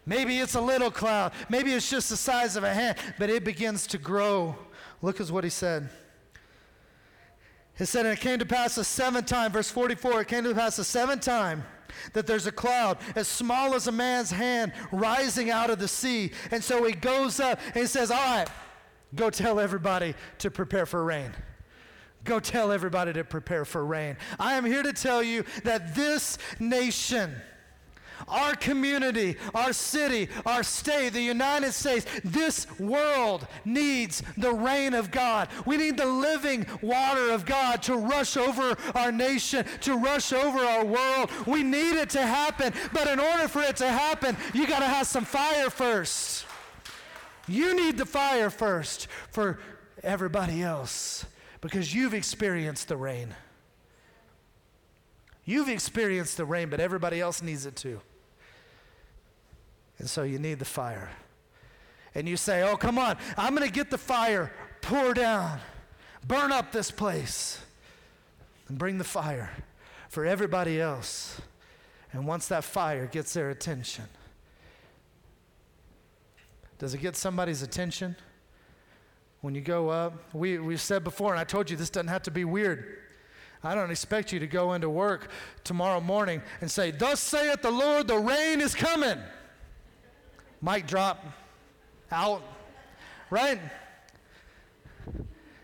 Maybe 0.05 0.39
it's 0.39 0.55
a 0.55 0.61
little 0.61 0.91
cloud. 0.91 1.31
Maybe 1.47 1.71
it's 1.71 1.89
just 1.89 2.09
the 2.09 2.17
size 2.17 2.57
of 2.57 2.65
a 2.65 2.73
hand, 2.73 2.97
but 3.17 3.29
it 3.29 3.45
begins 3.45 3.87
to 3.87 3.97
grow. 3.97 4.57
Look 5.01 5.21
at 5.21 5.31
what 5.31 5.45
he 5.45 5.49
said. 5.49 5.89
He 7.77 7.85
said, 7.85 8.05
And 8.05 8.13
it 8.13 8.21
came 8.21 8.39
to 8.39 8.45
pass 8.45 8.75
the 8.75 8.83
seventh 8.83 9.25
time, 9.25 9.51
verse 9.51 9.71
44, 9.71 10.21
it 10.21 10.27
came 10.27 10.43
to 10.43 10.53
pass 10.53 10.75
the 10.75 10.83
seventh 10.83 11.21
time 11.21 11.63
that 12.13 12.27
there's 12.27 12.47
a 12.47 12.51
cloud 12.51 12.97
as 13.15 13.27
small 13.27 13.75
as 13.75 13.87
a 13.87 13.91
man's 13.91 14.31
hand 14.31 14.73
rising 14.91 15.49
out 15.49 15.69
of 15.69 15.79
the 15.79 15.87
sea. 15.87 16.31
And 16.51 16.63
so 16.63 16.83
he 16.83 16.93
goes 16.93 17.39
up 17.39 17.59
and 17.67 17.77
he 17.77 17.85
says, 17.85 18.11
All 18.11 18.17
right, 18.17 18.47
go 19.15 19.29
tell 19.29 19.59
everybody 19.59 20.15
to 20.39 20.51
prepare 20.51 20.85
for 20.85 21.03
rain. 21.03 21.31
Go 22.23 22.39
tell 22.39 22.71
everybody 22.71 23.11
to 23.13 23.23
prepare 23.23 23.65
for 23.65 23.85
rain. 23.85 24.15
I 24.39 24.53
am 24.53 24.63
here 24.65 24.83
to 24.83 24.93
tell 24.93 25.21
you 25.21 25.43
that 25.63 25.93
this 25.93 26.37
nation, 26.59 27.35
our 28.27 28.55
community, 28.55 29.37
our 29.53 29.73
city, 29.73 30.29
our 30.45 30.63
state, 30.63 31.13
the 31.13 31.21
United 31.21 31.73
States, 31.73 32.05
this 32.23 32.67
world 32.79 33.47
needs 33.65 34.23
the 34.37 34.51
rain 34.53 34.93
of 34.93 35.11
God. 35.11 35.49
We 35.65 35.77
need 35.77 35.97
the 35.97 36.05
living 36.05 36.65
water 36.81 37.31
of 37.31 37.45
God 37.45 37.81
to 37.83 37.95
rush 37.95 38.37
over 38.37 38.77
our 38.95 39.11
nation, 39.11 39.65
to 39.81 39.97
rush 39.97 40.33
over 40.33 40.59
our 40.59 40.85
world. 40.85 41.29
We 41.45 41.63
need 41.63 41.95
it 41.95 42.09
to 42.11 42.21
happen, 42.21 42.73
but 42.91 43.07
in 43.07 43.19
order 43.19 43.47
for 43.47 43.61
it 43.61 43.75
to 43.77 43.87
happen, 43.87 44.37
you 44.53 44.67
got 44.67 44.79
to 44.79 44.85
have 44.85 45.07
some 45.07 45.25
fire 45.25 45.69
first. 45.69 46.45
You 47.47 47.75
need 47.75 47.97
the 47.97 48.05
fire 48.05 48.49
first 48.49 49.07
for 49.31 49.59
everybody 50.01 50.61
else 50.61 51.25
because 51.61 51.93
you've 51.93 52.13
experienced 52.13 52.87
the 52.87 52.97
rain. 52.97 53.33
You've 55.45 55.69
experienced 55.69 56.37
the 56.37 56.45
rain, 56.45 56.69
but 56.69 56.79
everybody 56.79 57.19
else 57.19 57.41
needs 57.41 57.65
it 57.65 57.75
too. 57.75 57.99
And 60.03 60.09
so 60.09 60.23
you 60.23 60.37
need 60.37 60.59
the 60.59 60.65
fire. 60.65 61.09
And 62.13 62.27
you 62.27 62.35
say, 62.35 62.61
oh, 62.61 62.75
come 62.75 62.97
on, 62.97 63.15
I'm 63.37 63.55
going 63.55 63.65
to 63.65 63.73
get 63.73 63.89
the 63.89 63.97
fire, 63.97 64.51
pour 64.81 65.13
down, 65.13 65.61
burn 66.27 66.51
up 66.51 66.73
this 66.73 66.91
place, 66.91 67.57
and 68.67 68.77
bring 68.77 68.97
the 68.97 69.05
fire 69.05 69.49
for 70.09 70.25
everybody 70.25 70.81
else. 70.81 71.39
And 72.11 72.27
once 72.27 72.49
that 72.49 72.65
fire 72.65 73.07
gets 73.07 73.33
their 73.33 73.49
attention, 73.49 74.03
does 76.79 76.93
it 76.93 76.97
get 76.97 77.15
somebody's 77.15 77.61
attention? 77.61 78.17
When 79.39 79.55
you 79.55 79.61
go 79.61 79.87
up, 79.87 80.15
we, 80.33 80.57
we 80.57 80.75
said 80.75 81.05
before, 81.05 81.31
and 81.31 81.39
I 81.39 81.45
told 81.45 81.69
you 81.69 81.77
this 81.77 81.89
doesn't 81.89 82.09
have 82.09 82.23
to 82.23 82.31
be 82.31 82.43
weird. 82.43 82.97
I 83.63 83.73
don't 83.73 83.89
expect 83.89 84.33
you 84.33 84.39
to 84.41 84.47
go 84.47 84.73
into 84.73 84.89
work 84.89 85.29
tomorrow 85.63 86.01
morning 86.01 86.41
and 86.59 86.69
say, 86.69 86.91
Thus 86.91 87.21
saith 87.21 87.61
the 87.61 87.71
Lord, 87.71 88.09
the 88.09 88.17
rain 88.17 88.59
is 88.59 88.75
coming 88.75 89.17
mic 90.63 90.87
drop, 90.87 91.23
out, 92.11 92.41
right? 93.29 93.59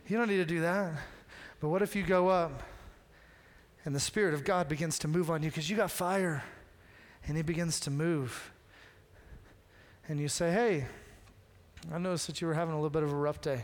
You 0.08 0.18
don't 0.18 0.28
need 0.28 0.38
to 0.38 0.46
do 0.46 0.62
that. 0.62 0.92
But 1.62 1.70
what 1.70 1.82
if 1.82 1.96
you 1.96 2.04
go 2.04 2.28
up 2.28 2.64
and 3.86 3.96
the 3.96 4.00
Spirit 4.00 4.34
of 4.34 4.44
God 4.44 4.68
begins 4.68 5.00
to 5.00 5.08
move 5.08 5.32
on 5.32 5.42
you 5.42 5.50
because 5.50 5.70
you 5.70 5.78
got 5.78 5.90
fire 5.90 6.44
and 7.26 7.38
He 7.38 7.44
begins 7.44 7.80
to 7.82 7.92
move? 7.92 8.52
And 10.08 10.20
you 10.20 10.28
say, 10.28 10.52
Hey, 10.52 10.86
I 11.94 11.98
noticed 11.98 12.28
that 12.28 12.42
you 12.42 12.48
were 12.48 12.54
having 12.54 12.74
a 12.74 12.78
little 12.78 12.90
bit 12.90 13.04
of 13.04 13.12
a 13.12 13.16
rough 13.16 13.40
day. 13.42 13.64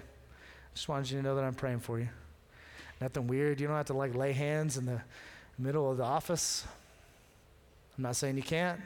Just 0.73 0.87
wanted 0.87 1.09
you 1.09 1.17
to 1.17 1.23
know 1.23 1.35
that 1.35 1.43
I'm 1.43 1.53
praying 1.53 1.79
for 1.79 1.99
you. 1.99 2.07
Nothing 3.01 3.27
weird. 3.27 3.59
You 3.59 3.67
don't 3.67 3.75
have 3.75 3.87
to 3.87 3.93
like 3.93 4.15
lay 4.15 4.31
hands 4.31 4.77
in 4.77 4.85
the 4.85 5.01
middle 5.57 5.91
of 5.91 5.97
the 5.97 6.03
office. 6.03 6.65
I'm 7.97 8.03
not 8.03 8.15
saying 8.15 8.37
you 8.37 8.43
can't. 8.43 8.79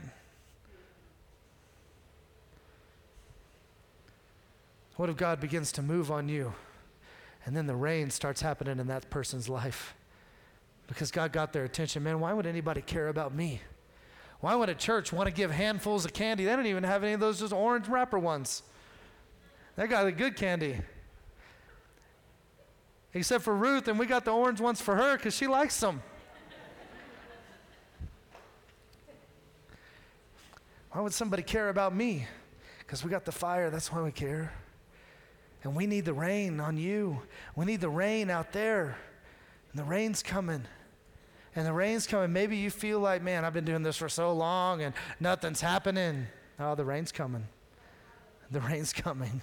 What 5.00 5.08
if 5.10 5.16
God 5.16 5.40
begins 5.40 5.72
to 5.72 5.82
move 5.82 6.12
on 6.12 6.28
you 6.28 6.54
and 7.46 7.56
then 7.56 7.68
the 7.68 7.76
rain 7.76 8.10
starts 8.10 8.42
happening 8.42 8.80
in 8.80 8.88
that 8.88 9.10
person's 9.10 9.48
life? 9.48 9.96
Because 10.88 11.10
God 11.10 11.32
got 11.32 11.54
their 11.54 11.64
attention. 11.64 12.04
Man, 12.04 12.20
why 12.20 12.34
would 12.34 12.46
anybody 12.46 12.82
care 12.82 13.08
about 13.08 13.34
me? 13.34 13.62
Why 14.42 14.56
would 14.56 14.68
a 14.68 14.76
church 14.76 15.14
want 15.14 15.28
to 15.28 15.34
give 15.34 15.52
handfuls 15.52 16.04
of 16.04 16.12
candy? 16.12 16.44
They 16.44 16.54
don't 16.54 16.66
even 16.66 16.84
have 16.84 17.06
any 17.06 17.14
of 17.14 17.22
those 17.22 17.40
just 17.40 17.54
orange 17.54 17.88
wrapper 17.88 18.20
ones. 18.20 18.62
They 19.78 19.88
got 19.88 20.04
the 20.04 20.12
good 20.12 20.36
candy. 20.36 20.76
Except 23.14 23.42
for 23.42 23.56
Ruth, 23.56 23.88
and 23.88 23.98
we 23.98 24.06
got 24.06 24.26
the 24.26 24.32
orange 24.32 24.60
ones 24.60 24.82
for 24.82 24.98
her 24.98 25.16
because 25.16 25.34
she 25.34 25.48
likes 25.48 25.80
them. 25.80 26.04
Why 30.92 31.00
would 31.00 31.14
somebody 31.14 31.44
care 31.44 31.70
about 31.70 31.96
me? 31.96 32.28
Because 32.80 33.02
we 33.02 33.10
got 33.10 33.24
the 33.24 33.32
fire, 33.32 33.70
that's 33.70 33.94
why 33.94 34.02
we 34.02 34.12
care. 34.12 34.52
And 35.64 35.76
we 35.76 35.88
need 35.88 36.06
the 36.06 36.14
rain 36.14 36.60
on 36.60 36.78
you. 36.78 37.22
We 37.56 37.66
need 37.66 37.82
the 37.82 37.90
rain 37.90 38.30
out 38.30 38.54
there. 38.54 38.98
And 39.72 39.80
the 39.80 39.84
rain's 39.84 40.24
coming. 40.24 40.64
And 41.56 41.66
the 41.66 41.74
rain's 41.74 42.08
coming. 42.08 42.32
Maybe 42.32 42.58
you 42.58 42.70
feel 42.70 43.00
like, 43.00 43.22
man, 43.22 43.44
I've 43.44 43.54
been 43.54 43.66
doing 43.66 43.84
this 43.84 43.98
for 43.98 44.10
so 44.10 44.32
long 44.34 44.82
and 44.82 44.94
nothing's 45.20 45.62
happening. 45.62 46.28
Oh, 46.60 46.76
the 46.76 46.86
rain's 46.86 47.12
coming. 47.12 47.46
The 48.52 48.62
rain's 48.62 48.94
coming. 48.94 49.42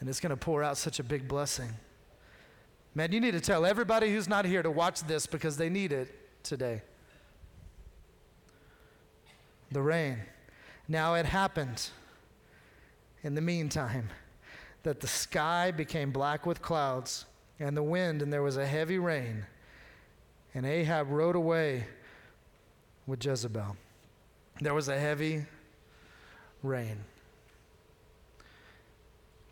And 0.00 0.08
it's 0.08 0.20
going 0.20 0.30
to 0.30 0.36
pour 0.36 0.62
out 0.62 0.76
such 0.76 1.00
a 1.00 1.02
big 1.02 1.26
blessing. 1.26 1.70
Man, 2.94 3.12
you 3.12 3.20
need 3.20 3.32
to 3.32 3.40
tell 3.40 3.66
everybody 3.66 4.12
who's 4.12 4.28
not 4.28 4.44
here 4.44 4.62
to 4.62 4.70
watch 4.70 5.02
this 5.02 5.26
because 5.26 5.56
they 5.56 5.68
need 5.68 5.92
it 5.92 6.08
today. 6.44 6.82
The 9.72 9.82
rain. 9.82 10.18
Now 10.86 11.14
it 11.14 11.26
happened 11.26 11.90
in 13.22 13.34
the 13.34 13.40
meantime 13.40 14.08
that 14.88 15.00
the 15.00 15.06
sky 15.06 15.70
became 15.70 16.10
black 16.10 16.46
with 16.46 16.62
clouds 16.62 17.26
and 17.60 17.76
the 17.76 17.82
wind, 17.82 18.22
and 18.22 18.32
there 18.32 18.42
was 18.42 18.56
a 18.56 18.64
heavy 18.64 18.98
rain. 18.98 19.44
And 20.54 20.64
Ahab 20.64 21.10
rode 21.10 21.36
away 21.36 21.84
with 23.06 23.22
Jezebel. 23.22 23.76
There 24.62 24.72
was 24.72 24.88
a 24.88 24.98
heavy 24.98 25.44
rain. 26.62 26.96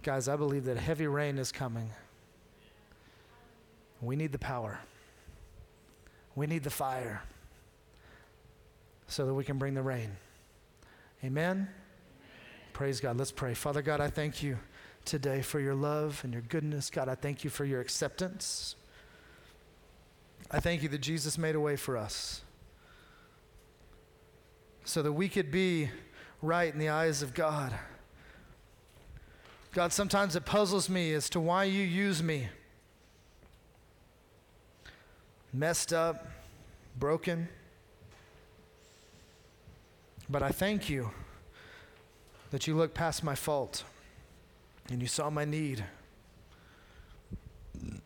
Guys, 0.03 0.27
I 0.27 0.37
believe 0.37 0.65
that 0.65 0.79
heavy 0.79 1.07
rain 1.07 1.37
is 1.37 1.53
coming. 1.53 1.91
We 4.01 4.17
need 4.17 4.33
the 4.33 4.39
power, 4.39 4.81
we 6.35 6.47
need 6.47 6.65
the 6.65 6.71
fire 6.71 7.23
so 9.07 9.27
that 9.27 9.35
we 9.35 9.45
can 9.45 9.59
bring 9.59 9.75
the 9.75 9.83
rain. 9.83 10.17
Amen? 11.23 11.69
Praise 12.73 13.01
God. 13.01 13.19
Let's 13.19 13.33
pray. 13.33 13.53
Father 13.53 13.83
God, 13.83 14.01
I 14.01 14.09
thank 14.09 14.43
you 14.43 14.57
today 15.07 15.41
for 15.41 15.61
your 15.61 15.75
love 15.75 16.21
and 16.25 16.33
your 16.33 16.43
goodness. 16.43 16.91
God, 16.91 17.09
I 17.09 17.15
thank 17.15 17.45
you 17.45 17.51
for 17.51 17.65
your 17.65 17.81
acceptance. 17.81 18.75
I 20.51 20.61
thank 20.61 20.83
you 20.83 20.89
that 20.91 21.01
Jesus 21.01 21.39
made 21.39 21.55
a 21.55 21.61
way 21.61 21.77
for 21.77 21.97
us 21.97 22.43
so 24.85 25.03
that 25.03 25.13
we 25.13 25.29
could 25.29 25.51
be 25.51 25.91
right 26.43 26.73
in 26.73 26.79
the 26.79 26.89
eyes 26.89 27.23
of 27.23 27.35
God. 27.35 27.73
God, 29.73 29.93
sometimes 29.93 30.37
it 30.37 30.45
puzzles 30.45 30.89
me 30.89 31.13
as 31.13 31.29
to 31.31 31.41
why 31.41 31.65
you 31.65 31.83
use 31.83 32.23
me. 32.23 32.49
Messed 35.53 35.93
up, 35.93 36.27
broken. 36.99 37.49
But 40.29 40.43
I 40.43 40.51
thank 40.51 40.89
you 40.89 41.11
that 42.51 42.67
you 42.67 42.77
look 42.77 42.95
past 42.95 43.23
my 43.23 43.35
fault 43.35 43.85
and 44.91 45.01
you 45.01 45.09
saw 45.09 45.31
my 45.31 45.45
need. 45.45 45.85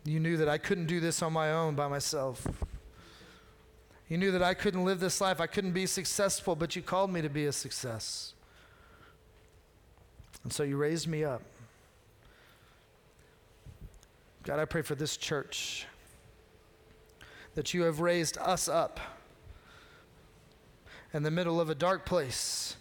You 0.03 0.19
knew 0.19 0.37
that 0.37 0.49
I 0.49 0.57
couldn't 0.57 0.87
do 0.87 0.99
this 0.99 1.21
on 1.21 1.33
my 1.33 1.51
own 1.51 1.75
by 1.75 1.87
myself. 1.87 2.47
You 4.07 4.17
knew 4.17 4.31
that 4.31 4.43
I 4.43 4.53
couldn't 4.53 4.83
live 4.83 4.99
this 4.99 5.21
life, 5.21 5.39
I 5.39 5.47
couldn't 5.47 5.71
be 5.71 5.85
successful, 5.85 6.55
but 6.55 6.75
you 6.75 6.81
called 6.81 7.11
me 7.11 7.21
to 7.21 7.29
be 7.29 7.45
a 7.45 7.51
success. 7.51 8.33
And 10.43 10.51
so 10.51 10.63
you 10.63 10.75
raised 10.75 11.07
me 11.07 11.23
up. 11.23 11.41
God, 14.43 14.59
I 14.59 14.65
pray 14.65 14.81
for 14.81 14.95
this 14.95 15.17
church 15.17 15.85
that 17.53 17.73
you 17.73 17.83
have 17.83 17.99
raised 17.99 18.37
us 18.39 18.67
up 18.67 18.99
in 21.13 21.23
the 21.23 21.31
middle 21.31 21.61
of 21.61 21.69
a 21.69 21.75
dark 21.75 22.05
place, 22.05 22.75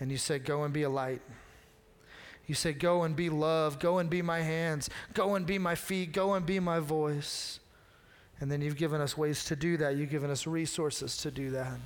and 0.00 0.10
you 0.10 0.18
said, 0.18 0.44
Go 0.44 0.64
and 0.64 0.74
be 0.74 0.82
a 0.82 0.90
light. 0.90 1.22
You 2.48 2.54
said, 2.54 2.80
Go 2.80 3.04
and 3.04 3.14
be 3.14 3.30
love. 3.30 3.78
Go 3.78 3.98
and 3.98 4.10
be 4.10 4.22
my 4.22 4.40
hands. 4.40 4.90
Go 5.14 5.36
and 5.36 5.46
be 5.46 5.58
my 5.58 5.76
feet. 5.76 6.12
Go 6.12 6.34
and 6.34 6.44
be 6.44 6.58
my 6.58 6.80
voice. 6.80 7.60
And 8.40 8.50
then 8.50 8.62
you've 8.62 8.76
given 8.76 9.00
us 9.00 9.16
ways 9.16 9.44
to 9.44 9.56
do 9.56 9.76
that. 9.76 9.96
You've 9.96 10.10
given 10.10 10.30
us 10.30 10.46
resources 10.46 11.16
to 11.18 11.30
do 11.30 11.50
that. 11.50 11.78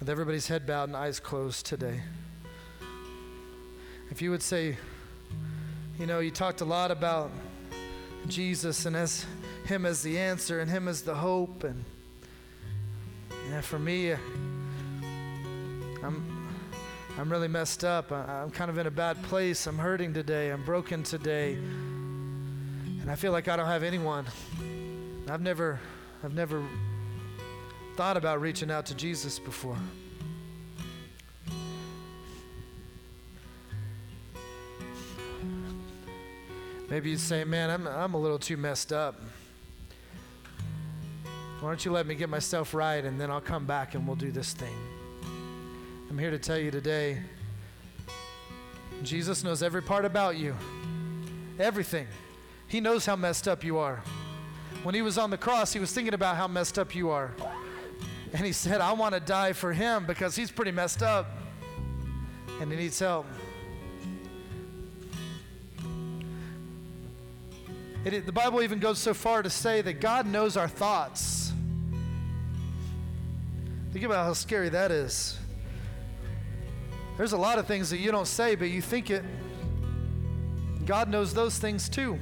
With 0.00 0.10
everybody's 0.10 0.48
head 0.48 0.66
bowed 0.66 0.88
and 0.88 0.96
eyes 0.96 1.20
closed 1.20 1.64
today, 1.64 2.00
if 4.10 4.20
you 4.20 4.32
would 4.32 4.42
say, 4.42 4.76
you 6.00 6.06
know, 6.06 6.18
you 6.18 6.32
talked 6.32 6.60
a 6.60 6.64
lot 6.64 6.90
about 6.90 7.30
Jesus 8.26 8.86
and 8.86 8.96
as 8.96 9.24
Him 9.66 9.86
as 9.86 10.02
the 10.02 10.18
answer 10.18 10.58
and 10.58 10.68
Him 10.68 10.88
as 10.88 11.02
the 11.02 11.14
hope 11.14 11.62
and 11.62 11.84
yeah, 13.52 13.60
for 13.60 13.78
me, 13.78 14.12
uh, 14.12 14.16
I'm, 16.02 16.48
I'm 17.18 17.30
really 17.30 17.48
messed 17.48 17.84
up. 17.84 18.10
I, 18.10 18.40
am 18.40 18.50
kind 18.50 18.70
of 18.70 18.78
in 18.78 18.86
a 18.86 18.90
bad 18.90 19.22
place. 19.24 19.66
I'm 19.66 19.76
hurting 19.76 20.14
today. 20.14 20.48
I'm 20.48 20.64
broken 20.64 21.02
today. 21.02 21.52
And 21.52 23.10
I 23.10 23.14
feel 23.14 23.30
like 23.30 23.48
I 23.48 23.56
don't 23.56 23.66
have 23.66 23.82
anyone. 23.82 24.24
I've 25.28 25.42
never, 25.42 25.78
I've 26.24 26.32
never 26.32 26.64
thought 27.94 28.16
about 28.16 28.40
reaching 28.40 28.70
out 28.70 28.86
to 28.86 28.94
Jesus 28.94 29.38
before. 29.38 29.76
Maybe 36.88 37.10
you'd 37.10 37.20
say, 37.20 37.44
man, 37.44 37.68
I'm, 37.68 37.86
I'm 37.86 38.14
a 38.14 38.18
little 38.18 38.38
too 38.38 38.56
messed 38.56 38.94
up. 38.94 39.20
Why 41.62 41.68
don't 41.68 41.84
you 41.84 41.92
let 41.92 42.08
me 42.08 42.16
get 42.16 42.28
myself 42.28 42.74
right 42.74 43.04
and 43.04 43.20
then 43.20 43.30
I'll 43.30 43.40
come 43.40 43.66
back 43.66 43.94
and 43.94 44.04
we'll 44.04 44.16
do 44.16 44.32
this 44.32 44.52
thing? 44.52 44.74
I'm 46.10 46.18
here 46.18 46.32
to 46.32 46.38
tell 46.38 46.58
you 46.58 46.72
today 46.72 47.22
Jesus 49.04 49.44
knows 49.44 49.62
every 49.62 49.80
part 49.80 50.04
about 50.04 50.36
you, 50.36 50.56
everything. 51.60 52.08
He 52.66 52.80
knows 52.80 53.06
how 53.06 53.14
messed 53.14 53.46
up 53.46 53.62
you 53.62 53.78
are. 53.78 54.02
When 54.82 54.92
he 54.92 55.02
was 55.02 55.18
on 55.18 55.30
the 55.30 55.38
cross, 55.38 55.72
he 55.72 55.78
was 55.78 55.92
thinking 55.92 56.14
about 56.14 56.36
how 56.36 56.48
messed 56.48 56.80
up 56.80 56.96
you 56.96 57.10
are. 57.10 57.30
And 58.32 58.44
he 58.44 58.52
said, 58.52 58.80
I 58.80 58.92
want 58.94 59.14
to 59.14 59.20
die 59.20 59.52
for 59.52 59.72
him 59.72 60.04
because 60.04 60.34
he's 60.34 60.50
pretty 60.50 60.72
messed 60.72 61.00
up 61.00 61.30
and 62.60 62.72
he 62.72 62.76
needs 62.76 62.98
help. 62.98 63.26
It, 68.04 68.26
the 68.26 68.32
Bible 68.32 68.62
even 68.62 68.80
goes 68.80 68.98
so 68.98 69.14
far 69.14 69.44
to 69.44 69.50
say 69.50 69.80
that 69.82 70.00
God 70.00 70.26
knows 70.26 70.56
our 70.56 70.66
thoughts. 70.66 71.51
Think 73.92 74.06
about 74.06 74.24
how 74.24 74.32
scary 74.32 74.70
that 74.70 74.90
is. 74.90 75.38
There's 77.18 77.32
a 77.32 77.38
lot 77.38 77.58
of 77.58 77.66
things 77.66 77.90
that 77.90 77.98
you 77.98 78.10
don't 78.10 78.26
say, 78.26 78.54
but 78.54 78.70
you 78.70 78.80
think 78.80 79.10
it. 79.10 79.22
God 80.86 81.10
knows 81.10 81.34
those 81.34 81.58
things 81.58 81.88
too. 81.90 82.18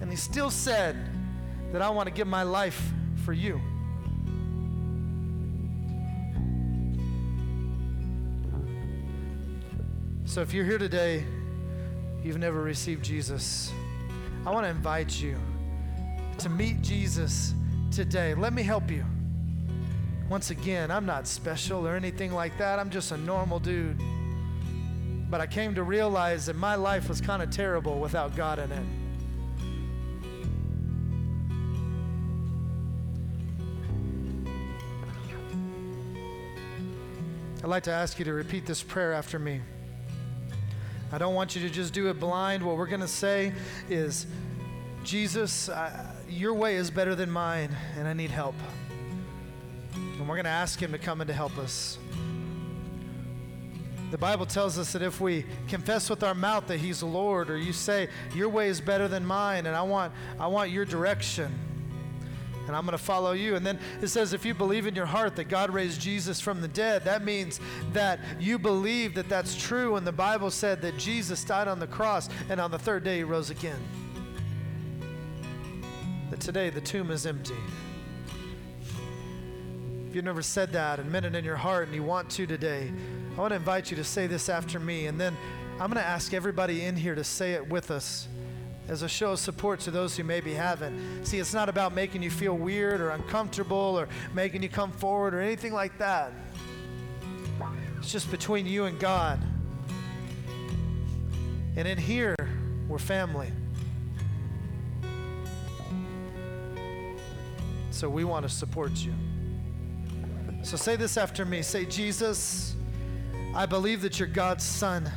And 0.00 0.08
He 0.08 0.16
still 0.16 0.50
said 0.50 0.96
that 1.72 1.82
I 1.82 1.90
want 1.90 2.06
to 2.06 2.12
give 2.12 2.28
my 2.28 2.44
life 2.44 2.92
for 3.24 3.32
you. 3.32 3.60
So 10.24 10.40
if 10.40 10.54
you're 10.54 10.64
here 10.64 10.78
today, 10.78 11.24
you've 12.22 12.38
never 12.38 12.62
received 12.62 13.04
Jesus, 13.04 13.72
I 14.46 14.50
want 14.50 14.64
to 14.64 14.70
invite 14.70 15.20
you 15.20 15.36
to 16.38 16.48
meet 16.48 16.80
Jesus 16.80 17.54
today. 17.90 18.34
Let 18.34 18.52
me 18.52 18.62
help 18.62 18.88
you. 18.88 19.04
Once 20.28 20.50
again, 20.50 20.90
I'm 20.90 21.06
not 21.06 21.26
special 21.26 21.86
or 21.86 21.96
anything 21.96 22.32
like 22.32 22.58
that. 22.58 22.78
I'm 22.78 22.90
just 22.90 23.12
a 23.12 23.16
normal 23.16 23.58
dude. 23.58 23.98
But 25.30 25.40
I 25.40 25.46
came 25.46 25.74
to 25.74 25.82
realize 25.82 26.46
that 26.46 26.56
my 26.56 26.74
life 26.74 27.08
was 27.08 27.20
kind 27.20 27.42
of 27.42 27.50
terrible 27.50 27.98
without 27.98 28.36
God 28.36 28.58
in 28.58 28.70
it. 28.70 28.84
I'd 37.62 37.70
like 37.70 37.82
to 37.84 37.92
ask 37.92 38.18
you 38.18 38.24
to 38.26 38.32
repeat 38.32 38.66
this 38.66 38.82
prayer 38.82 39.12
after 39.12 39.38
me. 39.38 39.60
I 41.10 41.18
don't 41.18 41.34
want 41.34 41.56
you 41.56 41.62
to 41.62 41.70
just 41.70 41.94
do 41.94 42.08
it 42.08 42.20
blind. 42.20 42.62
What 42.62 42.76
we're 42.76 42.86
going 42.86 43.00
to 43.00 43.08
say 43.08 43.52
is, 43.88 44.26
Jesus, 45.04 45.70
I, 45.70 46.14
your 46.28 46.52
way 46.52 46.76
is 46.76 46.90
better 46.90 47.14
than 47.14 47.30
mine, 47.30 47.74
and 47.96 48.06
I 48.06 48.12
need 48.12 48.30
help. 48.30 48.54
And 50.18 50.28
we're 50.28 50.34
going 50.34 50.44
to 50.44 50.50
ask 50.50 50.80
Him 50.80 50.92
to 50.92 50.98
come 50.98 51.20
and 51.20 51.28
to 51.28 51.34
help 51.34 51.56
us. 51.58 51.98
The 54.10 54.18
Bible 54.18 54.46
tells 54.46 54.78
us 54.78 54.92
that 54.92 55.02
if 55.02 55.20
we 55.20 55.44
confess 55.68 56.08
with 56.08 56.22
our 56.22 56.34
mouth 56.34 56.66
that 56.68 56.78
He's 56.78 57.00
the 57.00 57.06
Lord, 57.06 57.50
or 57.50 57.58
you 57.58 57.72
say, 57.72 58.08
Your 58.34 58.48
way 58.48 58.68
is 58.68 58.80
better 58.80 59.06
than 59.06 59.24
mine, 59.24 59.66
and 59.66 59.76
I 59.76 59.82
want, 59.82 60.12
I 60.40 60.46
want 60.46 60.70
your 60.70 60.84
direction, 60.84 61.54
and 62.66 62.76
I'm 62.76 62.84
going 62.84 62.96
to 62.96 63.02
follow 63.02 63.32
you. 63.32 63.54
And 63.56 63.64
then 63.64 63.78
it 64.02 64.08
says, 64.08 64.34
if 64.34 64.44
you 64.44 64.52
believe 64.52 64.86
in 64.86 64.94
your 64.94 65.06
heart 65.06 65.36
that 65.36 65.48
God 65.48 65.70
raised 65.70 66.00
Jesus 66.00 66.38
from 66.38 66.60
the 66.60 66.68
dead, 66.68 67.02
that 67.04 67.24
means 67.24 67.60
that 67.94 68.20
you 68.38 68.58
believe 68.58 69.14
that 69.14 69.28
that's 69.28 69.56
true. 69.56 69.96
And 69.96 70.06
the 70.06 70.12
Bible 70.12 70.50
said 70.50 70.82
that 70.82 70.98
Jesus 70.98 71.42
died 71.44 71.66
on 71.66 71.78
the 71.78 71.86
cross, 71.86 72.28
and 72.50 72.60
on 72.60 72.70
the 72.70 72.78
third 72.78 73.04
day 73.04 73.18
He 73.18 73.24
rose 73.24 73.48
again. 73.48 73.80
That 76.30 76.40
today 76.40 76.68
the 76.68 76.82
tomb 76.82 77.10
is 77.10 77.24
empty. 77.24 77.56
If 80.08 80.14
you've 80.14 80.24
never 80.24 80.40
said 80.40 80.72
that 80.72 80.98
and 80.98 81.12
meant 81.12 81.26
it 81.26 81.34
in 81.34 81.44
your 81.44 81.56
heart 81.56 81.86
and 81.86 81.94
you 81.94 82.02
want 82.02 82.30
to 82.30 82.46
today, 82.46 82.90
I 83.36 83.40
want 83.40 83.50
to 83.50 83.56
invite 83.56 83.90
you 83.90 83.96
to 83.98 84.04
say 84.04 84.26
this 84.26 84.48
after 84.48 84.80
me. 84.80 85.04
And 85.04 85.20
then 85.20 85.36
I'm 85.72 85.90
going 85.90 86.02
to 86.02 86.08
ask 86.08 86.32
everybody 86.32 86.86
in 86.86 86.96
here 86.96 87.14
to 87.14 87.22
say 87.22 87.52
it 87.52 87.68
with 87.68 87.90
us 87.90 88.26
as 88.88 89.02
a 89.02 89.08
show 89.08 89.32
of 89.32 89.38
support 89.38 89.80
to 89.80 89.90
those 89.90 90.16
who 90.16 90.24
maybe 90.24 90.54
haven't. 90.54 91.26
See, 91.26 91.38
it's 91.38 91.52
not 91.52 91.68
about 91.68 91.94
making 91.94 92.22
you 92.22 92.30
feel 92.30 92.56
weird 92.56 93.02
or 93.02 93.10
uncomfortable 93.10 93.76
or 93.76 94.08
making 94.32 94.62
you 94.62 94.70
come 94.70 94.92
forward 94.92 95.34
or 95.34 95.40
anything 95.40 95.74
like 95.74 95.98
that. 95.98 96.32
It's 97.98 98.10
just 98.10 98.30
between 98.30 98.64
you 98.64 98.86
and 98.86 98.98
God. 98.98 99.38
And 101.76 101.86
in 101.86 101.98
here, 101.98 102.34
we're 102.88 102.96
family. 102.96 103.52
So 107.90 108.08
we 108.08 108.24
want 108.24 108.44
to 108.44 108.48
support 108.48 108.92
you. 109.04 109.12
So 110.68 110.76
say 110.76 110.96
this 110.96 111.16
after 111.16 111.46
me. 111.46 111.62
Say, 111.62 111.86
Jesus, 111.86 112.76
I 113.54 113.64
believe 113.64 114.02
that 114.02 114.18
you're 114.18 114.28
God's 114.28 114.64
son. 114.64 115.10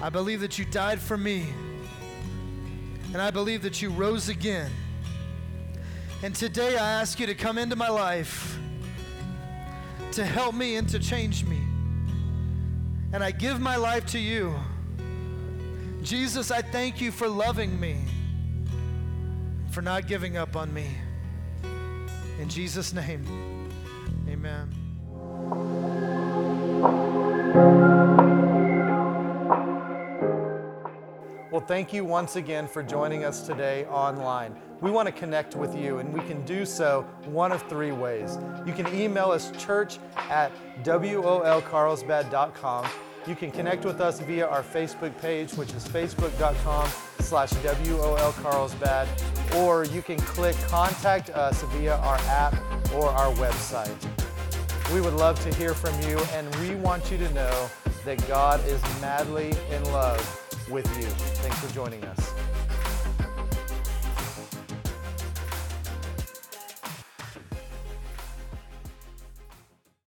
I 0.00 0.08
believe 0.08 0.40
that 0.42 0.56
you 0.56 0.64
died 0.64 1.00
for 1.00 1.18
me. 1.18 1.48
And 3.12 3.20
I 3.20 3.32
believe 3.32 3.62
that 3.62 3.82
you 3.82 3.90
rose 3.90 4.28
again. 4.28 4.70
And 6.22 6.32
today 6.32 6.76
I 6.76 7.00
ask 7.00 7.18
you 7.18 7.26
to 7.26 7.34
come 7.34 7.58
into 7.58 7.74
my 7.74 7.88
life 7.88 8.56
to 10.12 10.24
help 10.24 10.54
me 10.54 10.76
and 10.76 10.88
to 10.90 11.00
change 11.00 11.44
me. 11.44 11.58
And 13.12 13.24
I 13.24 13.32
give 13.32 13.60
my 13.60 13.74
life 13.74 14.06
to 14.12 14.20
you. 14.20 14.54
Jesus, 16.04 16.52
I 16.52 16.62
thank 16.62 17.00
you 17.00 17.10
for 17.10 17.26
loving 17.26 17.80
me, 17.80 17.96
for 19.72 19.82
not 19.82 20.06
giving 20.06 20.36
up 20.36 20.54
on 20.54 20.72
me. 20.72 20.86
In 22.38 22.48
Jesus' 22.48 22.92
name, 22.92 23.51
amen. 24.44 24.68
Well, 31.50 31.60
thank 31.60 31.92
you 31.92 32.04
once 32.04 32.36
again 32.36 32.66
for 32.66 32.82
joining 32.82 33.24
us 33.24 33.46
today 33.46 33.84
online. 33.84 34.56
We 34.80 34.90
want 34.90 35.06
to 35.06 35.12
connect 35.12 35.54
with 35.54 35.76
you, 35.76 35.98
and 35.98 36.12
we 36.12 36.20
can 36.20 36.44
do 36.44 36.64
so 36.64 37.06
one 37.26 37.52
of 37.52 37.62
three 37.68 37.92
ways. 37.92 38.38
You 38.66 38.72
can 38.72 38.92
email 38.94 39.30
us 39.30 39.52
church 39.58 39.98
at 40.16 40.50
wolcarlsbad.com. 40.82 42.86
You 43.26 43.36
can 43.36 43.52
connect 43.52 43.84
with 43.84 44.00
us 44.00 44.18
via 44.18 44.48
our 44.48 44.62
Facebook 44.62 45.16
page, 45.20 45.52
which 45.52 45.72
is 45.74 45.86
facebook.com 45.86 46.88
slash 47.20 47.52
wolcarlsbad, 47.52 49.06
or 49.56 49.84
you 49.84 50.02
can 50.02 50.18
click 50.18 50.56
contact 50.66 51.30
us 51.30 51.62
via 51.74 51.96
our 51.96 52.18
app 52.18 52.54
or 52.94 53.10
our 53.10 53.32
website. 53.34 54.11
We 54.92 55.00
would 55.00 55.14
love 55.14 55.42
to 55.44 55.54
hear 55.54 55.72
from 55.72 55.98
you, 56.02 56.18
and 56.34 56.54
we 56.56 56.74
want 56.74 57.10
you 57.10 57.16
to 57.16 57.32
know 57.32 57.70
that 58.04 58.28
God 58.28 58.60
is 58.66 58.82
madly 59.00 59.54
in 59.70 59.82
love 59.84 60.20
with 60.70 60.86
you. 60.98 61.06
Thanks 61.40 61.58
for 61.60 61.72
joining 61.72 62.04
us. 62.04 62.51